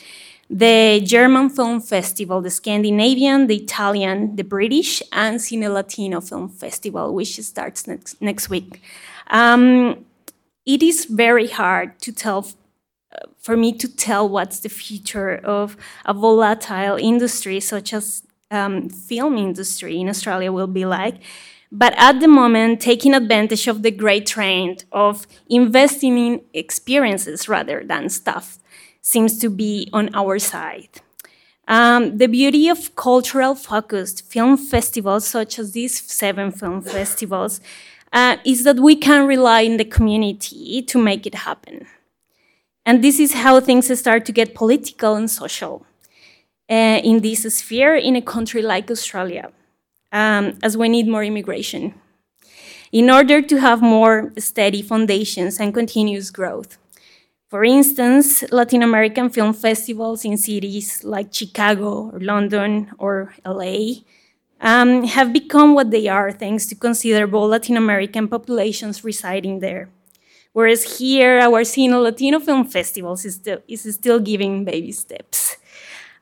the 0.49 1.01
German 1.03 1.49
Film 1.49 1.79
Festival, 1.79 2.41
the 2.41 2.49
Scandinavian, 2.49 3.47
the 3.47 3.55
Italian, 3.55 4.35
the 4.35 4.43
British, 4.43 5.01
and 5.13 5.39
Cine 5.39 5.73
Latino 5.73 6.19
Film 6.19 6.49
Festival, 6.49 7.13
which 7.13 7.39
starts 7.39 7.87
next, 7.87 8.21
next 8.21 8.49
week. 8.49 8.81
Um, 9.27 10.05
it 10.65 10.83
is 10.83 11.05
very 11.05 11.47
hard 11.47 11.99
to 11.99 12.11
tell 12.11 12.47
for 13.39 13.57
me 13.57 13.73
to 13.73 13.87
tell 13.87 14.27
what's 14.27 14.59
the 14.59 14.69
future 14.69 15.35
of 15.35 15.77
a 16.05 16.13
volatile 16.13 16.97
industry 16.97 17.59
such 17.59 17.93
as 17.93 18.23
um, 18.51 18.89
film 18.89 19.37
industry 19.37 19.99
in 19.99 20.09
Australia 20.09 20.51
will 20.51 20.67
be 20.67 20.85
like. 20.85 21.15
But 21.71 21.93
at 21.97 22.19
the 22.19 22.27
moment, 22.27 22.81
taking 22.81 23.15
advantage 23.15 23.67
of 23.67 23.81
the 23.81 23.89
great 23.89 24.27
trend 24.27 24.85
of 24.91 25.25
investing 25.49 26.17
in 26.17 26.41
experiences 26.53 27.49
rather 27.49 27.83
than 27.83 28.09
stuff 28.09 28.59
seems 29.01 29.39
to 29.39 29.49
be 29.49 29.89
on 29.91 30.13
our 30.13 30.37
side. 30.37 31.01
Um, 31.67 32.17
the 32.17 32.27
beauty 32.27 32.69
of 32.69 32.95
cultural 32.95 33.55
focused 33.55 34.29
film 34.29 34.57
festivals, 34.57 35.25
such 35.25 35.57
as 35.57 35.71
these 35.71 35.99
seven 35.99 36.51
film 36.51 36.81
festivals, 36.81 37.59
uh, 38.11 38.37
is 38.45 38.63
that 38.65 38.79
we 38.79 38.95
can 38.95 39.25
rely 39.25 39.65
on 39.65 39.77
the 39.77 39.85
community 39.85 40.83
to 40.83 40.97
make 40.99 41.25
it 41.25 41.35
happen. 41.35 41.87
And 42.85 43.03
this 43.03 43.19
is 43.19 43.33
how 43.33 43.59
things 43.59 43.97
start 43.97 44.25
to 44.25 44.31
get 44.31 44.55
political 44.55 45.15
and 45.15 45.29
social 45.29 45.85
uh, 46.69 46.99
in 47.03 47.21
this 47.21 47.43
sphere 47.55 47.95
in 47.95 48.15
a 48.15 48.21
country 48.21 48.61
like 48.61 48.91
Australia, 48.91 49.51
um, 50.11 50.57
as 50.61 50.77
we 50.77 50.89
need 50.89 51.07
more 51.07 51.23
immigration 51.23 51.93
in 52.93 53.09
order 53.09 53.41
to 53.41 53.59
have 53.59 53.81
more 53.81 54.31
steady 54.37 54.81
foundations 54.81 55.59
and 55.59 55.73
continuous 55.73 56.29
growth. 56.29 56.77
For 57.49 57.63
instance, 57.63 58.43
Latin 58.51 58.83
American 58.83 59.29
film 59.29 59.53
festivals 59.53 60.23
in 60.23 60.37
cities 60.37 61.03
like 61.03 61.33
Chicago 61.33 62.11
or 62.13 62.19
London 62.19 62.91
or 62.99 63.33
LA 63.45 64.03
um, 64.61 65.03
have 65.03 65.33
become 65.33 65.73
what 65.73 65.89
they 65.89 66.07
are 66.07 66.31
thanks 66.31 66.67
to 66.67 66.75
considerable 66.75 67.47
Latin 67.47 67.77
American 67.77 68.27
populations 68.27 69.03
residing 69.03 69.59
there. 69.59 69.89
Whereas 70.53 70.99
here, 70.99 71.39
our 71.39 71.61
Cine 71.63 72.01
Latino 72.01 72.39
Film 72.39 72.63
Festivals 72.65 73.25
is 73.25 73.35
still, 73.35 73.59
is 73.67 73.83
still 73.93 74.19
giving 74.19 74.65
baby 74.65 74.91
steps. 74.91 75.57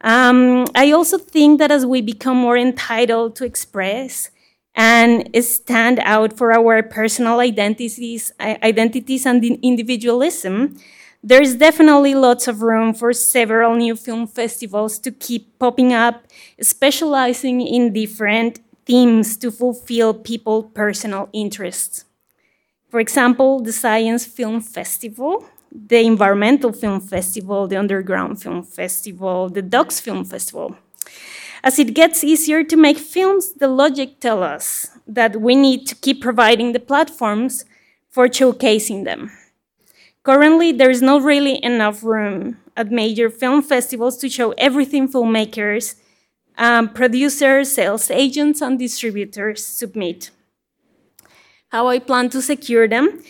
Um, 0.02 0.66
I 0.74 0.92
also 0.92 1.18
think 1.18 1.60
that 1.60 1.72
as 1.72 1.86
we 1.86 2.02
become 2.02 2.38
more 2.38 2.58
entitled 2.58 3.36
to 3.36 3.46
express 3.46 4.32
and 4.74 5.30
stand 5.44 6.00
out 6.00 6.38
for 6.38 6.54
our 6.54 6.82
personal 6.82 7.40
identities, 7.40 8.32
identities 8.40 9.26
and 9.26 9.44
individualism, 9.44 10.78
there's 11.24 11.56
definitely 11.56 12.16
lots 12.16 12.48
of 12.48 12.62
room 12.64 12.94
for 12.94 13.14
several 13.14 13.76
new 13.76 13.96
film 13.96 14.26
festivals 14.26 14.98
to 15.00 15.12
keep 15.12 15.60
popping 15.60 15.94
up, 15.94 16.24
specializing 16.62 17.62
in 17.62 17.94
different 17.94 18.60
themes 18.86 19.38
to 19.38 19.52
fulfill 19.52 20.14
people's 20.16 20.66
personal 20.74 21.30
interests. 21.32 22.06
For 22.92 23.00
example, 23.00 23.62
the 23.62 23.72
Science 23.72 24.26
Film 24.26 24.60
Festival, 24.60 25.46
the 25.72 26.06
Environmental 26.06 26.74
Film 26.74 27.00
Festival, 27.00 27.66
the 27.66 27.78
Underground 27.78 28.42
Film 28.42 28.64
Festival, 28.64 29.48
the 29.48 29.62
Docs 29.62 30.02
Film 30.02 30.26
Festival. 30.26 30.76
As 31.64 31.80
it 31.80 31.94
gets 31.94 32.22
easier 32.22 32.66
to 32.66 32.76
make 32.76 32.98
films, 32.98 33.54
the 33.54 33.70
logic 33.70 34.20
tells 34.20 34.42
us 34.42 34.88
that 35.08 35.40
we 35.40 35.56
need 35.56 35.88
to 35.88 35.96
keep 35.96 36.22
providing 36.22 36.74
the 36.74 36.82
platforms 36.82 37.64
for 38.10 38.28
showcasing 38.28 39.06
them. 39.06 39.32
Currently, 40.24 40.74
there 40.74 40.90
is 40.90 41.02
not 41.02 41.24
really 41.24 41.64
enough 41.64 42.04
room 42.04 42.58
at 42.76 42.92
major 42.92 43.30
film 43.30 43.62
festivals 43.62 44.18
to 44.18 44.28
show 44.28 44.52
everything 44.58 45.08
filmmakers, 45.08 45.96
um, 46.58 46.90
producers, 46.90 47.72
sales 47.72 48.12
agents, 48.12 48.62
and 48.62 48.78
distributors 48.78 49.66
submit 49.66 50.30
how 51.72 51.88
I 51.88 52.00
plan 52.00 52.30
to 52.30 52.42
secure 52.42 52.88
them. 52.88 53.24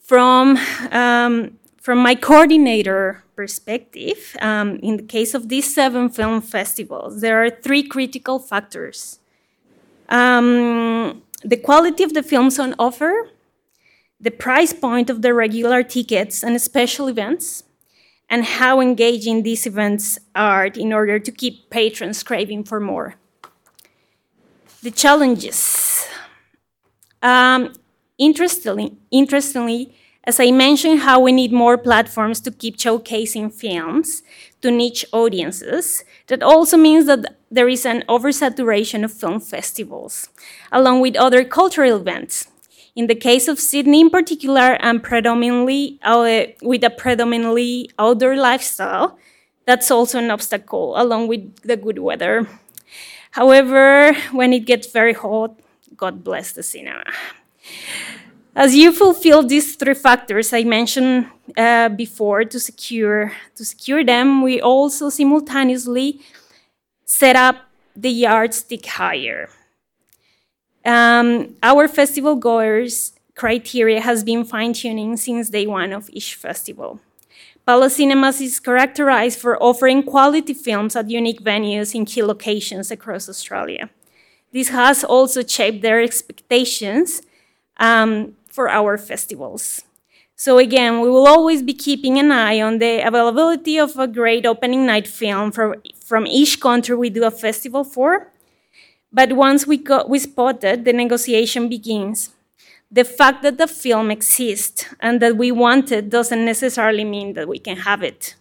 From, 0.00 0.58
um, 0.90 1.58
from 1.80 1.98
my 1.98 2.14
coordinator 2.14 3.24
perspective, 3.36 4.36
um, 4.40 4.78
in 4.82 4.96
the 4.96 5.02
case 5.02 5.34
of 5.34 5.48
these 5.48 5.72
seven 5.72 6.08
film 6.08 6.42
festivals, 6.42 7.20
there 7.20 7.42
are 7.42 7.50
three 7.50 7.82
critical 7.82 8.38
factors. 8.38 9.18
Um, 10.08 11.22
the 11.42 11.56
quality 11.56 12.02
of 12.02 12.12
the 12.12 12.22
films 12.22 12.58
on 12.58 12.74
offer, 12.78 13.30
the 14.20 14.30
price 14.30 14.72
point 14.72 15.08
of 15.08 15.22
the 15.22 15.32
regular 15.32 15.82
tickets 15.82 16.42
and 16.42 16.60
special 16.60 17.08
events, 17.08 17.64
and 18.28 18.44
how 18.44 18.80
engaging 18.80 19.42
these 19.42 19.66
events 19.66 20.18
are 20.34 20.66
in 20.66 20.92
order 20.92 21.18
to 21.18 21.32
keep 21.32 21.70
patrons 21.70 22.22
craving 22.22 22.64
for 22.64 22.78
more. 22.78 23.14
The 24.82 24.90
challenges. 24.90 26.06
Um, 27.22 27.72
interestingly, 28.18 28.96
interestingly, 29.10 29.94
as 30.24 30.38
I 30.38 30.50
mentioned, 30.50 31.00
how 31.00 31.18
we 31.20 31.32
need 31.32 31.52
more 31.52 31.78
platforms 31.78 32.40
to 32.40 32.50
keep 32.50 32.76
showcasing 32.76 33.52
films 33.52 34.22
to 34.60 34.70
niche 34.70 35.04
audiences, 35.12 36.04
that 36.26 36.42
also 36.42 36.76
means 36.76 37.06
that 37.06 37.36
there 37.50 37.68
is 37.68 37.86
an 37.86 38.04
oversaturation 38.08 39.02
of 39.02 39.12
film 39.12 39.40
festivals, 39.40 40.28
along 40.70 41.00
with 41.00 41.16
other 41.16 41.42
cultural 41.42 41.96
events. 41.96 42.48
In 42.94 43.06
the 43.06 43.14
case 43.14 43.48
of 43.48 43.58
Sydney 43.58 44.02
in 44.02 44.10
particular, 44.10 44.76
and 44.80 45.02
predominantly 45.02 45.98
uh, 46.02 46.44
with 46.62 46.84
a 46.84 46.90
predominantly 46.90 47.90
outdoor 47.98 48.36
lifestyle, 48.36 49.18
that's 49.64 49.90
also 49.90 50.18
an 50.18 50.30
obstacle, 50.30 50.94
along 51.00 51.28
with 51.28 51.56
the 51.62 51.76
good 51.76 51.98
weather. 51.98 52.46
However, 53.32 54.12
when 54.32 54.52
it 54.52 54.66
gets 54.66 54.90
very 54.90 55.12
hot, 55.14 55.58
God 55.96 56.24
bless 56.24 56.52
the 56.52 56.62
cinema. 56.62 57.04
As 58.54 58.74
you 58.74 58.92
fulfill 58.92 59.42
these 59.42 59.76
three 59.76 59.94
factors 59.94 60.52
I 60.52 60.64
mentioned 60.64 61.26
uh, 61.56 61.88
before 61.88 62.44
to 62.44 62.58
secure, 62.58 63.32
to 63.54 63.64
secure 63.64 64.04
them, 64.04 64.42
we 64.42 64.60
also 64.60 65.08
simultaneously 65.08 66.20
set 67.04 67.36
up 67.36 67.56
the 67.94 68.10
yardstick 68.10 68.86
higher. 68.86 69.48
Um, 70.84 71.54
our 71.62 71.86
festival 71.86 72.36
goers 72.36 73.12
criteria 73.34 74.00
has 74.00 74.24
been 74.24 74.44
fine 74.44 74.72
tuning 74.72 75.16
since 75.16 75.50
day 75.50 75.66
one 75.66 75.92
of 75.92 76.10
each 76.10 76.34
festival. 76.34 77.00
Palace 77.66 77.96
Cinemas 77.96 78.40
is 78.40 78.58
characterized 78.58 79.38
for 79.38 79.62
offering 79.62 80.02
quality 80.02 80.54
films 80.54 80.96
at 80.96 81.08
unique 81.08 81.42
venues 81.42 81.94
in 81.94 82.04
key 82.04 82.22
locations 82.22 82.90
across 82.90 83.28
Australia. 83.28 83.90
This 84.52 84.68
has 84.70 85.04
also 85.04 85.44
shaped 85.44 85.82
their 85.82 86.00
expectations 86.00 87.22
um, 87.78 88.36
for 88.48 88.68
our 88.68 88.98
festivals. 88.98 89.82
So 90.34 90.58
again, 90.58 91.00
we 91.00 91.10
will 91.10 91.26
always 91.26 91.62
be 91.62 91.74
keeping 91.74 92.18
an 92.18 92.32
eye 92.32 92.60
on 92.62 92.78
the 92.78 93.06
availability 93.06 93.78
of 93.78 93.98
a 93.98 94.08
great 94.08 94.46
opening 94.46 94.86
night 94.86 95.06
film 95.06 95.52
for, 95.52 95.76
from 96.02 96.26
each 96.26 96.60
country 96.60 96.96
we 96.96 97.10
do 97.10 97.24
a 97.24 97.30
festival 97.30 97.84
for. 97.84 98.32
But 99.12 99.34
once 99.34 99.66
we, 99.66 99.76
got, 99.76 100.08
we 100.08 100.18
spotted, 100.18 100.84
the 100.84 100.92
negotiation 100.92 101.68
begins. 101.68 102.30
The 102.90 103.04
fact 103.04 103.42
that 103.42 103.58
the 103.58 103.66
film 103.68 104.10
exists 104.10 104.86
and 104.98 105.20
that 105.20 105.36
we 105.36 105.52
want 105.52 105.92
it 105.92 106.10
doesn't 106.10 106.44
necessarily 106.44 107.04
mean 107.04 107.34
that 107.34 107.46
we 107.46 107.58
can 107.58 107.76
have 107.76 108.02
it. 108.02 108.34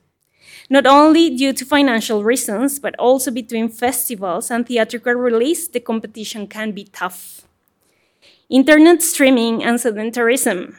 Not 0.70 0.86
only 0.86 1.30
due 1.36 1.54
to 1.54 1.66
financial 1.66 2.24
reasons, 2.24 2.80
but 2.80 2.96
also 3.00 3.32
between 3.32 3.70
festivals 3.70 4.52
and 4.52 4.66
theatrical 4.68 5.14
release, 5.14 5.68
the 5.68 5.80
competition 5.80 6.48
can 6.48 6.72
be 6.72 6.86
tough. 6.86 7.42
Internet 8.50 9.02
streaming 9.02 9.64
and 9.64 9.78
sedentarism, 9.80 10.76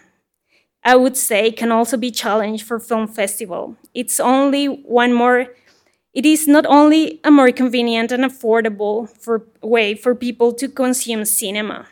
I 0.85 0.97
would 0.97 1.17
say, 1.17 1.53
can 1.53 1.73
also 1.73 1.97
be 1.97 2.11
challenged 2.11 2.65
for 2.67 2.79
film 2.81 3.07
festival. 3.09 3.77
It's 3.95 4.21
only 4.21 4.67
one 4.67 5.13
more. 5.13 5.49
It 6.15 6.27
is 6.27 6.49
not 6.49 6.67
only 6.67 7.21
a 7.25 7.31
more 7.31 7.53
convenient 7.53 8.13
and 8.13 8.25
affordable 8.25 9.09
for, 9.09 9.47
way 9.63 9.95
for 9.95 10.15
people 10.15 10.53
to 10.55 10.69
consume 10.69 11.25
cinema. 11.25 11.87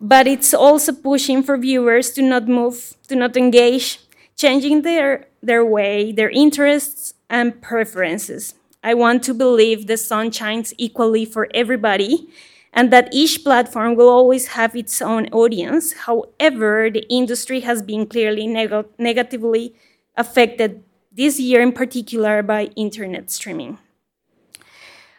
but 0.00 0.26
it's 0.26 0.52
also 0.52 0.92
pushing 0.92 1.42
for 1.42 1.56
viewers 1.56 2.10
to 2.12 2.22
not 2.22 2.48
move, 2.48 2.94
to 3.08 3.16
not 3.16 3.36
engage, 3.36 4.00
changing 4.36 4.82
their, 4.82 5.26
their 5.46 5.64
way, 5.64 6.12
their 6.12 6.30
interests, 6.30 7.14
and 7.30 7.60
preferences. 7.62 8.54
I 8.82 8.94
want 8.94 9.22
to 9.24 9.34
believe 9.34 9.86
the 9.86 9.96
sun 9.96 10.30
shines 10.30 10.72
equally 10.78 11.24
for 11.24 11.48
everybody 11.54 12.28
and 12.72 12.92
that 12.92 13.08
each 13.10 13.42
platform 13.42 13.96
will 13.96 14.08
always 14.08 14.48
have 14.48 14.76
its 14.76 15.00
own 15.00 15.26
audience. 15.28 15.94
However, 15.94 16.90
the 16.90 17.04
industry 17.08 17.60
has 17.60 17.82
been 17.82 18.06
clearly 18.06 18.46
neg- 18.46 18.86
negatively 18.98 19.74
affected 20.16 20.84
this 21.10 21.40
year 21.40 21.62
in 21.62 21.72
particular 21.72 22.42
by 22.42 22.66
internet 22.76 23.30
streaming. 23.30 23.78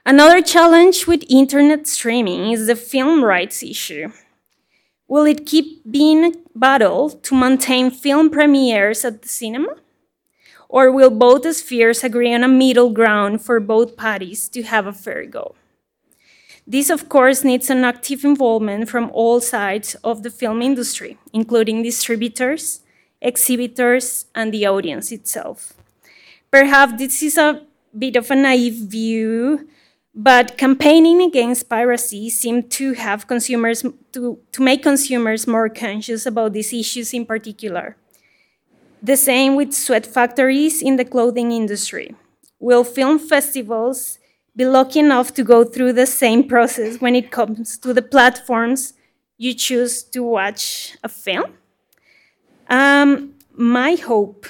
Another 0.05 0.41
challenge 0.41 1.07
with 1.07 1.25
internet 1.28 1.88
streaming 1.88 2.51
is 2.51 2.67
the 2.67 2.75
film 2.75 3.25
rights 3.25 3.61
issue. 3.63 4.11
Will 5.07 5.25
it 5.25 5.45
keep 5.45 5.89
being 5.89 6.25
a 6.25 6.32
battle 6.55 7.09
to 7.09 7.36
maintain 7.36 7.91
film 7.91 8.30
premieres 8.30 9.03
at 9.03 9.23
the 9.23 9.28
cinema? 9.28 9.75
Or 10.70 10.91
will 10.91 11.09
both 11.09 11.45
spheres 11.55 12.03
agree 12.03 12.34
on 12.34 12.43
a 12.43 12.47
middle 12.47 12.89
ground 12.89 13.41
for 13.41 13.59
both 13.59 13.95
parties 13.95 14.49
to 14.49 14.63
have 14.63 14.86
a 14.86 14.93
fair 14.93 15.26
go? 15.26 15.55
This, 16.70 16.89
of 16.89 17.07
course, 17.07 17.45
needs 17.45 17.70
an 17.70 17.86
active 17.86 18.26
involvement 18.26 18.89
from 18.89 19.09
all 19.13 19.39
sides 19.39 19.95
of 20.03 20.24
the 20.24 20.30
film 20.30 20.61
industry, 20.61 21.18
including 21.32 21.82
distributors, 21.82 22.82
exhibitors, 23.22 24.26
and 24.36 24.53
the 24.53 24.68
audience 24.68 25.13
itself. 25.13 25.74
Perhaps 26.51 26.97
this 26.97 27.24
is 27.24 27.38
a 27.38 27.61
bit 27.97 28.18
of 28.18 28.30
a 28.30 28.36
naive 28.36 28.89
view, 28.91 29.70
but 30.13 30.57
campaigning 30.57 31.22
against 31.22 31.70
piracy 31.70 32.30
seemed 32.30 32.70
to 32.72 32.93
have 32.93 33.28
consumers 33.28 33.86
to, 34.11 34.39
to 34.51 34.61
make 34.61 34.84
consumers 34.84 35.47
more 35.47 35.70
conscious 35.70 36.26
about 36.26 36.51
these 36.51 36.74
issues 36.74 37.13
in 37.13 37.26
particular. 37.26 37.95
The 39.02 39.18
same 39.18 39.56
with 39.56 39.74
sweat 39.74 40.06
factories 40.06 40.82
in 40.82 40.95
the 40.95 41.06
clothing 41.06 41.52
industry. 41.52 42.16
Will 42.60 42.84
film 42.84 43.20
festivals 43.20 44.18
be 44.56 44.66
lucky 44.66 45.00
enough 45.00 45.34
to 45.36 45.43
go 45.43 45.64
through 45.64 45.93
the 45.93 46.08
same 46.08 46.48
process 46.48 47.00
when 47.00 47.16
it 47.16 47.32
comes 47.32 47.78
to 47.78 47.93
the 47.93 48.02
platforms 48.02 48.93
you 49.38 49.54
choose 49.54 50.04
to 50.04 50.24
watch 50.24 50.98
a 51.04 51.10
film? 51.10 51.54
Um, 52.70 53.36
my 53.54 53.95
hope 53.95 54.48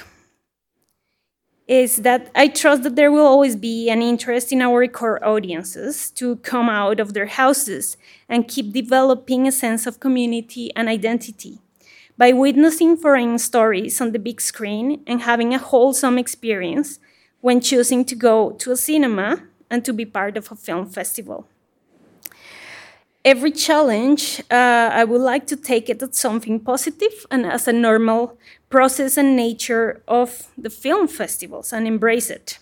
is 1.66 1.96
that 1.96 2.30
I 2.34 2.48
trust 2.48 2.82
that 2.84 2.96
there 2.96 3.12
will 3.12 3.26
always 3.26 3.54
be 3.54 3.90
an 3.90 4.00
interest 4.00 4.50
in 4.50 4.62
our 4.62 4.86
core 4.88 5.22
audiences 5.22 6.10
to 6.12 6.36
come 6.36 6.70
out 6.70 6.98
of 6.98 7.12
their 7.12 7.26
houses 7.26 7.98
and 8.26 8.48
keep 8.48 8.72
developing 8.72 9.46
a 9.46 9.52
sense 9.52 9.86
of 9.86 10.00
community 10.00 10.74
and 10.74 10.88
identity 10.88 11.58
by 12.18 12.32
witnessing 12.32 12.96
foreign 12.96 13.38
stories 13.38 14.00
on 14.00 14.10
the 14.12 14.18
big 14.18 14.40
screen 14.40 15.02
and 15.06 15.22
having 15.22 15.54
a 15.54 15.58
wholesome 15.58 16.18
experience 16.18 16.98
when 17.40 17.60
choosing 17.60 18.04
to 18.04 18.16
go 18.16 18.50
to 18.50 18.72
a 18.72 18.76
cinema 18.76 19.40
and 19.70 19.84
to 19.84 19.92
be 19.92 20.04
part 20.04 20.36
of 20.36 20.50
a 20.50 20.56
film 20.56 20.86
festival. 20.86 21.46
Every 23.24 23.52
challenge, 23.52 24.40
uh, 24.50 24.90
I 24.92 25.04
would 25.04 25.20
like 25.20 25.46
to 25.48 25.56
take 25.56 25.88
it 25.88 26.02
as 26.02 26.16
something 26.16 26.60
positive 26.60 27.26
and 27.30 27.46
as 27.46 27.68
a 27.68 27.72
normal 27.72 28.38
process 28.70 29.16
and 29.16 29.36
nature 29.36 30.02
of 30.08 30.48
the 30.56 30.70
film 30.70 31.08
festivals 31.08 31.72
and 31.72 31.86
embrace 31.86 32.30
it. 32.30 32.58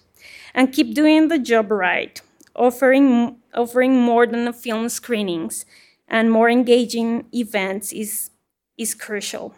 And 0.55 0.73
keep 0.73 0.95
doing 0.95 1.29
the 1.29 1.39
job 1.39 1.71
right, 1.71 2.21
offering, 2.55 3.37
offering 3.55 4.01
more 4.01 4.27
than 4.27 4.49
a 4.49 4.53
film 4.53 4.89
screenings 4.89 5.65
and 6.09 6.31
more 6.31 6.49
engaging 6.49 7.27
events 7.33 7.93
is, 7.93 8.31
is 8.79 8.95
crucial. 8.95 9.55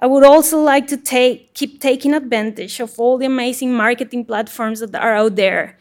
I 0.00 0.06
would 0.06 0.24
also 0.24 0.60
like 0.60 0.88
to 0.88 0.96
take, 0.96 1.54
keep 1.54 1.80
taking 1.80 2.12
advantage 2.12 2.80
of 2.80 2.98
all 2.98 3.18
the 3.18 3.26
amazing 3.26 3.72
marketing 3.74 4.24
platforms 4.24 4.80
that 4.80 4.94
are 4.94 5.14
out 5.14 5.36
there 5.36 5.78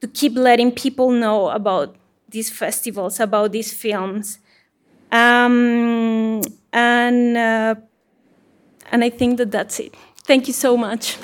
to 0.00 0.06
keep 0.06 0.36
letting 0.36 0.70
people 0.70 1.10
know 1.10 1.48
about 1.48 1.96
these 2.28 2.50
festivals, 2.50 3.18
about 3.18 3.52
these 3.52 3.72
films. 3.72 4.38
Um, 5.12 6.40
and, 6.72 7.36
uh, 7.36 7.74
and 8.90 9.04
I 9.04 9.10
think 9.10 9.38
that 9.38 9.50
that's 9.50 9.80
it. 9.80 9.94
Thank 10.24 10.46
you 10.46 10.52
so 10.52 10.76
much. 10.76 11.16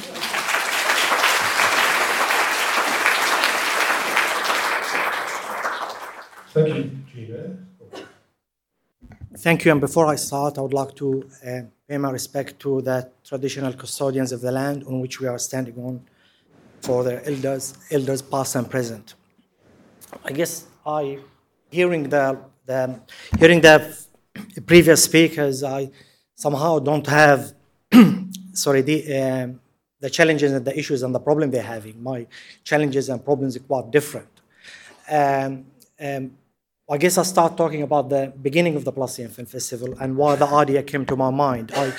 Thank 6.54 6.74
you, 6.76 6.90
Gina. 7.26 7.59
Thank 9.38 9.64
you. 9.64 9.70
And 9.70 9.80
before 9.80 10.06
I 10.06 10.16
start, 10.16 10.58
I 10.58 10.60
would 10.60 10.72
like 10.72 10.94
to 10.96 11.30
uh, 11.46 11.60
pay 11.88 11.98
my 11.98 12.10
respect 12.10 12.58
to 12.60 12.82
the 12.82 13.10
traditional 13.24 13.72
custodians 13.72 14.32
of 14.32 14.40
the 14.40 14.50
land 14.50 14.82
on 14.88 15.00
which 15.00 15.20
we 15.20 15.28
are 15.28 15.38
standing 15.38 15.76
on 15.78 16.02
for 16.82 17.04
the 17.04 17.24
elders, 17.24 17.74
elders 17.92 18.22
past 18.22 18.56
and 18.56 18.68
present. 18.68 19.14
I 20.24 20.32
guess 20.32 20.66
I, 20.84 21.20
hearing 21.70 22.08
the, 22.08 22.40
the 22.66 23.00
hearing 23.38 23.60
the 23.60 23.96
previous 24.66 25.04
speakers, 25.04 25.62
I 25.62 25.90
somehow 26.34 26.80
don't 26.80 27.06
have, 27.06 27.52
sorry, 28.52 28.82
the 28.82 29.16
um, 29.16 29.60
the 30.00 30.10
challenges 30.10 30.50
and 30.52 30.64
the 30.64 30.76
issues 30.76 31.02
and 31.02 31.14
the 31.14 31.20
problem 31.20 31.50
they're 31.50 31.62
having. 31.62 32.02
My 32.02 32.26
challenges 32.64 33.08
and 33.08 33.24
problems 33.24 33.56
are 33.56 33.60
quite 33.60 33.90
different. 33.92 34.28
Um, 35.08 35.66
um, 36.00 36.32
I 36.92 36.98
guess 36.98 37.16
I'll 37.16 37.24
start 37.24 37.56
talking 37.56 37.82
about 37.82 38.08
the 38.08 38.32
beginning 38.42 38.74
of 38.74 38.84
the 38.84 38.90
Palestinian 38.90 39.32
Film 39.32 39.46
Festival 39.46 39.94
and 40.00 40.16
why 40.16 40.34
the 40.34 40.48
idea 40.48 40.82
came 40.82 41.06
to 41.06 41.14
my 41.14 41.30
mind. 41.30 41.70
I, 41.72 41.92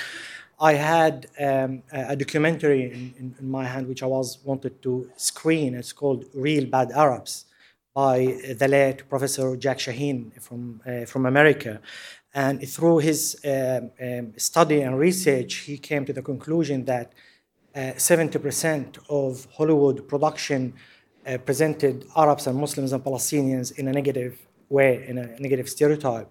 I 0.60 0.74
had 0.74 1.28
um, 1.40 1.82
a 1.90 2.14
documentary 2.14 2.92
in, 2.92 3.14
in, 3.18 3.34
in, 3.40 3.50
my 3.50 3.64
hand 3.64 3.88
which 3.88 4.02
I 4.02 4.06
was 4.06 4.38
wanted 4.44 4.82
to 4.82 5.10
screen. 5.16 5.74
It's 5.74 5.94
called 5.94 6.26
Reel 6.34 6.66
Bad 6.66 6.92
Arabs 6.92 7.46
by 7.94 8.36
the 8.58 8.68
late 8.68 9.08
Professor 9.08 9.56
Jack 9.56 9.78
Shaheen 9.78 10.38
from, 10.42 10.82
uh, 10.86 11.06
from 11.06 11.24
America. 11.24 11.80
And 12.34 12.68
through 12.68 12.98
his 12.98 13.40
um, 13.46 13.92
um, 13.98 14.34
study 14.36 14.82
and 14.82 14.98
research, 14.98 15.54
he 15.68 15.78
came 15.78 16.04
to 16.04 16.12
the 16.12 16.22
conclusion 16.22 16.84
that 16.84 17.14
uh, 17.74 17.96
70% 17.96 18.98
of 19.08 19.46
Hollywood 19.56 20.06
production 20.06 20.74
uh, 21.26 21.38
presented 21.38 22.04
Arabs 22.14 22.46
and 22.46 22.58
Muslims 22.58 22.92
and 22.92 23.02
Palestinians 23.02 23.72
in 23.78 23.88
a 23.88 23.92
negative 23.92 24.38
way, 24.72 25.06
in 25.08 25.18
a 25.18 25.26
negative 25.38 25.68
stereotype. 25.68 26.28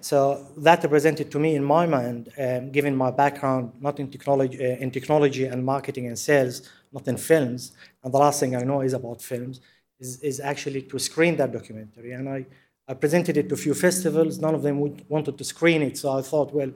So 0.00 0.46
that 0.58 0.82
represented 0.82 1.30
to 1.32 1.38
me 1.38 1.50
in 1.60 1.64
my 1.64 1.84
mind, 1.98 2.22
um, 2.38 2.70
given 2.70 2.94
my 3.04 3.10
background 3.10 3.72
not 3.86 3.98
in 3.98 4.08
technology, 4.16 4.58
uh, 4.66 4.76
in 4.84 4.90
technology 4.90 5.44
and 5.52 5.64
marketing 5.64 6.06
and 6.06 6.18
sales, 6.18 6.54
not 6.92 7.04
in 7.08 7.16
films, 7.16 7.72
and 8.02 8.12
the 8.14 8.18
last 8.18 8.38
thing 8.40 8.54
I 8.54 8.62
know 8.70 8.80
is 8.82 8.94
about 9.00 9.20
films, 9.32 9.60
is, 9.98 10.20
is 10.20 10.40
actually 10.40 10.82
to 10.82 10.98
screen 10.98 11.36
that 11.36 11.52
documentary. 11.52 12.12
And 12.12 12.28
I, 12.28 12.46
I 12.88 12.94
presented 12.94 13.36
it 13.36 13.48
to 13.48 13.54
a 13.54 13.62
few 13.66 13.74
festivals. 13.74 14.38
None 14.38 14.54
of 14.54 14.62
them 14.62 14.78
would, 14.80 15.04
wanted 15.08 15.36
to 15.38 15.44
screen 15.44 15.82
it. 15.82 15.98
So 15.98 16.16
I 16.18 16.22
thought, 16.22 16.52
well, 16.52 16.72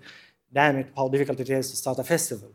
damn 0.53 0.77
it, 0.77 0.89
how 0.97 1.09
difficult 1.09 1.39
it 1.41 1.51
is 1.51 1.71
to 1.71 1.77
start 1.77 1.99
a 1.99 2.05
festival. 2.05 2.51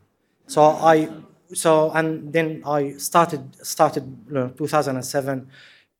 So 0.46 0.62
I, 0.62 1.08
so 1.54 1.90
and 1.92 2.32
then 2.32 2.62
I 2.66 2.92
started 2.92 3.42
started 3.64 4.04
you 4.28 4.34
know, 4.34 4.48
2007, 4.48 5.48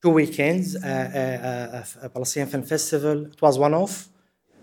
two 0.03 0.11
weekends, 0.11 0.77
uh, 0.77 1.83
uh, 2.03 2.07
a 2.07 2.09
Palestinian 2.09 2.51
Film 2.51 2.63
Festival. 2.63 3.27
It 3.27 3.41
was 3.41 3.59
one 3.59 3.75
off. 3.75 4.09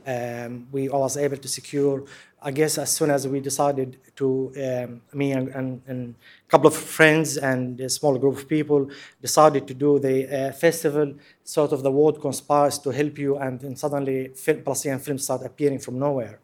Um, 0.05 0.67
we 0.71 0.89
was 0.89 1.17
able 1.17 1.37
to 1.37 1.47
secure. 1.47 2.03
I 2.41 2.51
guess 2.51 2.77
as 2.77 2.91
soon 2.91 3.09
as 3.09 3.25
we 3.25 3.39
decided 3.39 3.97
to, 4.17 4.51
um, 4.57 5.01
me 5.13 5.31
and, 5.31 5.47
and, 5.49 5.81
and, 5.87 6.15
a 6.45 6.49
couple 6.51 6.67
of 6.67 6.75
friends 6.75 7.37
and 7.37 7.79
a 7.79 7.89
small 7.89 8.17
group 8.17 8.35
of 8.37 8.49
people 8.49 8.89
decided 9.21 9.65
to 9.67 9.73
do 9.73 9.99
the 9.99 10.17
uh, 10.27 10.51
festival. 10.51 11.13
Sort 11.43 11.71
of 11.71 11.83
the 11.83 11.91
world 11.91 12.19
conspires 12.19 12.77
to 12.79 12.89
help 12.89 13.17
you, 13.17 13.37
and 13.37 13.61
then 13.61 13.77
suddenly 13.77 14.27
film, 14.35 14.61
Palestinian 14.61 14.99
films 14.99 15.23
start 15.23 15.45
appearing 15.45 15.79
from 15.79 15.99
nowhere. 15.99 16.39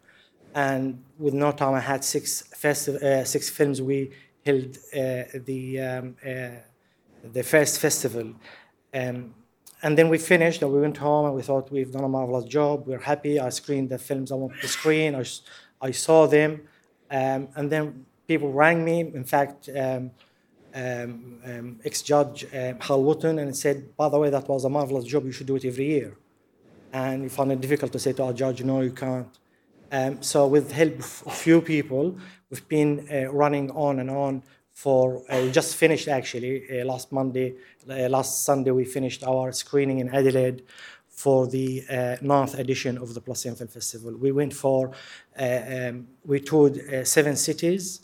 And 0.55 1.03
with 1.17 1.33
no 1.33 1.51
time, 1.51 1.73
I 1.73 1.81
had 1.81 2.03
six 2.03 2.43
festi- 2.55 3.03
uh, 3.03 3.25
six 3.25 3.49
films. 3.49 3.81
We 3.81 4.11
held 4.45 4.77
uh, 4.95 5.23
the 5.45 5.79
um, 5.81 6.15
uh, 6.25 7.29
the 7.33 7.43
first 7.43 7.79
festival. 7.79 8.33
Um, 8.93 9.33
and 9.81 9.97
then 9.97 10.09
we 10.09 10.17
finished 10.17 10.61
and 10.61 10.71
we 10.73 10.81
went 10.81 10.97
home 10.97 11.25
and 11.25 11.35
we 11.35 11.41
thought 11.41 11.71
we've 11.71 11.91
done 11.91 12.03
a 12.03 12.09
marvelous 12.09 12.45
job. 12.45 12.85
We're 12.85 12.99
happy. 12.99 13.39
I 13.39 13.49
screened 13.49 13.89
the 13.89 13.97
films 13.97 14.31
I 14.31 14.35
wanted 14.35 14.61
to 14.61 14.67
screen. 14.67 15.15
I, 15.15 15.23
I 15.81 15.91
saw 15.91 16.27
them. 16.27 16.61
Um, 17.09 17.47
and 17.55 17.71
then 17.71 18.05
people 18.27 18.51
rang 18.51 18.83
me. 18.83 18.99
In 19.01 19.23
fact, 19.23 19.69
um, 19.69 20.11
um, 20.75 21.39
um 21.45 21.79
ex-judge 21.85 22.45
um, 22.53 22.79
Hal 22.79 23.03
Wootten 23.03 23.39
and 23.41 23.55
said, 23.55 23.95
by 23.95 24.09
the 24.09 24.19
way, 24.19 24.29
that 24.29 24.47
was 24.49 24.65
a 24.65 24.69
marvelous 24.69 25.05
job. 25.05 25.25
You 25.25 25.31
should 25.31 25.47
do 25.47 25.55
it 25.55 25.65
every 25.65 25.85
year. 25.85 26.17
And 26.91 27.23
we 27.23 27.29
found 27.29 27.51
it 27.51 27.61
difficult 27.61 27.91
to 27.93 27.99
say 27.99 28.13
to 28.13 28.23
our 28.23 28.33
judge, 28.33 28.63
no, 28.63 28.81
you 28.81 28.91
can't. 28.91 29.39
Um, 29.91 30.21
so 30.21 30.45
with 30.45 30.71
help 30.71 30.99
of 30.99 31.23
a 31.25 31.31
few 31.31 31.61
people, 31.61 32.17
we've 32.49 32.67
been 32.67 33.07
uh, 33.11 33.31
running 33.31 33.71
on 33.71 33.99
and 33.99 34.09
on 34.09 34.43
for 34.79 35.21
uh, 35.29 35.41
we 35.43 35.51
just 35.51 35.75
finished 35.75 36.07
actually 36.07 36.55
uh, 36.71 36.85
last 36.85 37.11
Monday, 37.11 37.53
uh, 37.89 38.07
last 38.07 38.45
Sunday 38.45 38.71
we 38.71 38.85
finished 38.85 39.21
our 39.25 39.51
screening 39.51 39.99
in 39.99 40.07
Adelaide 40.15 40.63
for 41.09 41.47
the 41.47 41.83
uh, 41.89 42.15
ninth 42.21 42.57
edition 42.57 42.97
of 42.97 43.13
the 43.13 43.19
Palestinian 43.19 43.57
Film 43.57 43.67
Festival. 43.67 44.15
We 44.15 44.31
went 44.31 44.53
for, 44.53 44.91
uh, 45.37 45.61
um, 45.75 46.07
we 46.23 46.39
toured 46.39 46.77
uh, 46.77 47.03
seven 47.03 47.35
cities, 47.35 47.99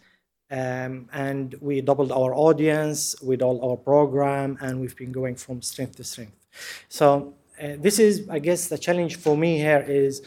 um, 0.51 1.07
and 1.13 1.55
we 1.61 1.79
doubled 1.79 2.11
our 2.11 2.35
audience, 2.35 3.15
we 3.23 3.37
doubled 3.37 3.63
our 3.63 3.77
program, 3.77 4.57
and 4.59 4.81
we've 4.81 4.97
been 4.97 5.13
going 5.13 5.37
from 5.37 5.61
strength 5.61 5.95
to 5.95 6.03
strength. 6.03 6.35
So 6.89 7.35
this 7.85 7.99
is, 7.99 8.27
I 8.29 8.39
guess, 8.39 8.67
the 8.67 8.77
challenge 8.77 9.15
for 9.15 9.37
me 9.37 9.59
here 9.59 9.85
is 9.87 10.21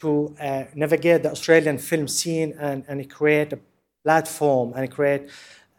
to 0.00 0.34
navigate 0.74 1.22
the 1.22 1.32
Australian 1.32 1.76
film 1.76 2.08
scene 2.08 2.54
and, 2.58 2.82
and 2.88 2.98
create 3.10 3.52
a 3.52 3.58
platform 4.04 4.72
and 4.74 4.90
create 4.90 5.28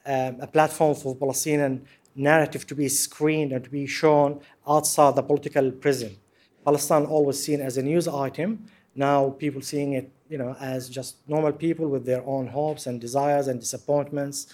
um, 0.05 0.37
a 0.41 0.47
platform 0.47 0.95
for 0.95 1.15
Palestinian 1.15 1.85
narrative 2.15 2.67
to 2.67 2.75
be 2.75 2.87
screened 2.89 3.51
and 3.51 3.63
to 3.63 3.69
be 3.69 3.87
shown 3.87 4.39
outside 4.67 5.15
the 5.15 5.23
political 5.23 5.71
prison. 5.71 6.15
Palestine 6.63 7.05
always 7.05 7.43
seen 7.43 7.61
as 7.61 7.77
a 7.77 7.81
news 7.81 8.07
item. 8.07 8.65
Now 8.95 9.31
people 9.31 9.61
seeing 9.61 9.93
it, 9.93 10.11
you 10.29 10.37
know, 10.37 10.55
as 10.59 10.89
just 10.89 11.17
normal 11.27 11.51
people 11.51 11.87
with 11.87 12.05
their 12.05 12.23
own 12.25 12.47
hopes 12.47 12.85
and 12.87 13.01
desires 13.01 13.47
and 13.47 13.59
disappointments, 13.59 14.47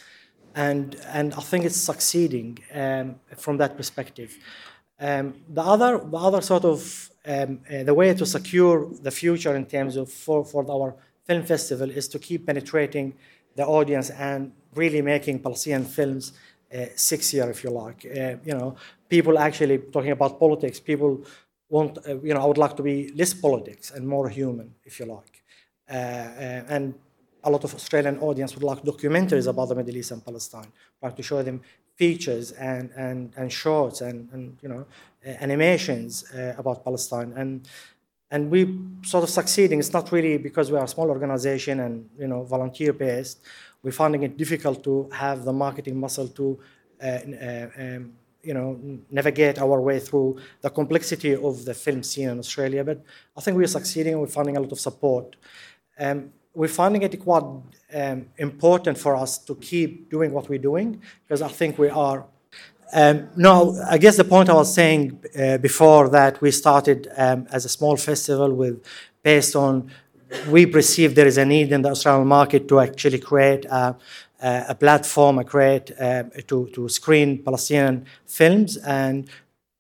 and 0.56 0.96
and 1.08 1.34
I 1.34 1.42
think 1.42 1.66
it's 1.66 1.78
succeeding 1.78 2.58
um, 2.74 3.16
from 3.36 3.58
that 3.58 3.76
perspective. 3.78 4.38
Um, 5.00 5.36
the 5.50 5.62
other 5.62 5.98
the 5.98 6.18
other 6.18 6.42
sort 6.42 6.66
of 6.66 7.10
um, 7.26 7.60
uh, 7.70 7.84
the 7.84 7.94
way 7.94 8.14
to 8.14 8.26
secure 8.26 8.90
the 9.02 9.12
future 9.12 9.56
in 9.56 9.66
terms 9.66 9.96
of 9.98 10.12
for, 10.12 10.44
for 10.46 10.66
our 10.72 10.96
film 11.26 11.44
festival 11.44 11.90
is 11.92 12.08
to 12.08 12.20
keep 12.20 12.48
penetrating 12.48 13.14
the 13.56 13.66
audience 13.66 14.10
and 14.10 14.52
really 14.76 15.02
making 15.02 15.40
Palestinian 15.40 15.86
films 15.86 16.34
uh, 16.74 16.78
sexier, 16.96 17.50
if 17.50 17.64
you 17.64 17.72
like. 17.72 18.06
Uh, 18.06 18.36
you 18.44 18.54
know, 18.54 18.76
people 19.08 19.38
actually 19.38 19.78
talking 19.80 20.12
about 20.12 20.40
politics. 20.40 20.80
People 20.80 21.24
want, 21.70 21.98
uh, 22.08 22.20
you 22.22 22.34
know, 22.34 22.42
I 22.42 22.46
would 22.46 22.58
like 22.58 22.76
to 22.78 22.84
be 22.84 23.12
less 23.16 23.34
politics 23.34 23.92
and 23.92 24.08
more 24.08 24.30
human, 24.30 24.76
if 24.86 25.00
you 25.00 25.06
like. 25.06 25.44
Uh, 25.90 25.94
uh, 25.96 26.64
and 26.70 26.94
a 27.44 27.50
lot 27.50 27.64
of 27.64 27.74
Australian 27.74 28.20
audience 28.20 28.54
would 28.56 28.64
like 28.64 28.84
documentaries 28.84 29.48
about 29.48 29.70
the 29.70 29.76
Middle 29.76 29.96
East 29.98 30.12
and 30.12 30.24
Palestine, 30.24 30.72
like 31.02 31.16
to 31.16 31.24
show 31.24 31.42
them 31.42 31.62
features 31.96 32.52
and, 32.52 32.92
and, 32.96 33.34
and 33.38 33.52
shorts 33.52 34.02
and, 34.02 34.30
and 34.32 34.58
you 34.62 34.70
know 34.70 34.86
uh, 35.26 35.30
animations 35.42 36.30
uh, 36.32 36.54
about 36.58 36.84
Palestine 36.84 37.34
and 37.36 37.68
and 38.32 38.52
we 38.52 38.80
sort 39.04 39.24
of 39.24 39.30
succeeding. 39.30 39.80
It's 39.80 39.92
not 39.92 40.12
really 40.12 40.38
because 40.38 40.72
we 40.72 40.78
are 40.78 40.84
a 40.84 40.88
small 40.88 41.10
organization 41.10 41.80
and 41.80 42.10
you 42.18 42.28
know 42.28 42.44
volunteer 42.44 42.94
based. 42.94 43.40
We're 43.84 43.92
finding 43.92 44.24
it 44.24 44.38
difficult 44.38 44.84
to 44.84 45.10
have 45.14 45.46
the 45.46 45.54
marketing 45.54 46.00
muscle 46.00 46.28
to 46.28 46.60
uh, 47.02 47.06
uh, 47.06 47.68
um, 47.78 48.14
you 48.44 48.54
know 48.54 48.80
navigate 49.10 49.60
our 49.60 49.82
way 49.82 50.00
through 50.00 50.38
the 50.62 50.70
complexity 50.70 51.36
of 51.36 51.66
the 51.66 51.74
film 51.74 52.04
scene 52.04 52.30
in 52.30 52.40
Australia. 52.40 52.84
But 52.84 53.04
I 53.38 53.42
think 53.42 53.58
we're 53.58 53.68
succeeding. 53.68 54.20
We're 54.20 54.28
finding 54.28 54.58
a 54.58 54.60
lot 54.60 54.72
of 54.72 54.80
support. 54.80 55.36
Um, 55.98 56.32
we're 56.54 56.68
finding 56.68 57.04
it 57.04 57.20
quite 57.20 57.44
um, 57.94 58.26
important 58.38 58.98
for 58.98 59.16
us 59.16 59.38
to 59.40 59.56
keep 59.56 60.10
doing 60.10 60.32
what 60.32 60.50
we're 60.50 60.60
doing 60.60 61.02
because 61.24 61.42
I 61.42 61.48
think 61.48 61.78
we 61.78 61.90
are. 61.90 62.26
Um, 62.92 63.30
no, 63.36 63.80
I 63.88 63.98
guess 64.00 64.18
the 64.18 64.24
point 64.24 64.50
I 64.50 64.54
was 64.54 64.74
saying 64.74 65.24
uh, 65.40 65.58
before 65.60 66.10
that 66.10 66.42
we 66.42 66.50
started 66.52 67.08
um, 67.16 67.48
as 67.52 67.66
a 67.66 67.70
small 67.70 67.96
festival 67.98 68.52
with 68.54 68.84
based 69.22 69.56
on 69.56 69.92
we 70.50 70.66
perceive 70.66 71.16
there 71.16 71.28
is 71.28 71.38
a 71.38 71.46
need 71.46 71.72
in 71.72 71.82
the 71.82 71.90
Australian 71.90 72.28
market 72.28 72.68
to 72.68 72.80
actually 72.80 73.20
create 73.20 73.66
a, 73.66 73.96
a 74.42 74.76
platform, 74.76 75.40
a 75.40 75.44
create 75.44 75.92
uh, 76.00 76.24
to 76.48 76.68
to 76.74 76.88
screen 76.90 77.44
Palestinian 77.44 78.06
films 78.26 78.78
and 78.78 79.30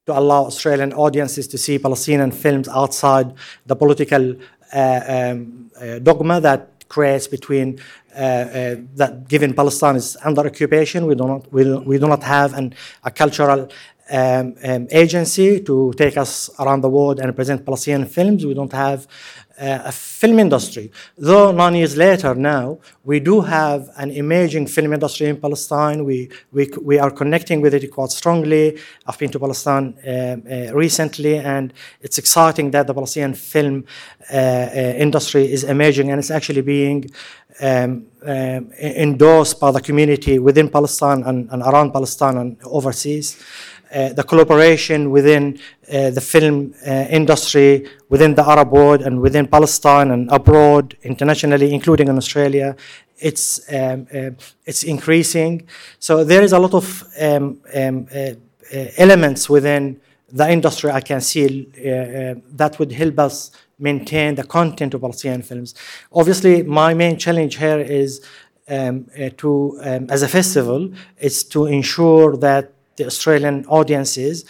to 0.05 0.17
allow 0.17 0.45
Australian 0.45 0.91
audiences 0.93 1.47
to 1.47 1.57
see 1.57 1.77
Palestinian 1.79 2.31
films 2.31 2.67
outside 2.67 3.33
the 3.65 3.75
political 3.75 4.35
uh, 4.73 5.01
um, 5.07 5.69
uh, 5.79 5.99
dogma 5.99 6.41
that 6.41 6.61
creates 6.89 7.27
between 7.27 7.79
uh, 8.15 8.19
uh, 8.19 8.75
that 8.95 9.27
given 9.27 9.53
Palestine 9.53 9.95
is 9.95 10.17
under 10.23 10.45
occupation, 10.45 11.05
we 11.05 11.15
do 11.15 11.27
not 11.27 11.53
we, 11.53 11.63
do, 11.63 11.79
we 11.79 11.97
do 11.99 12.07
not 12.07 12.23
have 12.23 12.53
an, 12.53 12.73
a 13.03 13.11
cultural 13.11 13.69
um, 14.11 14.55
um, 14.63 14.87
agency 14.89 15.61
to 15.61 15.93
take 15.95 16.17
us 16.17 16.49
around 16.59 16.81
the 16.81 16.89
world 16.89 17.19
and 17.19 17.35
present 17.35 17.63
Palestinian 17.63 18.07
films. 18.07 18.45
We 18.45 18.55
don't 18.55 18.73
have 18.73 19.07
a 19.59 19.91
film 19.91 20.39
industry. 20.39 20.91
Though 21.17 21.51
nine 21.51 21.75
years 21.75 21.97
later 21.97 22.33
now, 22.35 22.79
we 23.03 23.19
do 23.19 23.41
have 23.41 23.89
an 23.97 24.11
emerging 24.11 24.67
film 24.67 24.93
industry 24.93 25.27
in 25.27 25.37
Palestine. 25.37 26.05
We, 26.05 26.29
we, 26.51 26.69
we 26.81 26.97
are 26.97 27.11
connecting 27.11 27.61
with 27.61 27.73
it 27.73 27.91
quite 27.91 28.11
strongly. 28.11 28.79
I've 29.05 29.17
been 29.19 29.31
to 29.31 29.39
Palestine 29.39 29.95
um, 30.07 30.43
uh, 30.49 30.73
recently, 30.73 31.37
and 31.37 31.73
it's 32.01 32.17
exciting 32.17 32.71
that 32.71 32.87
the 32.87 32.93
Palestinian 32.93 33.33
film 33.33 33.85
uh, 34.31 34.35
uh 34.35 34.93
industry 34.97 35.51
is 35.51 35.63
emerging 35.63 36.11
and 36.11 36.19
it's 36.19 36.31
actually 36.31 36.61
being 36.61 37.09
um, 37.61 38.05
um, 38.23 38.71
endorsed 38.79 39.59
by 39.59 39.71
the 39.71 39.81
community 39.81 40.39
within 40.39 40.69
Palestine 40.69 41.23
and, 41.23 41.49
and 41.51 41.61
around 41.63 41.91
Palestine 41.91 42.37
and 42.37 42.57
overseas. 42.63 43.37
Uh, 43.91 44.13
the 44.13 44.23
collaboration 44.23 45.09
within 45.09 45.59
uh, 45.91 46.11
the 46.11 46.21
film 46.21 46.75
uh, 46.85 47.05
industry, 47.09 47.89
within 48.09 48.35
the 48.35 48.47
Arab 48.47 48.71
world, 48.71 49.01
and 49.01 49.19
within 49.19 49.47
Palestine 49.47 50.11
and 50.11 50.29
abroad, 50.31 50.95
internationally, 51.01 51.73
including 51.73 52.07
in 52.07 52.15
Australia, 52.15 52.75
it's 53.17 53.59
um, 53.73 54.05
uh, 54.13 54.29
it's 54.65 54.83
increasing. 54.83 55.67
So 55.97 56.23
there 56.23 56.43
is 56.43 56.53
a 56.53 56.59
lot 56.59 56.75
of 56.75 57.03
um, 57.19 57.61
um, 57.73 58.07
uh, 58.15 58.33
elements 58.97 59.49
within 59.49 59.99
the 60.31 60.47
industry 60.51 60.91
I 60.91 61.01
can 61.01 61.21
see 61.21 61.67
that 62.51 62.77
would 62.77 62.91
help 62.91 63.17
us 63.17 63.49
maintain 63.79 64.35
the 64.35 64.43
content 64.43 64.93
of 64.93 65.01
Palestinian 65.01 65.41
films. 65.41 65.73
Obviously, 66.11 66.61
my 66.61 66.93
main 66.93 67.17
challenge 67.17 67.57
here 67.57 67.79
is 67.79 68.21
um, 68.67 69.07
to, 69.37 69.79
um, 69.81 70.05
as 70.11 70.21
a 70.21 70.27
festival, 70.27 70.91
is 71.17 71.43
to 71.45 71.65
ensure 71.65 72.37
that 72.37 72.73
the 72.99 73.05
Australian 73.05 73.65
audiences 73.65 74.45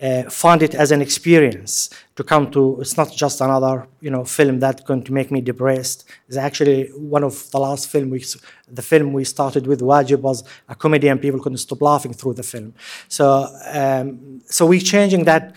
uh, 0.00 0.22
find 0.30 0.62
it 0.62 0.74
as 0.74 0.90
an 0.92 1.02
experience 1.02 1.90
to 2.16 2.24
come 2.24 2.50
to. 2.50 2.80
It's 2.80 2.96
not 2.96 3.12
just 3.12 3.40
another, 3.42 3.86
you 4.00 4.10
know, 4.10 4.24
film 4.24 4.58
that's 4.58 4.82
going 4.82 5.04
to 5.04 5.12
make 5.12 5.30
me 5.30 5.40
depressed. 5.42 5.98
It's 6.26 6.38
actually 6.38 6.88
one 7.18 7.22
of 7.22 7.50
the 7.50 7.60
last 7.60 7.90
film 7.90 8.08
we, 8.08 8.24
the 8.66 8.82
film 8.82 9.12
we 9.12 9.24
started 9.24 9.66
with, 9.66 9.80
Wajib, 9.80 10.20
was 10.20 10.42
a 10.68 10.74
comedy 10.74 11.08
and 11.08 11.20
people 11.20 11.40
couldn't 11.40 11.58
stop 11.58 11.82
laughing 11.82 12.14
through 12.14 12.34
the 12.34 12.42
film. 12.42 12.72
So, 13.08 13.26
um, 13.66 14.40
so 14.46 14.64
we're 14.64 14.80
changing 14.80 15.24
that 15.24 15.54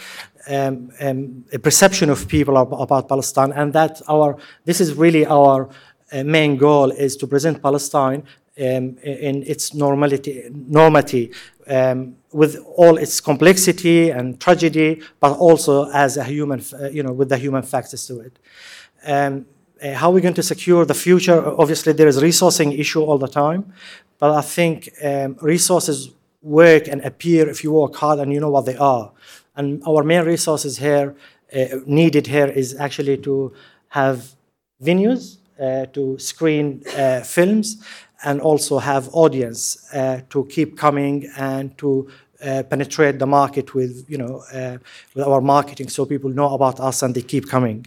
um, 0.49 0.91
um, 0.99 1.45
perception 1.61 2.09
of 2.09 2.27
people 2.27 2.57
about 2.57 3.07
Palestine, 3.07 3.53
and 3.53 3.71
that 3.71 4.01
our 4.09 4.37
this 4.65 4.81
is 4.81 4.93
really 4.93 5.25
our 5.25 5.69
uh, 6.11 6.23
main 6.23 6.57
goal 6.57 6.91
is 6.91 7.15
to 7.15 7.27
present 7.27 7.63
Palestine 7.63 8.23
um, 8.59 8.97
in 9.03 9.43
its 9.43 9.73
normality, 9.73 10.43
normality 10.51 11.31
um, 11.67 12.15
with 12.31 12.57
all 12.75 12.97
its 12.97 13.19
complexity 13.19 14.09
and 14.09 14.39
tragedy, 14.39 15.01
but 15.19 15.37
also 15.37 15.89
as 15.91 16.17
a 16.17 16.23
human, 16.23 16.63
uh, 16.79 16.89
you 16.89 17.03
know, 17.03 17.11
with 17.11 17.29
the 17.29 17.37
human 17.37 17.63
factors 17.63 18.05
to 18.07 18.19
it. 18.19 18.39
Um, 19.05 19.45
uh, 19.83 19.93
how 19.93 20.09
are 20.09 20.13
we 20.13 20.21
going 20.21 20.33
to 20.35 20.43
secure 20.43 20.85
the 20.85 20.93
future? 20.93 21.43
Obviously, 21.59 21.93
there 21.93 22.07
is 22.07 22.21
resourcing 22.21 22.77
issue 22.77 23.01
all 23.01 23.17
the 23.17 23.27
time, 23.27 23.73
but 24.17 24.31
I 24.31 24.41
think 24.41 24.89
um, 25.03 25.35
resources 25.41 26.11
work 26.41 26.87
and 26.87 27.01
appear 27.01 27.49
if 27.49 27.63
you 27.63 27.71
work 27.71 27.95
hard 27.95 28.19
and 28.19 28.31
you 28.31 28.39
know 28.39 28.49
what 28.49 28.65
they 28.65 28.77
are. 28.77 29.11
And 29.55 29.81
our 29.87 30.03
main 30.03 30.25
resources 30.25 30.77
here, 30.77 31.15
uh, 31.55 31.65
needed 31.85 32.27
here, 32.27 32.47
is 32.47 32.75
actually 32.79 33.17
to 33.19 33.53
have 33.89 34.35
venues 34.81 35.37
uh, 35.59 35.85
to 35.87 36.17
screen 36.17 36.83
uh, 36.97 37.21
films 37.21 37.83
and 38.23 38.41
also 38.41 38.79
have 38.79 39.09
audience 39.13 39.77
uh, 39.93 40.21
to 40.29 40.45
keep 40.45 40.77
coming 40.77 41.29
and 41.37 41.77
to 41.77 42.09
uh, 42.43 42.63
penetrate 42.63 43.19
the 43.19 43.27
market 43.27 43.73
with 43.73 44.05
you 44.09 44.17
know 44.17 44.43
uh, 44.53 44.77
with 45.13 45.25
our 45.25 45.41
marketing 45.41 45.89
so 45.89 46.05
people 46.05 46.29
know 46.29 46.53
about 46.53 46.79
us 46.79 47.01
and 47.01 47.15
they 47.15 47.21
keep 47.21 47.47
coming. 47.47 47.85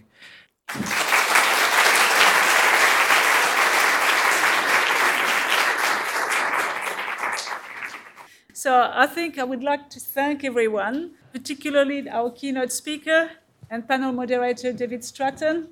So 8.52 8.90
I 8.92 9.06
think 9.06 9.38
I 9.38 9.44
would 9.44 9.62
like 9.62 9.90
to 9.90 10.00
thank 10.00 10.42
everyone, 10.42 11.12
particularly 11.32 12.08
our 12.08 12.30
keynote 12.30 12.72
speaker 12.72 13.30
and 13.70 13.86
panel 13.86 14.12
moderator 14.12 14.72
David 14.72 15.04
Stratton, 15.04 15.68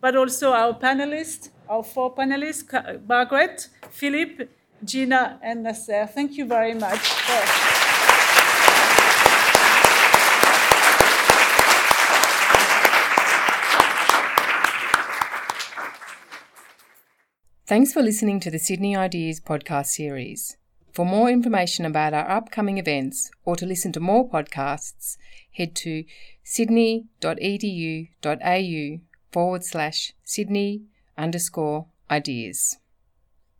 but 0.00 0.14
also 0.14 0.52
our 0.52 0.72
panelists, 0.72 1.48
our 1.68 1.82
four 1.82 2.14
panelists, 2.14 2.64
Margarett, 3.06 3.68
Philip, 3.90 4.48
Gina, 4.84 5.38
and 5.42 5.64
Naser. 5.64 6.08
Thank 6.08 6.36
you 6.36 6.46
very 6.46 6.74
much. 6.74 7.00
Thanks 17.66 17.92
for 17.92 18.00
listening 18.00 18.38
to 18.40 18.50
the 18.50 18.60
Sydney 18.60 18.96
Ideas 18.96 19.40
podcast 19.40 19.86
series. 19.86 20.56
For 20.92 21.04
more 21.04 21.28
information 21.28 21.84
about 21.84 22.14
our 22.14 22.30
upcoming 22.30 22.78
events 22.78 23.30
or 23.44 23.56
to 23.56 23.66
listen 23.66 23.90
to 23.92 24.00
more 24.00 24.30
podcasts, 24.30 25.16
head 25.52 25.74
to 25.76 26.04
sydney.edu.au 26.44 29.00
forward 29.32 29.64
slash 29.64 30.12
Sydney 30.22 30.84
underscore 31.16 31.86
ideas. 32.10 32.78